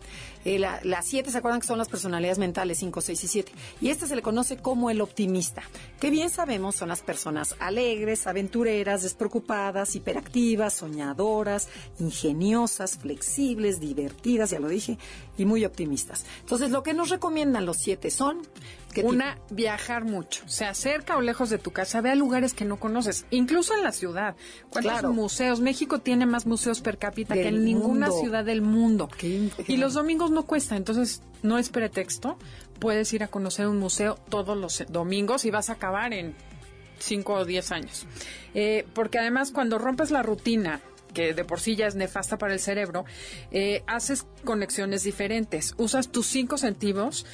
la, 0.44 0.80
la 0.82 1.02
7, 1.02 1.30
¿se 1.30 1.36
acuerdan 1.36 1.60
que 1.60 1.66
son 1.66 1.76
las 1.76 1.88
personalidades 1.90 2.38
mentales 2.38 2.78
5, 2.78 3.02
6 3.02 3.24
y 3.24 3.28
7? 3.28 3.52
Y 3.82 3.90
este 3.90 4.06
se 4.06 4.16
le 4.16 4.22
conoce 4.22 4.56
como 4.56 4.88
el 4.88 5.02
optimista, 5.02 5.62
que 6.00 6.08
bien 6.08 6.30
sabemos 6.30 6.74
son 6.76 6.88
las 6.88 7.02
personas 7.02 7.54
alegres, 7.58 8.26
aventureras, 8.26 9.02
despreocupadas, 9.02 9.94
hiperactivas, 9.94 10.72
soñadoras, 10.72 11.68
ingeniosas, 11.98 12.96
flexibles, 12.96 13.78
divertidas, 13.78 14.50
ya 14.50 14.58
lo 14.58 14.68
dije, 14.68 14.96
y 15.36 15.44
muy 15.44 15.64
optimistas. 15.66 16.24
Entonces 16.40 16.70
lo 16.70 16.82
que 16.82 16.94
nos 16.94 17.10
recomiendan 17.10 17.66
los 17.66 17.76
7 17.76 18.10
son... 18.10 18.40
¿qué 18.94 19.02
tipo? 19.02 19.08
Una, 19.12 19.38
viajar 19.50 20.04
mucho. 20.06 20.42
Sea 20.48 20.72
cerca 20.72 21.18
o 21.18 21.20
lejos 21.20 21.50
de 21.50 21.58
tu 21.58 21.70
casa, 21.70 22.00
ve 22.00 22.10
a 22.10 22.14
lugares 22.14 22.54
que 22.54 22.64
no 22.64 22.78
conoces, 22.80 23.26
incluso 23.30 23.74
en 23.74 23.84
la 23.84 23.92
ciudad. 23.92 24.34
¿Cuántos 24.70 24.92
Claro. 24.92 25.12
museos? 25.12 25.60
México 25.60 25.98
tiene 25.98 26.24
más 26.24 26.46
museos 26.46 26.55
per 26.82 26.98
cápita 26.98 27.34
que 27.34 27.48
en 27.48 27.64
ninguna 27.64 28.06
mundo. 28.08 28.20
ciudad 28.22 28.44
del 28.44 28.62
mundo. 28.62 29.08
Qué- 29.08 29.50
Y 29.68 29.76
los 29.76 29.94
domingos 29.94 30.30
no 30.30 30.44
cuesta, 30.44 30.76
entonces 30.76 31.22
no 31.42 31.58
es 31.58 31.68
pretexto. 31.68 32.38
Puedes 32.78 33.12
ir 33.12 33.22
a 33.22 33.28
conocer 33.28 33.66
un 33.68 33.78
museo 33.78 34.18
todos 34.28 34.56
los 34.56 34.84
domingos 34.88 35.44
y 35.44 35.50
vas 35.50 35.70
a 35.70 35.74
acabar 35.74 36.12
en 36.12 36.34
5 36.98 37.34
o 37.34 37.44
10 37.44 37.72
años. 37.72 38.06
Eh, 38.54 38.86
porque 38.94 39.18
además 39.18 39.50
cuando 39.52 39.78
rompes 39.78 40.10
la 40.10 40.22
rutina, 40.22 40.80
que 41.14 41.32
de 41.34 41.44
por 41.44 41.60
sí 41.60 41.76
ya 41.76 41.86
es 41.86 41.94
nefasta 41.94 42.36
para 42.38 42.52
el 42.52 42.60
cerebro, 42.60 43.04
eh, 43.50 43.82
haces 43.86 44.26
conexiones 44.44 45.02
diferentes, 45.04 45.74
usas 45.78 46.08
tus 46.08 46.26
cinco 46.26 46.58
sentidos 46.58 47.24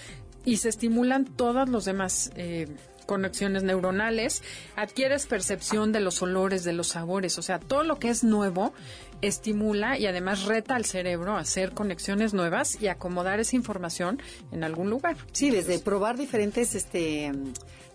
y 0.44 0.58
se 0.58 0.68
estimulan 0.68 1.24
todas 1.24 1.68
los 1.68 1.84
demás 1.84 2.30
eh, 2.36 2.68
conexiones 3.06 3.64
neuronales, 3.64 4.42
adquieres 4.76 5.26
percepción 5.26 5.90
de 5.92 5.98
los 6.00 6.22
olores, 6.22 6.62
de 6.62 6.72
los 6.72 6.88
sabores, 6.88 7.36
o 7.38 7.42
sea, 7.42 7.58
todo 7.58 7.82
lo 7.82 7.98
que 7.98 8.08
es 8.08 8.22
nuevo 8.22 8.72
estimula 9.22 9.98
y 9.98 10.06
además 10.06 10.44
reta 10.44 10.74
al 10.74 10.84
cerebro 10.84 11.36
a 11.36 11.40
hacer 11.40 11.72
conexiones 11.72 12.34
nuevas 12.34 12.80
y 12.80 12.88
acomodar 12.88 13.40
esa 13.40 13.56
información 13.56 14.20
en 14.50 14.64
algún 14.64 14.90
lugar. 14.90 15.16
Sí, 15.32 15.50
desde 15.50 15.78
probar 15.78 16.18
diferentes 16.18 16.74
este 16.74 17.32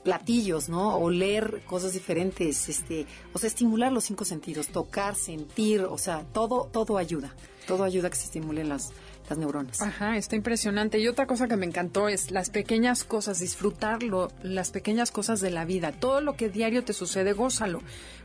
platillos, 0.04 0.70
¿no? 0.70 0.96
Oler 0.98 1.62
cosas 1.66 1.92
diferentes, 1.92 2.70
este, 2.70 3.06
o 3.34 3.40
sea, 3.40 3.48
estimular 3.48 3.92
los 3.92 4.06
cinco 4.06 4.24
sentidos, 4.24 4.70
tocar, 4.70 5.16
sentir, 5.16 5.82
o 5.82 5.98
sea, 5.98 6.24
todo 6.32 6.70
todo 6.72 6.98
ayuda. 6.98 7.36
Todo 7.68 7.84
ayuda 7.84 8.08
a 8.08 8.12
que 8.12 8.16
se 8.16 8.26
estimulen 8.26 8.70
las 8.70 8.94
las 9.30 9.38
neuronas. 9.38 9.82
Ajá, 9.82 10.18
está 10.18 10.36
impresionante. 10.36 11.00
Y 11.00 11.08
otra 11.08 11.28
cosa 11.28 11.48
que 11.48 11.58
me 11.58 11.66
encantó 11.66 12.08
es 12.08 12.32
las 12.32 12.50
pequeñas 12.50 13.04
cosas, 13.04 13.40
disfrutarlo, 13.40 14.32
las 14.42 14.72
pequeñas 14.72 15.12
cosas 15.12 15.42
de 15.42 15.52
la 15.52 15.66
vida. 15.66 15.92
Todo 15.92 16.22
lo 16.22 16.36
que 16.36 16.50
diario 16.50 16.84
te 16.84 16.94
sucede, 16.94 17.34
gózalo, 17.34 17.82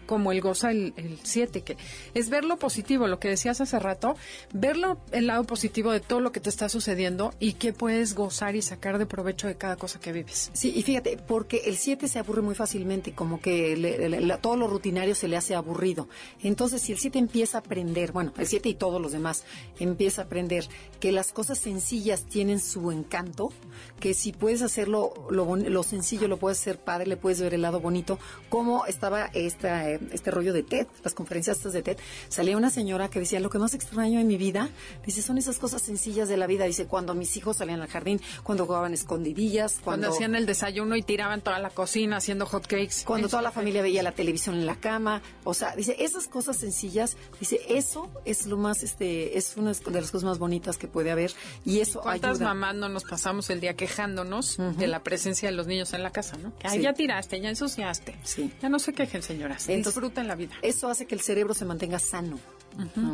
como 0.06 0.32
el 0.32 0.40
goza 0.40 0.70
el 0.70 1.18
7, 1.22 1.62
que 1.62 1.76
es 2.14 2.28
ver 2.30 2.44
lo 2.44 2.56
positivo, 2.58 3.06
lo 3.06 3.18
que 3.18 3.28
decías 3.28 3.60
hace 3.60 3.78
rato, 3.78 4.16
verlo 4.52 4.98
el 5.12 5.26
lado 5.26 5.44
positivo 5.44 5.92
de 5.92 6.00
todo 6.00 6.20
lo 6.20 6.32
que 6.32 6.40
te 6.40 6.48
está 6.50 6.68
sucediendo 6.68 7.32
y 7.38 7.54
que 7.54 7.72
puedes 7.72 8.14
gozar 8.14 8.56
y 8.56 8.62
sacar 8.62 8.98
de 8.98 9.06
provecho 9.06 9.46
de 9.46 9.56
cada 9.56 9.76
cosa 9.76 10.00
que 10.00 10.12
vives. 10.12 10.50
Sí, 10.52 10.72
y 10.74 10.82
fíjate, 10.82 11.16
porque 11.16 11.62
el 11.66 11.76
7 11.76 12.08
se 12.08 12.18
aburre 12.18 12.42
muy 12.42 12.54
fácilmente, 12.54 13.12
como 13.12 13.40
que 13.40 13.76
le- 13.76 14.08
le- 14.08 14.36
todo 14.38 14.56
lo 14.56 14.66
rutinario 14.68 15.14
se 15.14 15.28
le 15.28 15.36
hace 15.36 15.54
aburrido. 15.54 16.08
Entonces, 16.42 16.82
si 16.82 16.92
el 16.92 16.98
7 16.98 17.18
empieza 17.18 17.58
a 17.58 17.60
aprender, 17.60 18.12
bueno, 18.12 18.32
el 18.38 18.46
7 18.46 18.68
y 18.68 18.74
todos 18.74 19.00
los 19.00 19.12
demás, 19.12 19.44
empieza 19.78 20.22
a 20.22 20.24
aprender 20.24 20.66
que 21.00 21.12
las 21.12 21.32
cosas 21.32 21.58
sencillas 21.58 22.24
tienen 22.24 22.60
su 22.60 22.90
encanto, 22.92 23.52
que 24.00 24.14
si 24.14 24.32
puedes 24.32 24.62
hacerlo, 24.62 25.12
lo, 25.30 25.56
lo 25.56 25.82
sencillo 25.82 26.28
lo 26.28 26.36
puedes 26.38 26.58
hacer 26.60 26.78
padre, 26.78 27.06
le 27.06 27.16
puedes 27.16 27.40
ver 27.40 27.54
el 27.54 27.62
lado 27.62 27.80
bonito, 27.80 28.18
como 28.48 28.86
estaba 28.86 29.26
esta, 29.34 29.91
eh, 29.94 30.00
este 30.12 30.30
rollo 30.30 30.52
de 30.52 30.62
TED, 30.62 30.86
las 31.04 31.14
conferencias 31.14 31.56
estas 31.58 31.72
de 31.72 31.82
TED, 31.82 31.98
salía 32.28 32.56
una 32.56 32.70
señora 32.70 33.08
que 33.08 33.18
decía, 33.20 33.40
lo 33.40 33.50
que 33.50 33.58
más 33.58 33.74
extraño 33.74 34.20
en 34.20 34.26
mi 34.26 34.36
vida, 34.36 34.68
dice, 35.04 35.22
son 35.22 35.38
esas 35.38 35.58
cosas 35.58 35.82
sencillas 35.82 36.28
de 36.28 36.36
la 36.36 36.46
vida, 36.46 36.64
dice, 36.64 36.86
cuando 36.86 37.14
mis 37.14 37.36
hijos 37.36 37.56
salían 37.58 37.80
al 37.80 37.88
jardín, 37.88 38.20
cuando 38.42 38.66
jugaban 38.66 38.92
escondidillas, 38.94 39.80
Cuando, 39.82 40.06
cuando 40.06 40.08
hacían 40.16 40.34
el 40.34 40.46
desayuno 40.46 40.96
y 40.96 41.02
tiraban 41.02 41.40
toda 41.40 41.58
la 41.58 41.70
cocina 41.70 42.16
haciendo 42.18 42.46
hot 42.46 42.66
cakes. 42.66 43.04
cuando 43.04 43.28
toda 43.28 43.42
la 43.42 43.50
familia 43.52 43.82
veía 43.82 44.02
la 44.02 44.12
televisión 44.12 44.54
en 44.56 44.66
la 44.66 44.76
cama, 44.76 45.22
o 45.44 45.54
sea, 45.54 45.74
dice, 45.76 45.96
esas 45.98 46.28
cosas 46.28 46.56
sencillas, 46.56 47.16
dice, 47.40 47.60
eso 47.68 48.10
es 48.24 48.46
lo 48.46 48.56
más, 48.56 48.82
este, 48.82 49.36
es 49.38 49.56
una 49.56 49.72
de 49.72 50.00
las 50.00 50.10
cosas 50.10 50.24
más 50.24 50.38
bonitas 50.38 50.78
que 50.78 50.88
puede 50.88 51.10
haber 51.10 51.32
y 51.64 51.80
eso 51.80 52.00
¿Cuántas 52.00 52.32
ayuda. 52.32 52.46
mamás 52.46 52.74
no 52.76 52.88
nos 52.88 53.04
pasamos 53.04 53.50
el 53.50 53.60
día 53.60 53.74
quejándonos 53.74 54.56
de 54.58 54.86
la 54.86 55.02
presencia 55.02 55.50
de 55.50 55.56
los 55.56 55.66
niños 55.66 55.92
en 55.92 56.02
la 56.02 56.10
casa, 56.10 56.36
no? 56.36 56.56
Que, 56.58 56.68
Ay, 56.68 56.80
ya 56.82 56.92
tiraste, 56.92 57.40
ya 57.40 57.48
ensuciaste. 57.48 58.16
Sí. 58.22 58.52
Ya 58.62 58.68
no 58.68 58.78
se 58.78 58.92
quejen, 58.92 59.22
señoras. 59.22 59.68
Entonces- 59.68 59.81
Disfruten 59.84 60.28
la 60.28 60.34
vida. 60.34 60.52
Eso 60.62 60.88
hace 60.88 61.06
que 61.06 61.14
el 61.14 61.20
cerebro 61.20 61.54
se 61.54 61.64
mantenga 61.64 61.98
sano. 61.98 62.38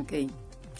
Ok. 0.00 0.12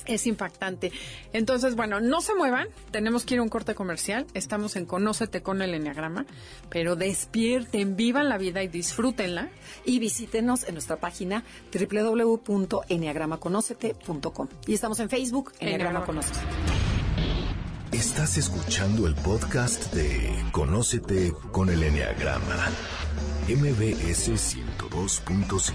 Es 0.07 0.27
impactante. 0.27 0.93
Entonces, 1.33 1.75
bueno, 1.75 2.01
no 2.01 2.21
se 2.21 2.35
muevan. 2.35 2.69
Tenemos 2.91 3.25
que 3.25 3.35
ir 3.35 3.41
a 3.41 3.43
un 3.43 3.49
corte 3.49 3.75
comercial. 3.75 4.27
Estamos 4.33 4.77
en 4.77 4.87
Conócete 4.87 5.43
con 5.43 5.61
el 5.61 5.75
Enneagrama. 5.75 6.25
Pero 6.71 6.95
despierten, 6.97 7.97
vivan 7.97 8.29
la 8.29 8.39
vida 8.39 8.63
y 8.63 8.69
disfrútenla. 8.69 9.51
Y 9.85 9.99
visítenos 9.99 10.65
en 10.65 10.75
nuestra 10.75 10.97
página 10.97 11.45
www.enneagramaconocete.com. 11.73 14.49
Y 14.67 14.75
estamos 14.75 15.01
en 15.01 15.11
Facebook, 15.11 15.53
Enneagrama 15.59 16.01
Enneagrama 16.01 16.07
Conócete. 16.07 16.39
Estás 17.93 18.39
escuchando 18.39 19.07
el 19.07 19.15
podcast 19.15 19.93
de 19.95 20.31
Conócete 20.53 21.33
con 21.51 21.71
el 21.71 21.83
Enneagrama. 21.83 22.69
MBS 23.49 24.29
102.5. 24.31 25.73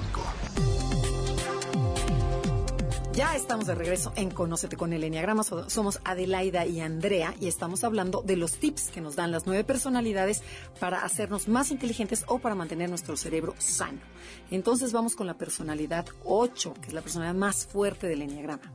Ya 3.14 3.36
estamos 3.36 3.68
de 3.68 3.76
regreso 3.76 4.12
en 4.16 4.30
Conócete 4.32 4.76
con 4.76 4.92
el 4.94 5.04
Enneagrama. 5.04 5.44
So- 5.44 5.70
Somos 5.70 6.00
Adelaida 6.04 6.66
y 6.66 6.80
Andrea 6.82 7.34
y 7.40 7.48
estamos 7.48 7.84
hablando 7.84 8.22
de 8.24 8.38
los 8.38 8.54
tips 8.54 8.90
que 8.90 9.02
nos 9.02 9.16
dan 9.16 9.32
las 9.32 9.46
nueve 9.48 9.64
personalidades 9.64 10.42
para 10.80 11.04
hacernos 11.04 11.48
más 11.48 11.72
inteligentes 11.72 12.24
o 12.28 12.40
para 12.40 12.56
mantener 12.56 12.90
nuestro 12.90 13.16
cerebro 13.18 13.54
sano. 13.60 14.00
Entonces 14.52 14.92
vamos 14.94 15.16
con 15.16 15.28
la 15.28 15.36
personalidad 15.38 16.06
8, 16.26 16.74
que 16.82 16.88
es 16.88 16.94
la 16.94 17.02
personalidad 17.02 17.36
más 17.36 17.66
fuerte 17.68 18.08
del 18.08 18.22
Enneagrama. 18.24 18.72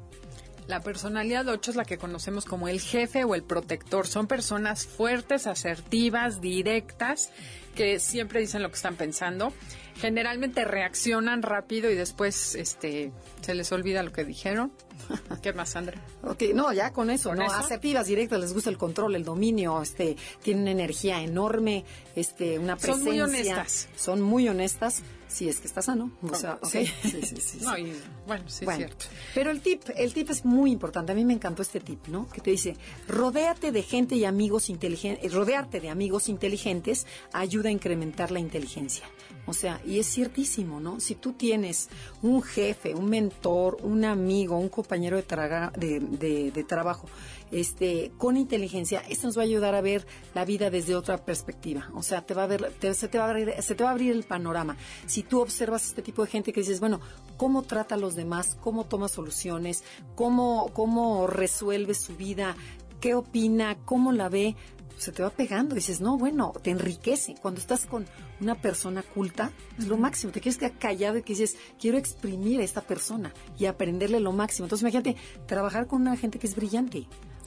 La 0.68 0.80
personalidad 0.82 1.48
8 1.48 1.70
es 1.70 1.76
la 1.78 1.86
que 1.86 1.96
conocemos 1.96 2.44
como 2.44 2.68
el 2.68 2.78
jefe 2.80 3.24
o 3.24 3.34
el 3.34 3.42
protector. 3.42 4.06
Son 4.06 4.26
personas 4.26 4.86
fuertes, 4.86 5.46
asertivas, 5.46 6.42
directas, 6.42 7.30
que 7.78 8.00
siempre 8.00 8.40
dicen 8.40 8.60
lo 8.60 8.70
que 8.70 8.74
están 8.74 8.96
pensando. 8.96 9.52
Generalmente 10.00 10.64
reaccionan 10.64 11.42
rápido 11.42 11.88
y 11.88 11.94
después 11.94 12.56
este, 12.56 13.12
se 13.40 13.54
les 13.54 13.70
olvida 13.70 14.02
lo 14.02 14.10
que 14.10 14.24
dijeron. 14.24 14.72
¿Qué 15.42 15.52
más, 15.52 15.70
Sandra? 15.70 16.02
Ok, 16.24 16.42
no, 16.54 16.72
ya 16.72 16.92
con 16.92 17.08
eso, 17.08 17.28
¿Con 17.28 17.38
¿no? 17.38 17.44
eso? 17.46 17.54
Asertivas, 17.54 18.08
directas, 18.08 18.40
les 18.40 18.52
gusta 18.52 18.68
el 18.70 18.78
control, 18.78 19.14
el 19.14 19.22
dominio, 19.22 19.80
este, 19.80 20.16
tienen 20.42 20.62
una 20.62 20.72
energía 20.72 21.22
enorme, 21.22 21.84
este, 22.16 22.58
una 22.58 22.72
Son 22.72 22.80
presencia. 22.80 23.12
muy 23.12 23.20
honestas. 23.20 23.88
Son 23.96 24.22
muy 24.22 24.48
honestas, 24.48 25.02
si 25.28 25.48
es 25.48 25.60
que 25.60 25.66
está 25.68 25.82
sano. 25.82 26.10
O 26.22 26.34
sea, 26.34 26.54
ok. 26.62 26.68
Sí. 26.68 26.86
Sí, 27.02 27.10
sí, 27.10 27.22
sí, 27.22 27.36
sí. 27.40 27.58
No, 27.62 27.76
y, 27.78 27.92
bueno, 28.26 28.44
sí 28.48 28.64
Bueno, 28.64 28.80
es 28.86 28.86
cierto. 28.86 29.04
pero 29.34 29.50
el 29.50 29.60
tip, 29.60 29.82
el 29.96 30.12
tip 30.12 30.30
es 30.30 30.44
muy 30.44 30.72
importante. 30.72 31.12
A 31.12 31.14
mí 31.14 31.24
me 31.24 31.34
encantó 31.34 31.62
este 31.62 31.80
tip, 31.80 32.06
¿no? 32.08 32.28
Que 32.28 32.40
te 32.40 32.50
dice, 32.50 32.76
rodéate 33.06 33.72
de 33.72 33.82
gente 33.82 34.14
y 34.16 34.24
amigos 34.24 34.68
inteligentes, 34.70 35.32
rodearte 35.32 35.80
de 35.80 35.90
amigos 35.90 36.28
inteligentes 36.28 37.06
ayuda 37.32 37.68
a 37.68 37.72
incrementar 37.72 38.30
la 38.30 38.40
inteligencia. 38.40 39.04
O 39.46 39.54
sea, 39.54 39.80
y 39.86 39.98
es 39.98 40.06
ciertísimo, 40.06 40.78
¿no? 40.78 41.00
Si 41.00 41.14
tú 41.14 41.32
tienes 41.32 41.88
un 42.22 42.42
jefe, 42.42 42.94
un 42.94 43.08
mentor, 43.08 43.78
un 43.82 44.04
amigo, 44.04 44.58
un 44.58 44.68
compañero 44.68 45.16
de, 45.16 45.22
traga- 45.22 45.72
de, 45.74 46.00
de- 46.00 46.50
de 46.50 46.64
trabajo, 46.64 47.08
este, 47.50 48.12
con 48.18 48.36
inteligencia, 48.36 49.00
esto 49.08 49.26
nos 49.26 49.36
va 49.38 49.42
a 49.42 49.44
ayudar 49.44 49.74
a 49.74 49.80
ver 49.80 50.06
la 50.34 50.44
vida 50.44 50.70
desde 50.70 50.94
otra 50.94 51.24
perspectiva. 51.24 51.88
O 51.94 52.02
sea, 52.02 52.22
te 52.22 52.34
va 52.34 52.44
a 52.44 52.46
ver, 52.46 52.72
te- 52.78 52.94
se, 52.94 53.08
te 53.08 53.18
va 53.18 53.26
a 53.26 53.30
abrir, 53.30 53.52
se 53.60 53.74
te 53.74 53.82
va 53.84 53.90
a 53.90 53.92
abrir 53.92 54.12
el 54.12 54.24
panorama. 54.24 54.76
Si 55.06 55.22
tú 55.22 55.40
observas 55.40 55.86
este 55.86 56.02
tipo 56.02 56.24
de 56.24 56.30
gente 56.30 56.52
que 56.52 56.60
dices, 56.60 56.80
bueno, 56.80 57.00
¿cómo 57.36 57.62
trata 57.62 57.94
a 57.94 57.98
los 57.98 58.14
demás? 58.14 58.56
¿Cómo 58.60 58.84
toma 58.84 59.08
soluciones? 59.08 59.84
¿Cómo, 60.14 60.70
cómo 60.74 61.26
resuelve 61.26 61.94
su 61.94 62.16
vida? 62.16 62.56
qué 63.00 63.14
opina, 63.14 63.76
cómo 63.84 64.10
la 64.10 64.28
ve, 64.28 64.56
se 64.96 65.12
te 65.12 65.22
va 65.22 65.30
pegando. 65.30 65.76
Dices, 65.76 66.00
no, 66.00 66.18
bueno, 66.18 66.52
te 66.64 66.70
enriquece. 66.70 67.36
Cuando 67.40 67.60
estás 67.60 67.86
con 67.86 68.06
una 68.40 68.56
persona 68.56 69.04
culta, 69.04 69.52
es 69.78 69.86
lo 69.86 69.96
máximo. 69.96 70.32
Te 70.32 70.40
quiedes 70.40 70.58
quedar 70.58 70.76
callado 70.78 71.16
y 71.16 71.22
que 71.22 71.34
dices, 71.34 71.56
quiero 71.78 71.96
exprimir 71.96 72.58
a 72.60 72.64
esta 72.64 72.80
persona 72.80 73.32
y 73.56 73.66
aprenderle 73.66 74.18
lo 74.18 74.32
máximo. 74.32 74.64
Entonces, 74.66 74.82
imagínate, 74.82 75.14
trabajar 75.46 75.86
con 75.86 76.00
una 76.02 76.16
gente 76.16 76.40
que 76.40 76.48
es 76.48 76.56
brillante. 76.56 77.06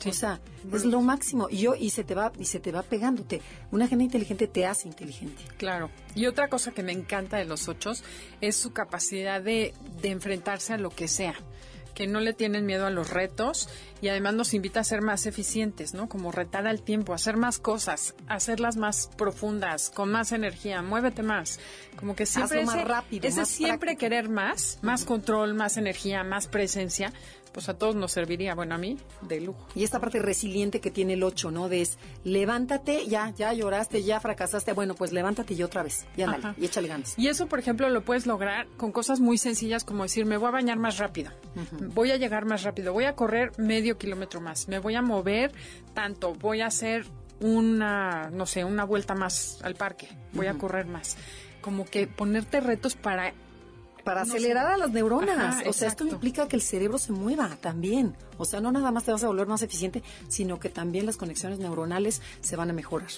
O 0.10 0.14
sea, 0.14 0.40
es 0.74 0.86
lo 0.86 1.02
máximo. 1.02 1.48
Y 1.50 1.58
yo, 1.58 1.76
y 1.76 1.90
se 1.90 2.04
te 2.04 2.16
va, 2.16 2.32
y 2.38 2.46
se 2.46 2.60
te 2.60 2.72
va 2.72 2.84
pegándote. 2.84 3.42
Una 3.72 3.88
gente 3.88 4.06
inteligente 4.06 4.48
te 4.48 4.66
hace 4.66 4.88
inteligente. 4.88 5.44
Claro. 5.58 5.90
Y 6.16 6.26
otra 6.26 6.48
cosa 6.48 6.72
que 6.72 6.84
me 6.84 6.92
encanta 6.92 7.38
de 7.38 7.46
los 7.46 7.68
ochos 7.68 8.04
es 8.42 8.56
su 8.56 8.74
capacidad 8.74 9.42
de, 9.42 9.74
de 10.02 10.10
enfrentarse 10.10 10.74
a 10.74 10.78
lo 10.78 10.90
que 10.90 11.08
sea 11.08 11.36
que 11.94 12.08
no 12.08 12.20
le 12.20 12.34
tienen 12.34 12.66
miedo 12.66 12.86
a 12.86 12.90
los 12.90 13.10
retos 13.10 13.70
y 14.02 14.08
además 14.08 14.34
nos 14.34 14.54
invita 14.54 14.80
a 14.80 14.84
ser 14.84 15.02
más 15.02 15.26
eficientes, 15.26 15.94
¿no? 15.94 16.10
Como 16.10 16.32
retar 16.32 16.68
al 16.68 16.82
tiempo, 16.82 17.14
hacer 17.14 17.38
más 17.38 17.60
cosas, 17.60 18.16
hacerlas 18.28 18.78
más 18.78 19.10
profundas, 19.18 19.90
con 19.90 20.12
más 20.12 20.32
energía, 20.32 20.82
muévete 20.82 21.22
más. 21.22 21.60
Como 21.96 22.16
que 22.16 22.26
siempre 22.26 22.66
más 22.66 22.76
ese, 22.76 22.86
rápido, 22.86 23.28
ese 23.28 23.42
más 23.42 23.50
siempre 23.50 23.96
querer 23.96 24.30
más, 24.30 24.80
más 24.82 25.06
control, 25.06 25.54
más 25.54 25.78
energía, 25.78 26.24
más 26.24 26.48
presencia, 26.48 27.14
pues 27.52 27.70
a 27.70 27.78
todos 27.78 27.96
nos 27.96 28.12
serviría, 28.12 28.56
bueno, 28.56 28.76
a 28.76 28.78
mí 28.78 28.98
de 29.22 29.42
lujo. 29.42 29.68
Y 29.76 29.84
esta 29.84 30.00
parte 30.00 30.20
resiliente 30.20 30.80
que 30.80 30.92
tiene 30.92 31.14
el 31.14 31.24
8, 31.24 31.52
¿no? 31.52 31.70
De 31.70 31.82
es, 31.82 31.98
levántate, 32.24 33.08
ya, 33.08 33.30
ya 33.32 33.54
lloraste, 33.54 34.04
ya 34.04 34.20
fracasaste, 34.20 34.74
bueno, 34.74 34.96
pues 34.96 35.12
levántate 35.12 35.54
y 35.54 35.64
otra 35.64 35.84
vez, 35.84 36.06
y 36.16 36.22
ándale, 36.22 36.56
y 36.58 36.66
échale 36.66 36.88
ganas. 36.88 37.18
Y 37.18 37.28
eso, 37.28 37.48
por 37.48 37.60
ejemplo, 37.60 37.90
lo 37.90 38.04
puedes 38.04 38.26
lograr 38.26 38.68
con 38.78 38.92
cosas 38.92 39.20
muy 39.20 39.38
sencillas 39.38 39.84
como 39.84 40.04
decir, 40.04 40.26
me 40.26 40.38
voy 40.38 40.48
a 40.50 40.52
bañar 40.52 40.78
más 40.78 40.98
rápido, 40.98 41.32
voy 41.94 42.12
a 42.12 42.18
llegar 42.18 42.46
más 42.46 42.64
rápido, 42.64 42.94
voy 42.94 43.06
a 43.06 43.16
correr 43.16 43.52
medio 43.58 43.98
kilómetro 43.98 44.42
más, 44.42 44.68
me 44.68 44.80
voy 44.80 44.96
a 44.96 45.02
mover 45.02 45.52
tanto, 45.94 46.34
voy 46.34 46.62
a 46.62 46.68
hacer 46.68 47.06
una, 47.42 48.30
no 48.30 48.46
sé, 48.46 48.64
una 48.64 48.84
vuelta 48.86 49.16
más 49.16 49.60
al 49.64 49.76
parque, 49.76 50.08
voy 50.34 50.48
a 50.48 50.54
correr 50.54 50.86
más. 50.86 51.18
Como 51.62 51.86
que 51.86 52.08
ponerte 52.08 52.60
retos 52.60 52.96
para 52.96 53.34
Para 54.04 54.26
No 54.26 54.34
acelerar 54.34 54.68
a 54.68 54.78
las 54.78 54.92
neuronas. 54.92 55.38
Ajá, 55.38 55.70
o 55.70 55.74
sea, 55.74 55.88
esto 55.88 56.06
implica 56.06 56.48
que 56.48 56.56
el 56.56 56.62
cerebro 56.62 56.98
se 56.98 57.12
mueva 57.12 57.58
también. 57.62 58.16
O 58.38 58.46
sea, 58.46 58.60
no 58.60 58.72
nada 58.72 58.92
más 58.92 59.04
te 59.04 59.12
vas 59.12 59.24
a 59.24 59.28
volver 59.28 59.48
más 59.48 59.62
eficiente, 59.62 60.04
sino 60.28 60.60
que 60.60 60.70
también 60.70 61.06
las 61.06 61.18
conexiones 61.18 61.60
neuronales 61.60 62.22
se 62.42 62.56
van 62.56 62.70
a 62.70 62.74
mejorar 62.74 63.10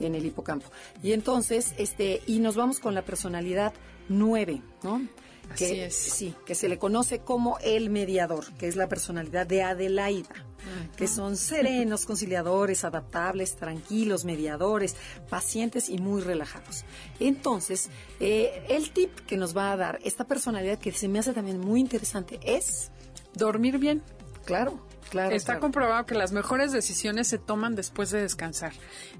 en 0.00 0.14
el 0.14 0.26
hipocampo. 0.26 0.66
Y 1.02 1.12
entonces, 1.12 1.74
este, 1.78 2.22
y 2.26 2.38
nos 2.40 2.56
vamos 2.56 2.80
con 2.80 2.94
la 2.94 3.02
personalidad 3.02 3.72
9, 4.08 4.62
¿no? 4.82 5.02
Así 5.50 5.66
que, 5.66 5.86
es. 5.86 5.94
Sí, 5.94 6.34
que 6.46 6.54
se 6.54 6.68
le 6.68 6.78
conoce 6.78 7.20
como 7.20 7.58
el 7.60 7.90
mediador, 7.90 8.44
que 8.54 8.68
es 8.68 8.76
la 8.76 8.88
personalidad 8.88 9.46
de 9.46 9.62
Adelaida, 9.62 10.34
que 10.96 11.06
son 11.06 11.36
serenos, 11.36 12.06
conciliadores, 12.06 12.84
adaptables, 12.84 13.56
tranquilos, 13.56 14.24
mediadores, 14.24 14.96
pacientes 15.28 15.88
y 15.88 15.98
muy 15.98 16.22
relajados. 16.22 16.84
Entonces, 17.20 17.90
eh, 18.20 18.64
el 18.68 18.90
tip 18.90 19.14
que 19.26 19.36
nos 19.36 19.56
va 19.56 19.72
a 19.72 19.76
dar 19.76 19.98
esta 20.04 20.24
personalidad, 20.24 20.78
que 20.78 20.92
se 20.92 21.08
me 21.08 21.18
hace 21.18 21.32
también 21.32 21.60
muy 21.60 21.80
interesante, 21.80 22.40
es, 22.42 22.90
dormir 23.34 23.78
bien. 23.78 24.02
claro, 24.44 24.78
claro. 25.10 25.34
Está 25.34 25.54
claro. 25.54 25.60
comprobado 25.60 26.06
que 26.06 26.14
las 26.14 26.32
mejores 26.32 26.72
decisiones 26.72 27.28
se 27.28 27.38
toman 27.38 27.74
después 27.74 28.10
de 28.10 28.20
descansar. 28.20 28.72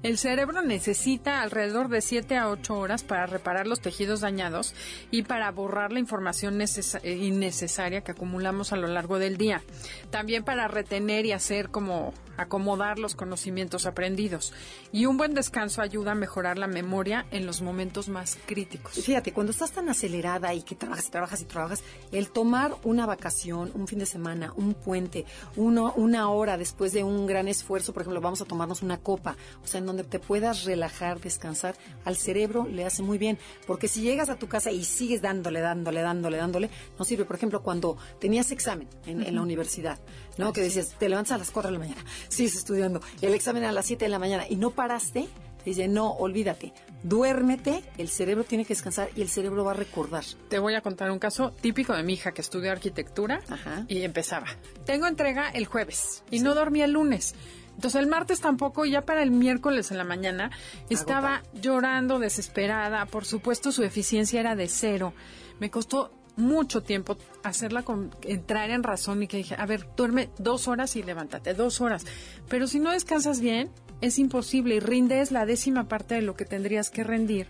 El 0.03 0.17
cerebro 0.17 0.61
necesita 0.61 1.41
alrededor 1.41 1.89
de 1.89 2.01
7 2.01 2.37
a 2.37 2.49
8 2.49 2.77
horas 2.77 3.03
para 3.03 3.25
reparar 3.25 3.67
los 3.67 3.81
tejidos 3.81 4.21
dañados 4.21 4.73
y 5.11 5.23
para 5.23 5.51
borrar 5.51 5.91
la 5.91 5.99
información 5.99 6.61
eh, 6.61 7.11
innecesaria 7.11 8.01
que 8.01 8.11
acumulamos 8.11 8.73
a 8.73 8.77
lo 8.77 8.87
largo 8.87 9.19
del 9.19 9.37
día. 9.37 9.61
También 10.09 10.43
para 10.43 10.67
retener 10.67 11.25
y 11.25 11.31
hacer 11.31 11.69
como 11.69 12.13
acomodar 12.37 12.99
los 12.99 13.15
conocimientos 13.15 13.85
aprendidos. 13.85 14.53
Y 14.91 15.05
un 15.05 15.17
buen 15.17 15.33
descanso 15.33 15.81
ayuda 15.81 16.11
a 16.11 16.15
mejorar 16.15 16.57
la 16.57 16.67
memoria 16.67 17.25
en 17.31 17.45
los 17.45 17.61
momentos 17.61 18.09
más 18.09 18.37
críticos. 18.45 18.93
Fíjate, 18.93 19.33
cuando 19.33 19.51
estás 19.51 19.71
tan 19.71 19.89
acelerada 19.89 20.53
y 20.53 20.61
que 20.61 20.75
trabajas 20.75 21.07
y 21.07 21.11
trabajas 21.11 21.41
y 21.41 21.45
trabajas, 21.45 21.83
el 22.11 22.29
tomar 22.29 22.75
una 22.83 23.05
vacación, 23.05 23.71
un 23.73 23.87
fin 23.87 23.99
de 23.99 24.05
semana, 24.05 24.53
un 24.55 24.73
puente, 24.73 25.25
uno, 25.55 25.93
una 25.95 26.29
hora 26.29 26.57
después 26.57 26.93
de 26.93 27.03
un 27.03 27.25
gran 27.27 27.47
esfuerzo, 27.47 27.93
por 27.93 28.01
ejemplo, 28.01 28.21
vamos 28.21 28.41
a 28.41 28.45
tomarnos 28.45 28.81
una 28.81 28.97
copa, 28.97 29.35
o 29.63 29.67
sea, 29.67 29.79
en 29.79 29.85
donde 29.85 30.03
te 30.03 30.19
puedas 30.19 30.65
relajar, 30.65 31.19
descansar, 31.19 31.75
al 32.03 32.15
cerebro 32.15 32.67
le 32.67 32.85
hace 32.85 33.03
muy 33.03 33.17
bien, 33.17 33.37
porque 33.67 33.87
si 33.87 34.01
llegas 34.01 34.29
a 34.29 34.35
tu 34.35 34.47
casa 34.47 34.71
y 34.71 34.83
sigues 34.83 35.21
dándole, 35.21 35.59
dándole, 35.59 36.01
dándole, 36.01 36.37
dándole, 36.37 36.69
no 36.97 37.05
sirve. 37.05 37.25
Por 37.25 37.35
ejemplo, 37.35 37.63
cuando 37.63 37.97
tenías 38.19 38.51
examen 38.51 38.87
en, 39.05 39.21
en 39.21 39.35
la 39.35 39.41
universidad, 39.41 39.99
¿no? 40.37 40.53
Que 40.53 40.61
decías, 40.61 40.95
te 40.97 41.09
levantas 41.09 41.33
a 41.33 41.37
las 41.37 41.51
4 41.51 41.71
de 41.71 41.77
la 41.77 41.79
mañana, 41.79 42.03
sigues 42.27 42.55
estudiando, 42.55 43.01
y 43.21 43.25
el 43.25 43.33
examen 43.33 43.63
a 43.63 43.71
las 43.71 43.85
7 43.85 44.05
de 44.05 44.09
la 44.09 44.19
mañana 44.19 44.45
y 44.49 44.55
no 44.55 44.71
paraste, 44.71 45.27
te 45.63 45.71
dice, 45.71 45.87
no, 45.87 46.11
olvídate, 46.11 46.73
duérmete, 47.01 47.83
el 47.97 48.07
cerebro 48.09 48.43
tiene 48.43 48.65
que 48.65 48.75
descansar 48.75 49.09
y 49.15 49.21
el 49.21 49.29
cerebro 49.29 49.63
va 49.63 49.71
a 49.71 49.75
recordar. 49.75 50.23
Te 50.47 50.59
voy 50.59 50.75
a 50.75 50.81
contar 50.81 51.09
un 51.09 51.17
caso 51.17 51.51
típico 51.59 51.93
de 51.93 52.03
mi 52.03 52.13
hija 52.13 52.33
que 52.33 52.41
estudió 52.41 52.71
arquitectura 52.71 53.41
Ajá. 53.49 53.85
y 53.87 54.03
empezaba. 54.03 54.45
Tengo 54.85 55.07
entrega 55.07 55.49
el 55.49 55.65
jueves 55.65 56.23
y 56.29 56.39
no 56.39 56.53
dormí 56.53 56.83
el 56.83 56.91
lunes. 56.91 57.33
Entonces 57.75 57.99
el 57.99 58.07
martes 58.07 58.39
tampoco, 58.39 58.85
y 58.85 58.91
ya 58.91 59.01
para 59.01 59.21
el 59.21 59.31
miércoles 59.31 59.91
en 59.91 59.97
la 59.97 60.03
mañana 60.03 60.51
estaba 60.89 61.43
llorando, 61.53 62.19
desesperada. 62.19 63.05
Por 63.05 63.25
supuesto 63.25 63.71
su 63.71 63.83
eficiencia 63.83 64.39
era 64.39 64.55
de 64.55 64.67
cero. 64.67 65.13
Me 65.59 65.69
costó 65.69 66.11
mucho 66.37 66.81
tiempo 66.81 67.17
hacerla 67.43 67.83
con, 67.83 68.11
entrar 68.23 68.69
en 68.69 68.83
razón 68.83 69.23
y 69.23 69.27
que 69.27 69.37
dije, 69.37 69.55
a 69.57 69.65
ver, 69.65 69.87
duerme 69.95 70.29
dos 70.37 70.67
horas 70.67 70.95
y 70.95 71.03
levántate, 71.03 71.53
dos 71.53 71.81
horas. 71.81 72.05
Pero 72.49 72.67
si 72.67 72.79
no 72.79 72.91
descansas 72.91 73.39
bien, 73.39 73.69
es 74.01 74.19
imposible 74.19 74.75
y 74.75 74.79
rindes 74.79 75.31
la 75.31 75.45
décima 75.45 75.87
parte 75.87 76.15
de 76.15 76.21
lo 76.21 76.35
que 76.35 76.45
tendrías 76.45 76.89
que 76.89 77.03
rendir. 77.03 77.47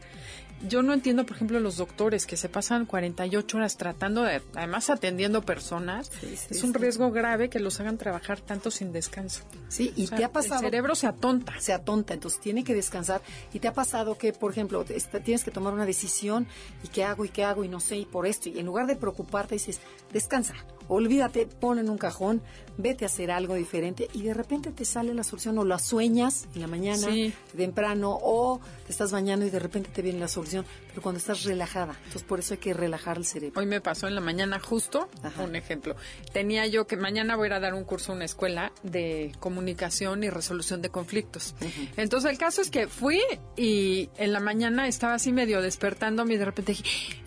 Yo 0.68 0.82
no 0.82 0.94
entiendo, 0.94 1.26
por 1.26 1.36
ejemplo, 1.36 1.60
los 1.60 1.78
doctores 1.78 2.26
que 2.26 2.38
se 2.38 2.50
pasan 2.50 2.86
48 2.86 3.58
horas 3.58 3.78
tratando 3.78 4.24
de, 4.24 4.42
además 4.56 4.90
atendiendo 4.90 5.42
personas. 5.44 6.12
Sí, 6.22 6.36
sí, 6.36 6.48
es 6.52 6.64
un 6.64 6.74
sí. 6.74 6.80
riesgo 6.80 7.12
grave 7.12 7.50
que 7.50 7.60
los 7.60 7.80
hagan 7.80 7.98
trabajar 7.98 8.40
tanto 8.42 8.72
sin 8.72 8.92
descanso. 8.92 9.44
Sí, 9.70 9.94
y 9.96 10.06
O 10.06 10.08
sea, 10.08 10.18
te 10.18 10.24
ha 10.26 10.32
pasado... 10.32 10.62
El 10.62 10.68
cerebro 10.68 10.96
se 10.96 11.08
atonta. 11.08 11.54
se 11.60 11.74
atonta, 11.74 12.14
entonces 12.14 12.40
tiene 12.40 12.64
que 12.64 12.74
descansar. 12.74 13.22
Y 13.54 13.60
te 13.60 13.68
ha 13.68 13.74
pasado 13.74 14.18
que, 14.18 14.34
por 14.34 14.52
ejemplo, 14.52 14.84
está- 14.90 15.20
tienes 15.20 15.44
que 15.44 15.52
tomar 15.52 15.74
una 15.74 15.86
decisión 15.86 16.48
y 16.84 16.88
qué 16.88 17.04
hago 17.04 17.26
y 17.26 17.30
qué 17.30 17.44
hago 17.44 17.64
y 17.64 17.68
no 17.70 17.80
sé 17.80 17.98
y 17.98 18.06
por 18.06 18.26
esto. 18.26 18.50
Y 18.50 18.60
en 18.60 18.66
lugar 18.66 18.88
de 18.88 18.96
preocuparte 18.96 19.56
dices, 19.56 19.80
descansa, 20.12 20.54
olvídate, 20.88 21.46
pon 21.48 21.80
en 21.80 21.90
un 21.90 21.98
cajón, 21.98 22.42
vete 22.78 23.06
a 23.06 23.08
hacer 23.08 23.32
algo 23.32 23.56
diferente 23.56 24.10
y 24.14 24.24
de 24.24 24.34
repente 24.34 24.72
te 24.72 24.84
sale 24.86 25.14
la 25.14 25.24
solución 25.24 25.58
o 25.58 25.64
la 25.66 25.80
sueñas 25.80 26.48
en 26.56 26.62
la 26.62 26.68
mañana, 26.68 27.08
Sí. 27.08 27.34
temprano, 27.56 28.18
o 28.22 28.60
te 28.86 28.92
estás 28.92 29.12
bañando 29.12 29.46
y 29.46 29.50
de 29.50 29.60
repente 29.60 29.90
te 29.94 30.02
viene 30.02 30.20
la 30.20 30.28
solución, 30.28 30.66
pero 30.90 31.02
cuando 31.02 31.20
estás 31.20 31.44
relajada. 31.44 31.94
Entonces 32.00 32.24
por 32.24 32.40
eso 32.40 32.54
hay 32.56 32.60
que 32.60 32.74
relajar 32.74 33.18
el 33.18 33.26
cerebro. 33.26 33.60
Hoy 33.60 33.66
me 33.66 33.80
pasó 33.82 34.08
en 34.08 34.16
la 34.16 34.22
mañana 34.22 34.60
justo, 34.60 35.08
Ajá. 35.24 35.44
un 35.44 35.56
ejemplo. 35.56 35.96
Tenía 36.34 36.68
yo 36.68 36.86
que 36.86 36.98
mañana 36.98 37.36
voy 37.38 37.46
a 37.46 37.48
ir 37.48 37.54
a 37.54 37.60
dar 37.62 37.74
un 37.74 37.84
curso 37.86 38.12
a 38.12 38.16
una 38.16 38.26
escuela 38.26 38.72
de 38.84 39.32
comunicación 39.40 40.24
y 40.24 40.30
resolución 40.30 40.82
de 40.82 40.90
conflictos. 40.90 41.56
Entonces 41.96 42.30
el 42.32 42.38
caso 42.38 42.62
es 42.62 42.70
que 42.70 42.88
fui 42.88 43.22
y 43.56 44.10
en 44.18 44.34
la 44.34 44.40
mañana 44.42 44.88
estaba 44.88 45.14
así 45.16 45.32
medio 45.32 45.62
despertándome 45.62 46.34
y 46.34 46.38
de 46.38 46.46
repente 46.46 46.74
dije, 46.74 46.84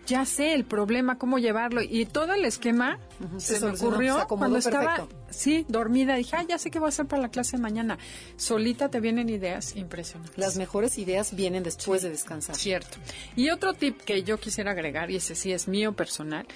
ya 0.06 0.24
sé 0.26 0.54
el 0.54 0.64
problema, 0.64 1.16
cómo 1.18 1.38
llevarlo. 1.38 1.80
Y 1.82 2.04
todo 2.06 2.34
el 2.34 2.44
esquema 2.44 2.98
Se, 3.38 3.58
se 3.58 3.66
me 3.66 3.76
solucionó, 3.76 3.88
ocurrió 3.88 4.20
se 4.20 4.26
cuando 4.26 4.58
estaba, 4.58 4.96
perfecto. 4.96 5.26
sí, 5.30 5.66
dormida. 5.68 6.14
Dije, 6.14 6.36
ah, 6.36 6.44
ya 6.48 6.58
sé 6.58 6.70
qué 6.70 6.78
voy 6.78 6.86
a 6.86 6.88
hacer 6.90 7.06
para 7.06 7.22
la 7.22 7.28
clase 7.30 7.56
de 7.56 7.62
mañana. 7.62 7.98
Solita 8.36 8.88
te 8.88 9.00
vienen 9.00 9.28
ideas 9.28 9.74
impresionantes. 9.76 10.38
Las 10.38 10.56
mejores 10.56 10.98
ideas 10.98 11.34
vienen 11.34 11.62
después 11.62 12.02
de 12.02 12.10
descansar. 12.10 12.56
Cierto. 12.56 12.98
Y 13.36 13.50
otro 13.50 13.74
tip 13.74 14.00
que 14.02 14.22
yo 14.22 14.38
quisiera 14.38 14.70
agregar, 14.70 15.10
y 15.10 15.16
ese 15.16 15.34
sí 15.34 15.52
es 15.52 15.68
mío 15.68 15.92
personal, 15.92 16.46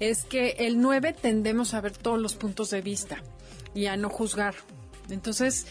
es 0.00 0.24
que 0.24 0.56
el 0.58 0.80
9 0.80 1.14
tendemos 1.20 1.74
a 1.74 1.80
ver 1.80 1.96
todos 1.96 2.20
los 2.20 2.34
puntos 2.34 2.70
de 2.70 2.80
vista 2.80 3.22
y 3.74 3.86
a 3.86 3.96
no 3.96 4.08
juzgar. 4.08 4.54
Entonces, 5.10 5.66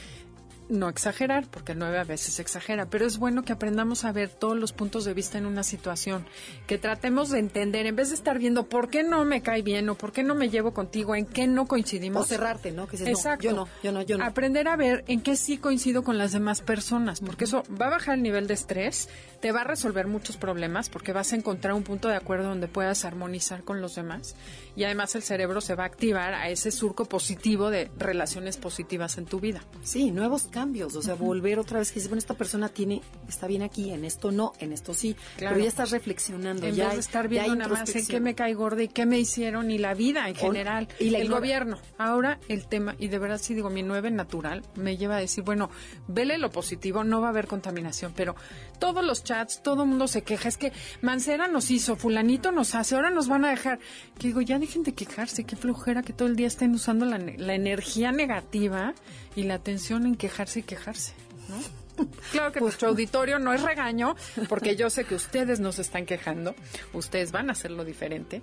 no 0.72 0.90
exagerar, 0.90 1.46
porque 1.50 1.74
el 1.74 1.80
9 1.80 2.00
a 2.00 2.04
veces 2.04 2.40
exagera, 2.40 2.88
pero 2.88 3.06
es 3.06 3.18
bueno 3.18 3.44
que 3.44 3.54
aprendamos 3.54 4.06
a 4.06 4.12
ver 4.12 4.30
todos 4.30 4.58
los 4.58 4.74
puntos 4.74 5.06
de 5.06 5.14
vista 5.14 5.38
en 5.38 5.46
una 5.46 5.64
situación, 5.64 6.26
que 6.68 6.78
tratemos 6.78 7.30
de 7.30 7.40
entender, 7.40 7.86
en 7.86 7.96
vez 7.96 8.10
de 8.10 8.16
estar 8.16 8.40
viendo 8.40 8.68
por 8.68 8.90
qué 8.90 9.04
no 9.04 9.26
me 9.26 9.42
cae 9.42 9.62
bien 9.62 9.90
o 9.90 9.96
por 9.96 10.12
qué 10.12 10.24
no 10.24 10.36
me 10.36 10.50
llevo 10.50 10.74
contigo, 10.74 11.16
en 11.16 11.26
qué 11.26 11.48
no 11.48 11.68
coincidimos. 11.68 12.24
O 12.24 12.26
cerrarte, 12.26 12.72
¿no? 12.72 12.88
Que 12.88 12.98
dices, 12.98 13.08
no, 13.08 13.14
Exacto. 13.14 13.44
yo 13.44 13.54
no, 13.54 13.68
yo 13.84 13.92
no, 13.92 14.02
yo 14.02 14.18
no. 14.18 14.26
Aprender 14.26 14.68
a 14.68 14.76
ver 14.76 15.04
en 15.08 15.22
qué 15.22 15.36
sí 15.36 15.58
coincido 15.58 16.04
con 16.04 16.18
las 16.18 16.32
demás 16.32 16.62
personas, 16.62 17.20
porque 17.20 17.44
eso 17.44 17.64
va 17.80 17.88
a 17.88 17.92
bajar 17.92 18.16
el 18.16 18.24
nivel 18.24 18.48
de 18.48 18.54
estrés, 18.54 19.10
te 19.42 19.52
va 19.52 19.62
a 19.62 19.66
resolver 19.66 20.08
muchos 20.08 20.38
problemas, 20.38 20.90
porque 20.90 21.14
vas 21.14 21.34
a 21.34 21.36
encontrar 21.36 21.74
un 21.74 21.84
punto 21.84 22.08
de 22.08 22.16
acuerdo 22.16 22.50
donde 22.50 22.68
puedas 22.68 23.06
armonizar 23.06 23.64
con 23.64 23.82
los 23.82 23.96
demás 23.96 24.36
y 24.76 24.84
además 24.84 25.16
el 25.16 25.24
cerebro 25.24 25.62
se 25.62 25.76
va 25.76 25.84
a 25.84 25.88
activar 25.88 26.34
a 26.34 26.50
ese 26.50 26.72
surco 26.72 27.06
positivo 27.06 27.70
de 27.70 27.92
relaciones 27.98 28.58
positivas 28.58 29.18
en 29.18 29.26
tu 29.26 29.40
vida. 29.40 29.62
Sí, 29.84 30.12
nuevos 30.12 30.44
cambios, 30.44 30.61
o 30.64 31.02
sea, 31.02 31.16
volver 31.16 31.60
otra 31.60 31.80
vez 31.80 31.90
que 31.90 31.96
dices, 31.96 32.10
bueno, 32.10 32.20
esta 32.20 32.36
persona 32.36 32.70
tiene, 32.70 33.02
está 33.28 33.48
bien 33.48 33.62
aquí, 33.62 33.90
en 33.92 34.06
esto 34.06 34.32
no, 34.32 34.54
en 34.60 34.74
esto 34.74 34.94
sí, 34.94 35.16
pero 35.38 35.58
ya 35.58 35.68
estás 35.68 35.92
reflexionando. 35.92 36.68
En 36.68 36.76
ya 36.76 36.86
vez 36.86 36.94
de 36.96 37.00
estar 37.00 37.28
viendo 37.28 37.56
nada 37.56 37.74
más 37.74 37.96
en 37.96 38.06
qué 38.06 38.20
me 38.20 38.36
cae 38.36 38.54
gorda 38.54 38.84
y 38.84 38.88
qué 38.88 39.06
me 39.06 39.20
hicieron 39.20 39.72
y 39.72 39.78
la 39.78 39.94
vida 39.94 40.28
en 40.28 40.36
general. 40.36 40.88
y 41.00 41.14
el 41.16 41.30
gobierno. 41.30 41.80
Ahora 41.98 42.40
el 42.48 42.68
tema, 42.68 42.96
y 43.00 43.08
de 43.08 43.20
verdad 43.20 43.40
sí 43.42 43.54
digo, 43.54 43.70
mi 43.70 43.84
nueve 43.84 44.12
natural 44.12 44.64
me 44.76 44.98
lleva 44.98 45.18
a 45.18 45.20
decir, 45.20 45.44
bueno, 45.44 45.70
vele 46.08 46.38
lo 46.38 46.52
positivo, 46.52 47.04
no 47.04 47.22
va 47.22 47.28
a 47.28 47.30
haber 47.32 47.48
contaminación, 47.48 48.14
pero 48.16 48.36
todos 48.80 49.04
los 49.04 49.24
chats, 49.24 49.62
todo 49.64 49.84
el 49.84 49.90
mundo 49.90 50.08
se 50.08 50.22
queja, 50.22 50.50
es 50.50 50.58
que 50.58 50.72
Mancera 51.02 51.48
nos 51.48 51.72
hizo, 51.72 51.96
fulanito 51.96 52.52
nos 52.52 52.76
hace, 52.76 52.96
ahora 52.96 53.10
nos 53.10 53.28
van 53.28 53.46
a 53.46 53.50
dejar. 53.50 53.80
Que 54.18 54.28
digo, 54.28 54.42
ya 54.42 54.60
dejen 54.60 54.84
de 54.84 54.94
quejarse, 54.94 55.44
qué 55.44 55.56
flojera 55.56 56.04
que 56.04 56.14
todo 56.14 56.28
el 56.28 56.36
día 56.36 56.48
estén 56.48 56.74
usando 56.74 57.06
la, 57.06 57.18
la 57.18 57.56
energía 57.56 58.12
negativa 58.12 58.94
y 59.36 59.44
la 59.44 59.56
atención 59.56 60.06
en 60.06 60.16
quejarse 60.16 60.60
y 60.60 60.64
quejarse, 60.64 61.14
¿no? 61.50 61.58
Claro 62.32 62.52
que 62.52 62.60
pues, 62.60 62.70
nuestro 62.70 62.90
auditorio 62.90 63.38
no 63.38 63.54
es 63.54 63.62
regaño, 63.62 64.16
porque 64.50 64.76
yo 64.76 64.90
sé 64.90 65.04
que 65.04 65.14
ustedes 65.14 65.60
nos 65.60 65.78
están 65.78 66.06
quejando, 66.06 66.56
ustedes 66.94 67.32
van 67.32 67.50
a 67.50 67.52
hacerlo 67.52 67.86
diferente, 67.86 68.42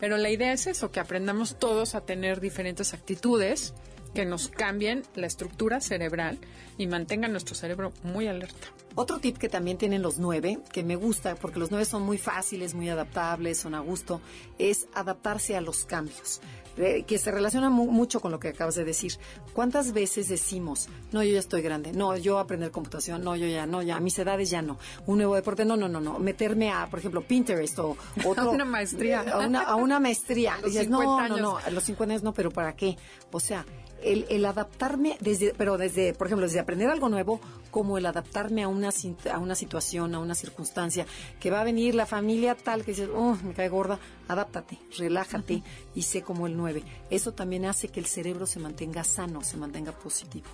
pero 0.00 0.16
la 0.16 0.30
idea 0.30 0.52
es 0.52 0.66
eso, 0.66 0.90
que 0.90 1.00
aprendamos 1.00 1.58
todos 1.58 1.94
a 1.94 2.00
tener 2.00 2.40
diferentes 2.40 2.94
actitudes 2.94 3.74
que 4.14 4.24
nos 4.24 4.48
cambien 4.48 5.02
la 5.14 5.26
estructura 5.26 5.80
cerebral 5.80 6.38
y 6.78 6.86
mantengan 6.86 7.32
nuestro 7.32 7.54
cerebro 7.54 7.92
muy 8.02 8.26
alerta. 8.26 8.68
Otro 8.94 9.18
tip 9.18 9.36
que 9.36 9.50
también 9.50 9.76
tienen 9.76 10.00
los 10.00 10.18
nueve, 10.18 10.58
que 10.72 10.82
me 10.82 10.96
gusta, 10.96 11.34
porque 11.34 11.58
los 11.58 11.70
nueve 11.70 11.84
son 11.84 12.02
muy 12.02 12.16
fáciles, 12.16 12.72
muy 12.72 12.88
adaptables, 12.88 13.58
son 13.58 13.74
a 13.74 13.80
gusto, 13.80 14.22
es 14.58 14.86
adaptarse 14.94 15.54
a 15.54 15.60
los 15.60 15.84
cambios 15.84 16.40
que 16.76 17.18
se 17.18 17.30
relaciona 17.30 17.70
mucho 17.70 18.20
con 18.20 18.32
lo 18.32 18.38
que 18.38 18.48
acabas 18.48 18.74
de 18.74 18.84
decir. 18.84 19.12
¿Cuántas 19.52 19.92
veces 19.92 20.28
decimos, 20.28 20.88
no, 21.12 21.22
yo 21.22 21.32
ya 21.32 21.38
estoy 21.38 21.62
grande, 21.62 21.92
no, 21.92 22.16
yo 22.16 22.38
aprender 22.38 22.70
computación, 22.70 23.24
no, 23.24 23.36
yo 23.36 23.46
ya 23.46 23.66
no, 23.66 23.82
ya 23.82 23.96
a 23.96 24.00
mis 24.00 24.18
edades 24.18 24.50
ya 24.50 24.62
no, 24.62 24.78
un 25.06 25.18
nuevo 25.18 25.34
deporte, 25.34 25.64
no, 25.64 25.76
no, 25.76 25.88
no, 25.88 26.00
no, 26.00 26.18
meterme 26.18 26.70
a, 26.70 26.86
por 26.86 26.98
ejemplo, 26.98 27.22
Pinterest 27.22 27.78
o 27.78 27.96
otro, 28.26 28.44
a 28.44 28.50
una 28.50 28.64
maestría, 28.64 29.20
a 29.20 29.46
una, 29.46 29.62
a 29.62 29.74
una 29.76 30.00
maestría. 30.00 30.58
no, 30.88 31.28
no, 31.28 31.36
no, 31.36 31.56
a 31.58 31.70
los 31.70 31.84
50 31.84 32.12
años 32.12 32.22
no, 32.22 32.32
pero 32.32 32.50
¿para 32.50 32.74
qué? 32.76 32.96
O 33.32 33.40
sea, 33.40 33.64
el, 34.02 34.26
el, 34.28 34.44
adaptarme 34.44 35.16
desde, 35.20 35.54
pero 35.56 35.78
desde, 35.78 36.14
por 36.14 36.26
ejemplo, 36.26 36.46
desde 36.46 36.60
aprender 36.60 36.88
algo 36.88 37.08
nuevo, 37.08 37.40
como 37.70 37.98
el 37.98 38.06
adaptarme 38.06 38.62
a 38.62 38.68
una, 38.68 38.90
a 39.32 39.38
una 39.38 39.54
situación, 39.54 40.14
a 40.14 40.18
una 40.18 40.34
circunstancia, 40.34 41.06
que 41.40 41.50
va 41.50 41.60
a 41.60 41.64
venir 41.64 41.94
la 41.94 42.06
familia 42.06 42.54
tal 42.54 42.84
que 42.84 42.92
dices, 42.92 43.08
oh, 43.14 43.36
me 43.44 43.54
cae 43.54 43.68
gorda, 43.68 43.98
adáptate, 44.28 44.78
relájate 44.96 45.62
y 45.94 46.02
sé 46.02 46.22
como 46.22 46.46
el 46.46 46.56
9. 46.56 46.82
Eso 47.10 47.32
también 47.32 47.64
hace 47.64 47.88
que 47.88 48.00
el 48.00 48.06
cerebro 48.06 48.46
se 48.46 48.60
mantenga 48.60 49.04
sano, 49.04 49.42
se 49.42 49.56
mantenga 49.56 49.92
positivo. 49.92 50.46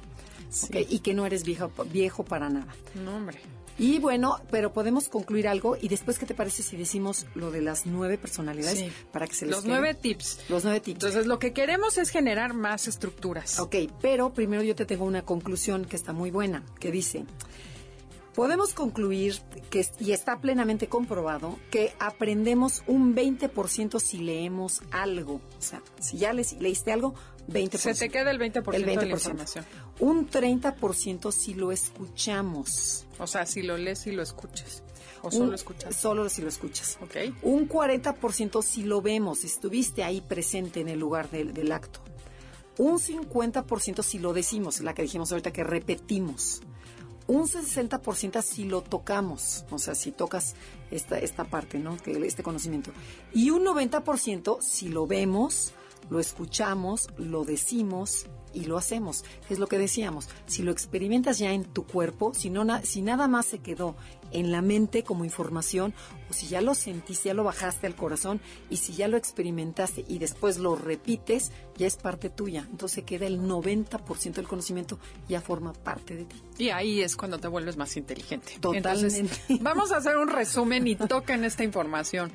Y 0.73 0.99
que 0.99 1.15
no 1.15 1.25
eres 1.25 1.45
viejo, 1.45 1.71
viejo 1.91 2.25
para 2.25 2.51
nada. 2.51 2.75
No, 2.95 3.17
hombre. 3.17 3.39
Y 3.79 3.99
bueno, 3.99 4.41
pero 4.51 4.73
podemos 4.73 5.09
concluir 5.09 5.49
algo 5.49 5.77
y 5.81 5.89
después, 5.89 6.19
¿qué 6.19 6.27
te 6.27 6.35
parece 6.35 6.63
si 6.63 6.77
decimos 6.77 7.27
lo 7.35 7.51
de 7.51 7.63
las 7.63 7.87
nueve 7.87 8.19
personalidades 8.19 8.93
para 9.11 9.27
que 9.27 9.35
se 9.35 9.47
les 9.47 9.57
Los 9.57 9.65
nueve 9.65 9.95
tips. 9.95 10.41
Los 10.49 10.65
nueve 10.65 10.81
tips. 10.81 10.97
Entonces, 10.97 11.27
lo 11.27 11.39
que 11.39 11.53
queremos 11.53 11.99
es 11.99 12.11
generar 12.11 12.55
más 12.55 12.87
estructuras. 12.87 13.59
Ok, 13.59 13.77
pero 14.01 14.33
primero 14.33 14.63
yo 14.63 14.75
te 14.75 14.85
tengo 14.85 15.05
una 15.05 15.23
conclusión 15.23 15.85
que 15.85 15.97
está 15.97 16.13
muy 16.13 16.31
buena, 16.31 16.65
que 16.79 16.91
dice, 16.91 17.25
podemos 18.35 18.75
concluir 18.75 19.37
que, 19.71 19.87
y 20.01 20.13
está 20.13 20.41
plenamente 20.41 20.89
comprobado, 20.89 21.59
que 21.71 21.95
aprendemos 21.99 22.83
un 22.87 23.15
20% 23.15 24.01
si 24.01 24.19
leemos 24.19 24.83
algo. 24.91 25.41
O 25.59 25.63
sea, 25.63 25.83
si 26.01 26.19
ya 26.19 26.33
leíste 26.33 26.93
algo, 26.93 27.15
20%. 27.49 27.77
Se 27.77 27.95
te 27.95 28.09
queda 28.11 28.31
el 28.31 28.39
20%, 28.39 28.75
el 28.75 28.87
20%. 28.87 29.01
de 29.01 29.07
la 29.07 29.13
información. 29.13 29.65
Un 29.99 30.29
30% 30.29 31.33
si 31.33 31.55
lo 31.55 31.73
escuchamos. 31.73 33.07
O 33.19 33.27
sea, 33.27 33.47
si 33.47 33.63
lo 33.63 33.77
lees 33.77 34.07
y 34.07 34.13
lo 34.13 34.23
escuchas. 34.23 34.83
¿O 35.23 35.31
solo 35.31 35.55
escuchas? 35.55 35.95
Solo 35.95 36.29
si 36.29 36.43
lo 36.43 36.49
escuchas. 36.49 36.99
Ok. 37.01 37.17
Un 37.43 37.69
40% 37.69 38.63
si 38.63 38.83
lo 38.83 39.01
vemos, 39.01 39.45
estuviste 39.45 40.03
ahí 40.03 40.21
presente 40.21 40.81
en 40.81 40.89
el 40.89 40.99
lugar 40.99 41.31
del, 41.31 41.53
del 41.53 41.71
acto. 41.71 42.01
Un 42.79 42.99
50% 42.99 44.03
si 44.03 44.19
lo 44.19 44.33
decimos, 44.33 44.81
la 44.81 44.95
que 44.95 45.03
dijimos 45.03 45.31
ahorita 45.31 45.53
que 45.53 45.63
repetimos 45.63 46.63
un 47.27 47.47
60% 47.47 48.43
si 48.43 48.65
lo 48.65 48.83
tocamos, 48.83 49.65
o 49.71 49.79
sea, 49.79 49.95
si 49.95 50.13
tocas 50.13 50.55
esta, 50.91 51.19
esta 51.19 51.45
parte, 51.45 51.79
¿no? 51.79 51.97
Que, 51.97 52.13
este 52.27 52.43
conocimiento. 52.43 52.93
Y 53.33 53.51
un 53.51 53.65
90% 53.65 54.61
si 54.61 54.89
lo 54.89 55.07
vemos, 55.07 55.73
lo 56.11 56.21
escuchamos, 56.21 57.09
lo 57.17 57.45
decimos 57.45 58.27
y 58.55 58.65
lo 58.65 58.79
hacemos. 58.79 59.25
Es 59.49 59.59
lo 59.59 59.67
que 59.67 59.79
decíamos. 59.79 60.29
Si 60.47 60.63
lo 60.63 60.73
experimentas 60.73 61.39
ya 61.39 61.53
en 61.53 61.65
tu 61.65 61.87
cuerpo, 61.87 62.33
si, 62.35 62.51
no, 62.51 62.65
si 62.83 63.03
nada 63.03 63.29
más 63.29 63.47
se 63.47 63.59
quedó 63.59 63.97
en 64.33 64.51
la 64.51 64.63
mente 64.63 65.03
como 65.05 65.25
información, 65.25 65.95
o 66.31 66.33
si 66.33 66.47
ya 66.47 66.61
lo 66.61 66.75
sentiste, 66.75 67.29
ya 67.29 67.35
lo 67.35 67.45
bajaste 67.45 67.87
al 67.87 67.95
corazón, 67.95 68.41
y 68.71 68.79
si 68.79 68.95
ya 68.95 69.09
lo 69.09 69.17
experimentaste 69.17 70.05
y 70.09 70.19
después 70.19 70.59
lo 70.59 70.75
repites, 70.75 71.53
ya 71.77 71.87
es 71.87 71.97
parte 71.97 72.31
tuya. 72.31 72.67
Entonces 72.71 73.05
queda 73.05 73.27
el 73.27 73.41
90% 73.41 74.33
del 74.33 74.49
conocimiento, 74.49 74.99
ya 75.29 75.41
forma 75.41 75.73
parte 75.73 76.17
de 76.17 76.25
ti. 76.25 76.43
Y 76.59 76.71
ahí 76.71 77.03
es 77.03 77.17
cuando 77.17 77.39
te 77.39 77.49
vuelves 77.49 77.77
más 77.77 77.97
inteligente. 77.97 78.59
Totalmente. 78.61 79.31
vamos 79.61 79.93
a 79.93 79.99
hacer 79.99 80.17
un 80.17 80.29
resumen 80.29 80.87
y 80.87 80.97
toquen 80.97 81.45
esta 81.45 81.65
información. 81.65 82.33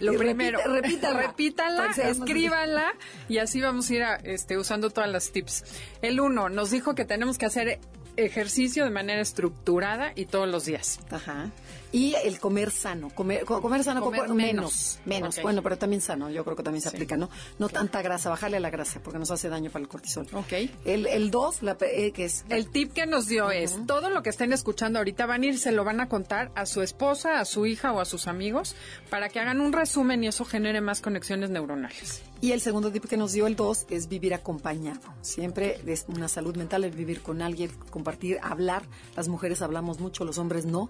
Lo 0.00 0.14
primero, 0.14 0.60
repítala, 0.66 1.22
repítala 1.22 1.86
escríbanla 1.90 2.94
y 3.28 3.38
así 3.38 3.60
vamos 3.60 3.90
a 3.90 3.94
ir 3.94 4.04
este, 4.24 4.56
usando 4.56 4.90
todas 4.90 5.10
las 5.10 5.32
tips. 5.32 5.64
El 6.02 6.20
uno, 6.20 6.48
nos 6.48 6.70
dijo 6.70 6.94
que 6.94 7.04
tenemos 7.04 7.38
que 7.38 7.46
hacer 7.46 7.80
ejercicio 8.16 8.84
de 8.84 8.90
manera 8.90 9.20
estructurada 9.20 10.12
y 10.14 10.26
todos 10.26 10.48
los 10.48 10.64
días. 10.64 11.00
Ajá. 11.10 11.50
Y 11.90 12.14
el 12.24 12.38
comer 12.38 12.70
sano, 12.70 13.10
comer, 13.14 13.44
comer 13.44 13.82
sano, 13.82 14.02
comer 14.02 14.28
menos, 14.28 14.98
menos. 15.06 15.40
Bueno, 15.42 15.62
pero 15.62 15.78
también 15.78 16.02
sano, 16.02 16.30
yo 16.30 16.44
creo 16.44 16.56
que 16.56 16.62
también 16.62 16.82
se 16.82 16.90
aplica, 16.90 17.16
¿no? 17.16 17.30
No 17.58 17.68
tanta 17.68 18.02
grasa, 18.02 18.28
bajarle 18.28 18.58
a 18.58 18.60
la 18.60 18.70
grasa, 18.70 19.00
porque 19.02 19.18
nos 19.18 19.30
hace 19.30 19.48
daño 19.48 19.70
para 19.70 19.82
el 19.82 19.88
cortisol. 19.88 20.26
Ok. 20.32 20.52
El, 20.84 21.06
el 21.06 21.30
dos, 21.30 21.62
la, 21.62 21.76
eh, 21.80 22.12
que 22.12 22.26
es... 22.26 22.44
El 22.50 22.70
tip 22.70 22.92
que 22.92 23.06
nos 23.06 23.26
dio 23.26 23.50
es, 23.50 23.86
todo 23.86 24.10
lo 24.10 24.22
que 24.22 24.30
estén 24.30 24.52
escuchando 24.52 24.98
ahorita 24.98 25.24
van 25.26 25.42
a 25.42 25.46
ir, 25.46 25.58
se 25.58 25.72
lo 25.72 25.84
van 25.84 26.00
a 26.00 26.08
contar 26.08 26.52
a 26.54 26.66
su 26.66 26.82
esposa, 26.82 27.40
a 27.40 27.44
su 27.44 27.64
hija 27.66 27.92
o 27.92 28.00
a 28.00 28.04
sus 28.04 28.26
amigos, 28.26 28.76
para 29.08 29.28
que 29.28 29.40
hagan 29.40 29.60
un 29.60 29.72
resumen 29.72 30.22
y 30.24 30.28
eso 30.28 30.44
genere 30.44 30.80
más 30.80 31.00
conexiones 31.00 31.50
neuronales. 31.50 32.22
Y 32.40 32.52
el 32.52 32.60
segundo 32.60 32.92
tip 32.92 33.06
que 33.06 33.16
nos 33.16 33.32
dio 33.32 33.48
el 33.48 33.56
2 33.56 33.86
es 33.90 34.08
vivir 34.08 34.32
acompañado. 34.32 35.00
Siempre 35.22 35.80
es 35.86 36.04
una 36.06 36.28
salud 36.28 36.56
mental 36.56 36.84
el 36.84 36.92
vivir 36.92 37.20
con 37.20 37.42
alguien, 37.42 37.70
compartir, 37.90 38.38
hablar. 38.42 38.84
Las 39.16 39.26
mujeres 39.26 39.60
hablamos 39.60 39.98
mucho, 39.98 40.24
los 40.24 40.38
hombres 40.38 40.64
no. 40.64 40.88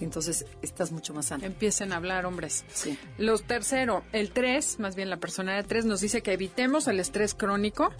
Entonces 0.00 0.46
estás 0.62 0.92
mucho 0.92 1.12
más 1.14 1.26
sano. 1.26 1.44
Empiecen 1.44 1.92
a 1.92 1.96
hablar, 1.96 2.26
hombres. 2.26 2.64
Sí. 2.72 2.98
Lo 3.18 3.38
tercero, 3.38 4.04
el 4.12 4.30
3, 4.30 4.78
más 4.78 4.94
bien 4.94 5.10
la 5.10 5.16
persona 5.18 5.56
de 5.56 5.64
3, 5.64 5.84
nos 5.84 6.00
dice 6.00 6.22
que 6.22 6.32
evitemos 6.32 6.86
el 6.88 7.00
estrés 7.00 7.34
crónico 7.34 7.90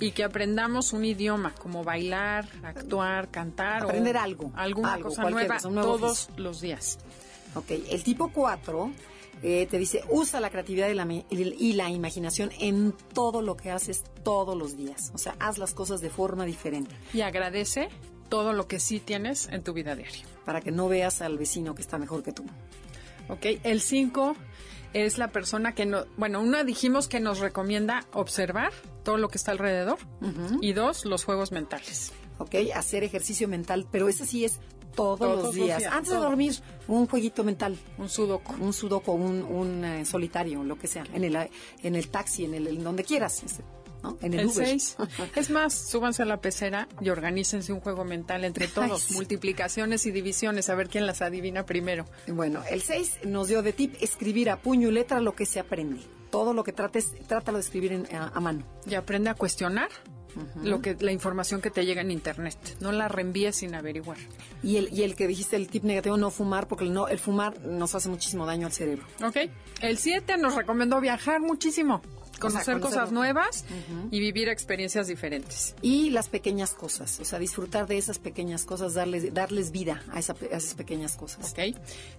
y 0.00 0.10
que 0.10 0.22
aprendamos 0.22 0.92
un 0.92 1.04
idioma, 1.04 1.54
como 1.54 1.82
bailar, 1.82 2.46
actuar, 2.62 3.30
cantar. 3.30 3.84
Aprender 3.84 4.16
algo. 4.16 4.52
Alguna 4.54 5.00
cosa 5.00 5.28
nueva 5.30 5.58
todos 5.58 6.28
los 6.36 6.60
días. 6.60 6.98
Ok, 7.54 7.70
el 7.70 8.02
tipo 8.02 8.30
4 8.32 8.92
eh, 9.42 9.66
te 9.70 9.78
dice, 9.78 10.02
usa 10.10 10.40
la 10.40 10.50
creatividad 10.50 10.88
y 10.88 10.94
la, 10.94 11.06
y 11.30 11.72
la, 11.74 11.90
imaginación 11.90 12.50
en 12.58 12.94
todo 13.12 13.42
lo 13.42 13.56
que 13.56 13.70
haces 13.70 14.04
todos 14.22 14.56
los 14.56 14.76
días. 14.76 15.10
O 15.14 15.18
sea, 15.18 15.36
haz 15.38 15.58
las 15.58 15.74
cosas 15.74 16.00
de 16.00 16.10
forma 16.10 16.44
diferente. 16.44 16.94
Y 17.12 17.20
agradece 17.20 17.88
todo 18.28 18.52
lo 18.52 18.66
que 18.68 18.80
sí 18.80 19.00
tienes 19.00 19.48
en 19.48 19.62
tu 19.62 19.72
vida 19.72 19.94
diaria. 19.94 20.22
Para 20.44 20.60
que 20.60 20.70
no 20.70 20.88
veas 20.88 21.22
al 21.22 21.38
vecino 21.38 21.74
que 21.74 21.82
está 21.82 21.98
mejor 21.98 22.22
que 22.22 22.32
tú. 22.32 22.44
Ok, 23.28 23.46
el 23.64 23.80
5 23.80 24.36
es 24.92 25.18
la 25.18 25.28
persona 25.28 25.74
que 25.74 25.84
no, 25.84 26.06
bueno, 26.16 26.40
una 26.40 26.64
dijimos 26.64 27.08
que 27.08 27.20
nos 27.20 27.40
recomienda 27.40 28.06
observar 28.12 28.72
todo 29.02 29.18
lo 29.18 29.28
que 29.28 29.38
está 29.38 29.50
alrededor 29.52 29.98
y 30.60 30.72
dos, 30.72 31.04
los 31.04 31.24
juegos 31.24 31.52
mentales. 31.52 32.12
Ok, 32.38 32.54
hacer 32.74 33.02
ejercicio 33.02 33.48
mental, 33.48 33.86
pero 33.90 34.08
ese 34.08 34.26
sí 34.26 34.44
es 34.44 34.60
todos, 34.94 35.42
los, 35.42 35.54
días. 35.54 35.84
Antes 35.84 36.12
de 36.12 36.18
dormir, 36.18 36.54
un 36.88 37.06
jueguito 37.06 37.44
mental. 37.44 37.76
Un 37.98 38.08
sudoku. 38.08 38.54
Un 38.58 38.72
sudoku, 38.72 39.12
un, 39.12 39.42
un 39.42 39.84
eh, 39.84 40.04
solitario, 40.04 40.64
lo 40.64 40.78
que 40.78 40.86
sea. 40.86 41.04
En 41.12 41.22
el, 41.22 41.36
en 41.82 41.94
el 41.94 42.08
taxi, 42.08 42.46
en 42.46 42.54
el 42.54 42.82
donde 42.82 43.04
quieras. 43.04 43.42
¿No? 44.06 44.18
En 44.22 44.34
el, 44.34 44.46
Uber. 44.46 44.76
es 45.36 45.50
más, 45.50 45.74
súbanse 45.74 46.22
a 46.22 46.26
la 46.26 46.40
pecera 46.40 46.88
y 47.00 47.08
organícense 47.08 47.72
un 47.72 47.80
juego 47.80 48.04
mental 48.04 48.44
entre 48.44 48.68
todos. 48.68 49.10
multiplicaciones 49.10 50.06
y 50.06 50.10
divisiones, 50.10 50.68
a 50.68 50.74
ver 50.74 50.88
quién 50.88 51.06
las 51.06 51.22
adivina 51.22 51.66
primero. 51.66 52.06
Bueno, 52.28 52.62
el 52.70 52.82
6 52.82 53.20
nos 53.24 53.48
dio 53.48 53.62
de 53.62 53.72
tip 53.72 53.94
escribir 54.00 54.50
a 54.50 54.56
puño 54.56 54.88
y 54.88 54.92
letra 54.92 55.20
lo 55.20 55.34
que 55.34 55.46
se 55.46 55.60
aprende. 55.60 56.00
Todo 56.30 56.52
lo 56.52 56.64
que 56.64 56.72
trates, 56.72 57.12
trátalo 57.26 57.58
de 57.58 57.62
escribir 57.62 58.06
a 58.12 58.40
mano. 58.40 58.64
Y 58.86 58.94
aprende 58.94 59.30
a 59.30 59.34
cuestionar 59.34 59.88
lo 60.62 60.80
que 60.80 60.96
la 61.00 61.12
información 61.12 61.60
que 61.60 61.70
te 61.70 61.84
llega 61.84 62.02
en 62.02 62.10
internet. 62.10 62.56
No 62.80 62.92
la 62.92 63.08
reenvíes 63.08 63.56
sin 63.56 63.74
averiguar. 63.74 64.18
Y 64.62 64.76
el, 64.76 64.92
y 64.92 65.02
el 65.02 65.14
que 65.14 65.26
dijiste, 65.26 65.56
el 65.56 65.68
tip 65.68 65.84
negativo, 65.84 66.16
no 66.16 66.30
fumar, 66.30 66.68
porque 66.68 66.84
el, 66.84 66.92
no, 66.92 67.08
el 67.08 67.18
fumar 67.18 67.60
nos 67.60 67.94
hace 67.94 68.08
muchísimo 68.08 68.46
daño 68.46 68.66
al 68.66 68.72
cerebro. 68.72 69.06
Ok. 69.24 69.36
El 69.80 69.98
7 69.98 70.36
nos 70.38 70.54
recomendó 70.54 71.00
viajar 71.00 71.40
muchísimo. 71.40 72.02
Conocer 72.38 72.80
cosas 72.80 73.12
nuevas 73.12 73.64
y 74.10 74.20
vivir 74.20 74.48
experiencias 74.48 75.06
diferentes. 75.06 75.74
Y 75.82 76.10
las 76.10 76.28
pequeñas 76.28 76.74
cosas, 76.74 77.18
o 77.20 77.24
sea, 77.24 77.38
disfrutar 77.38 77.86
de 77.86 77.98
esas 77.98 78.18
pequeñas 78.18 78.64
cosas, 78.64 78.94
darles, 78.94 79.32
darles 79.32 79.70
vida 79.70 80.02
a, 80.10 80.18
esas 80.18 80.74
pequeñas 80.76 81.16
cosas. 81.16 81.54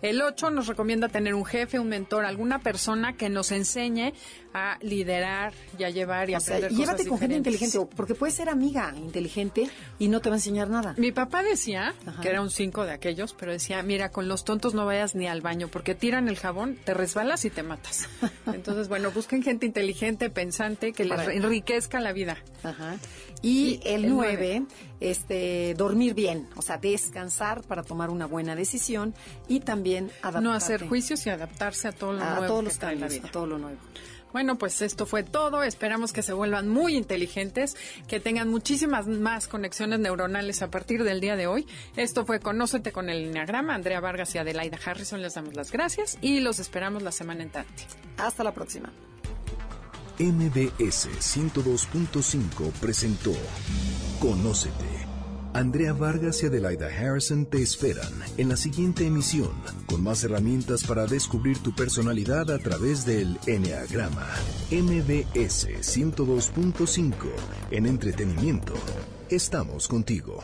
El 0.01 0.21
8 0.21 0.49
nos 0.49 0.67
recomienda 0.67 1.09
tener 1.09 1.33
un 1.33 1.45
jefe, 1.45 1.79
un 1.79 1.89
mentor, 1.89 2.25
alguna 2.25 2.59
persona 2.59 3.15
que 3.15 3.29
nos 3.29 3.51
enseñe 3.51 4.13
a 4.57 4.77
liderar 4.81 5.53
y 5.77 5.83
a 5.83 5.89
llevar 5.89 6.29
y 6.29 6.33
a 6.33 6.37
aprender 6.37 6.69
sea, 6.71 6.77
Llévate 6.77 7.05
con 7.07 7.19
gente 7.19 7.35
inteligente, 7.35 7.79
porque 7.95 8.15
puede 8.15 8.31
ser 8.31 8.49
amiga 8.49 8.93
inteligente 8.95 9.69
y 9.99 10.07
no 10.07 10.21
te 10.21 10.29
va 10.29 10.35
a 10.35 10.37
enseñar 10.37 10.69
nada. 10.69 10.95
Mi 10.97 11.11
papá 11.11 11.43
decía, 11.43 11.93
que 12.21 12.29
era 12.29 12.41
un 12.41 12.49
5 12.49 12.85
de 12.85 12.91
aquellos, 12.91 13.33
pero 13.33 13.51
decía, 13.51 13.81
mira, 13.83 14.09
con 14.09 14.27
los 14.27 14.43
tontos 14.43 14.73
no 14.73 14.85
vayas 14.85 15.15
ni 15.15 15.27
al 15.27 15.41
baño, 15.41 15.67
porque 15.67 15.95
tiran 15.95 16.27
el 16.27 16.37
jabón, 16.37 16.77
te 16.83 16.93
resbalas 16.93 17.45
y 17.45 17.49
te 17.49 17.63
matas. 17.63 18.09
Entonces, 18.47 18.87
bueno, 18.87 19.11
busquen 19.11 19.43
gente 19.43 19.65
inteligente, 19.65 20.29
pensante, 20.29 20.93
que 20.93 21.05
les 21.05 21.27
enriquezca 21.27 21.99
la 21.99 22.13
vida. 22.13 22.37
Ajá. 22.63 22.97
Y, 23.41 23.79
el 23.83 24.09
9, 24.09 24.63
este, 24.99 25.75
dormir 25.75 26.13
bien, 26.13 26.47
o 26.55 26.61
sea, 26.61 26.77
descansar 26.77 27.61
para 27.63 27.83
tomar 27.83 28.09
una 28.09 28.25
buena 28.25 28.55
decisión 28.55 29.13
y 29.47 29.59
también 29.59 30.11
adaptarse. 30.21 30.43
No 30.43 30.53
hacer 30.53 30.87
juicios 30.87 31.25
y 31.27 31.29
adaptarse 31.29 31.87
a 31.87 31.91
todo 31.91 32.13
lo 32.13 32.19
nuevo. 32.19 32.43
A 32.43 32.47
todos 32.47 32.63
los 32.63 32.77
cambios, 32.77 33.23
a 33.23 33.31
todo 33.31 33.45
lo 33.45 33.57
nuevo. 33.57 33.79
Bueno, 34.37 34.59
pues 34.59 34.83
esto 34.83 35.07
fue 35.07 35.23
todo. 35.23 35.63
Esperamos 35.63 36.13
que 36.13 36.21
se 36.21 36.31
vuelvan 36.31 36.69
muy 36.69 36.95
inteligentes, 36.95 37.75
que 38.07 38.19
tengan 38.19 38.49
muchísimas 38.49 39.07
más 39.07 39.47
conexiones 39.47 39.99
neuronales 39.99 40.61
a 40.61 40.69
partir 40.69 41.03
del 41.03 41.21
día 41.21 41.35
de 41.35 41.47
hoy. 41.47 41.65
Esto 41.95 42.23
fue 42.23 42.39
Conócete 42.39 42.91
con 42.91 43.09
el 43.09 43.29
Enneagrama. 43.29 43.73
Andrea 43.73 43.99
Vargas 43.99 44.35
y 44.35 44.37
Adelaida 44.37 44.77
Harrison 44.85 45.23
les 45.23 45.33
damos 45.33 45.55
las 45.55 45.71
gracias 45.71 46.19
y 46.21 46.39
los 46.39 46.59
esperamos 46.59 47.01
la 47.01 47.11
semana 47.11 47.41
entrante. 47.41 47.87
Hasta 48.19 48.43
la 48.43 48.53
próxima. 48.53 48.93
MBS 50.19 51.09
102.5 51.09 52.73
presentó 52.73 53.33
Conócete. 54.19 54.96
Andrea 55.57 55.91
Vargas 55.91 56.43
y 56.43 56.45
Adelaida 56.45 56.85
Harrison 56.85 57.47
te 57.47 57.63
esperan 57.63 58.13
en 58.37 58.47
la 58.47 58.55
siguiente 58.55 59.07
emisión 59.07 59.49
con 59.87 60.03
más 60.03 60.23
herramientas 60.23 60.83
para 60.83 61.07
descubrir 61.07 61.57
tu 61.63 61.73
personalidad 61.73 62.51
a 62.51 62.59
través 62.59 63.07
del 63.07 63.39
Enneagrama. 63.47 64.27
MBS 64.69 65.67
102.5 65.81 67.15
en 67.71 67.87
entretenimiento. 67.87 68.75
Estamos 69.31 69.87
contigo. 69.87 70.43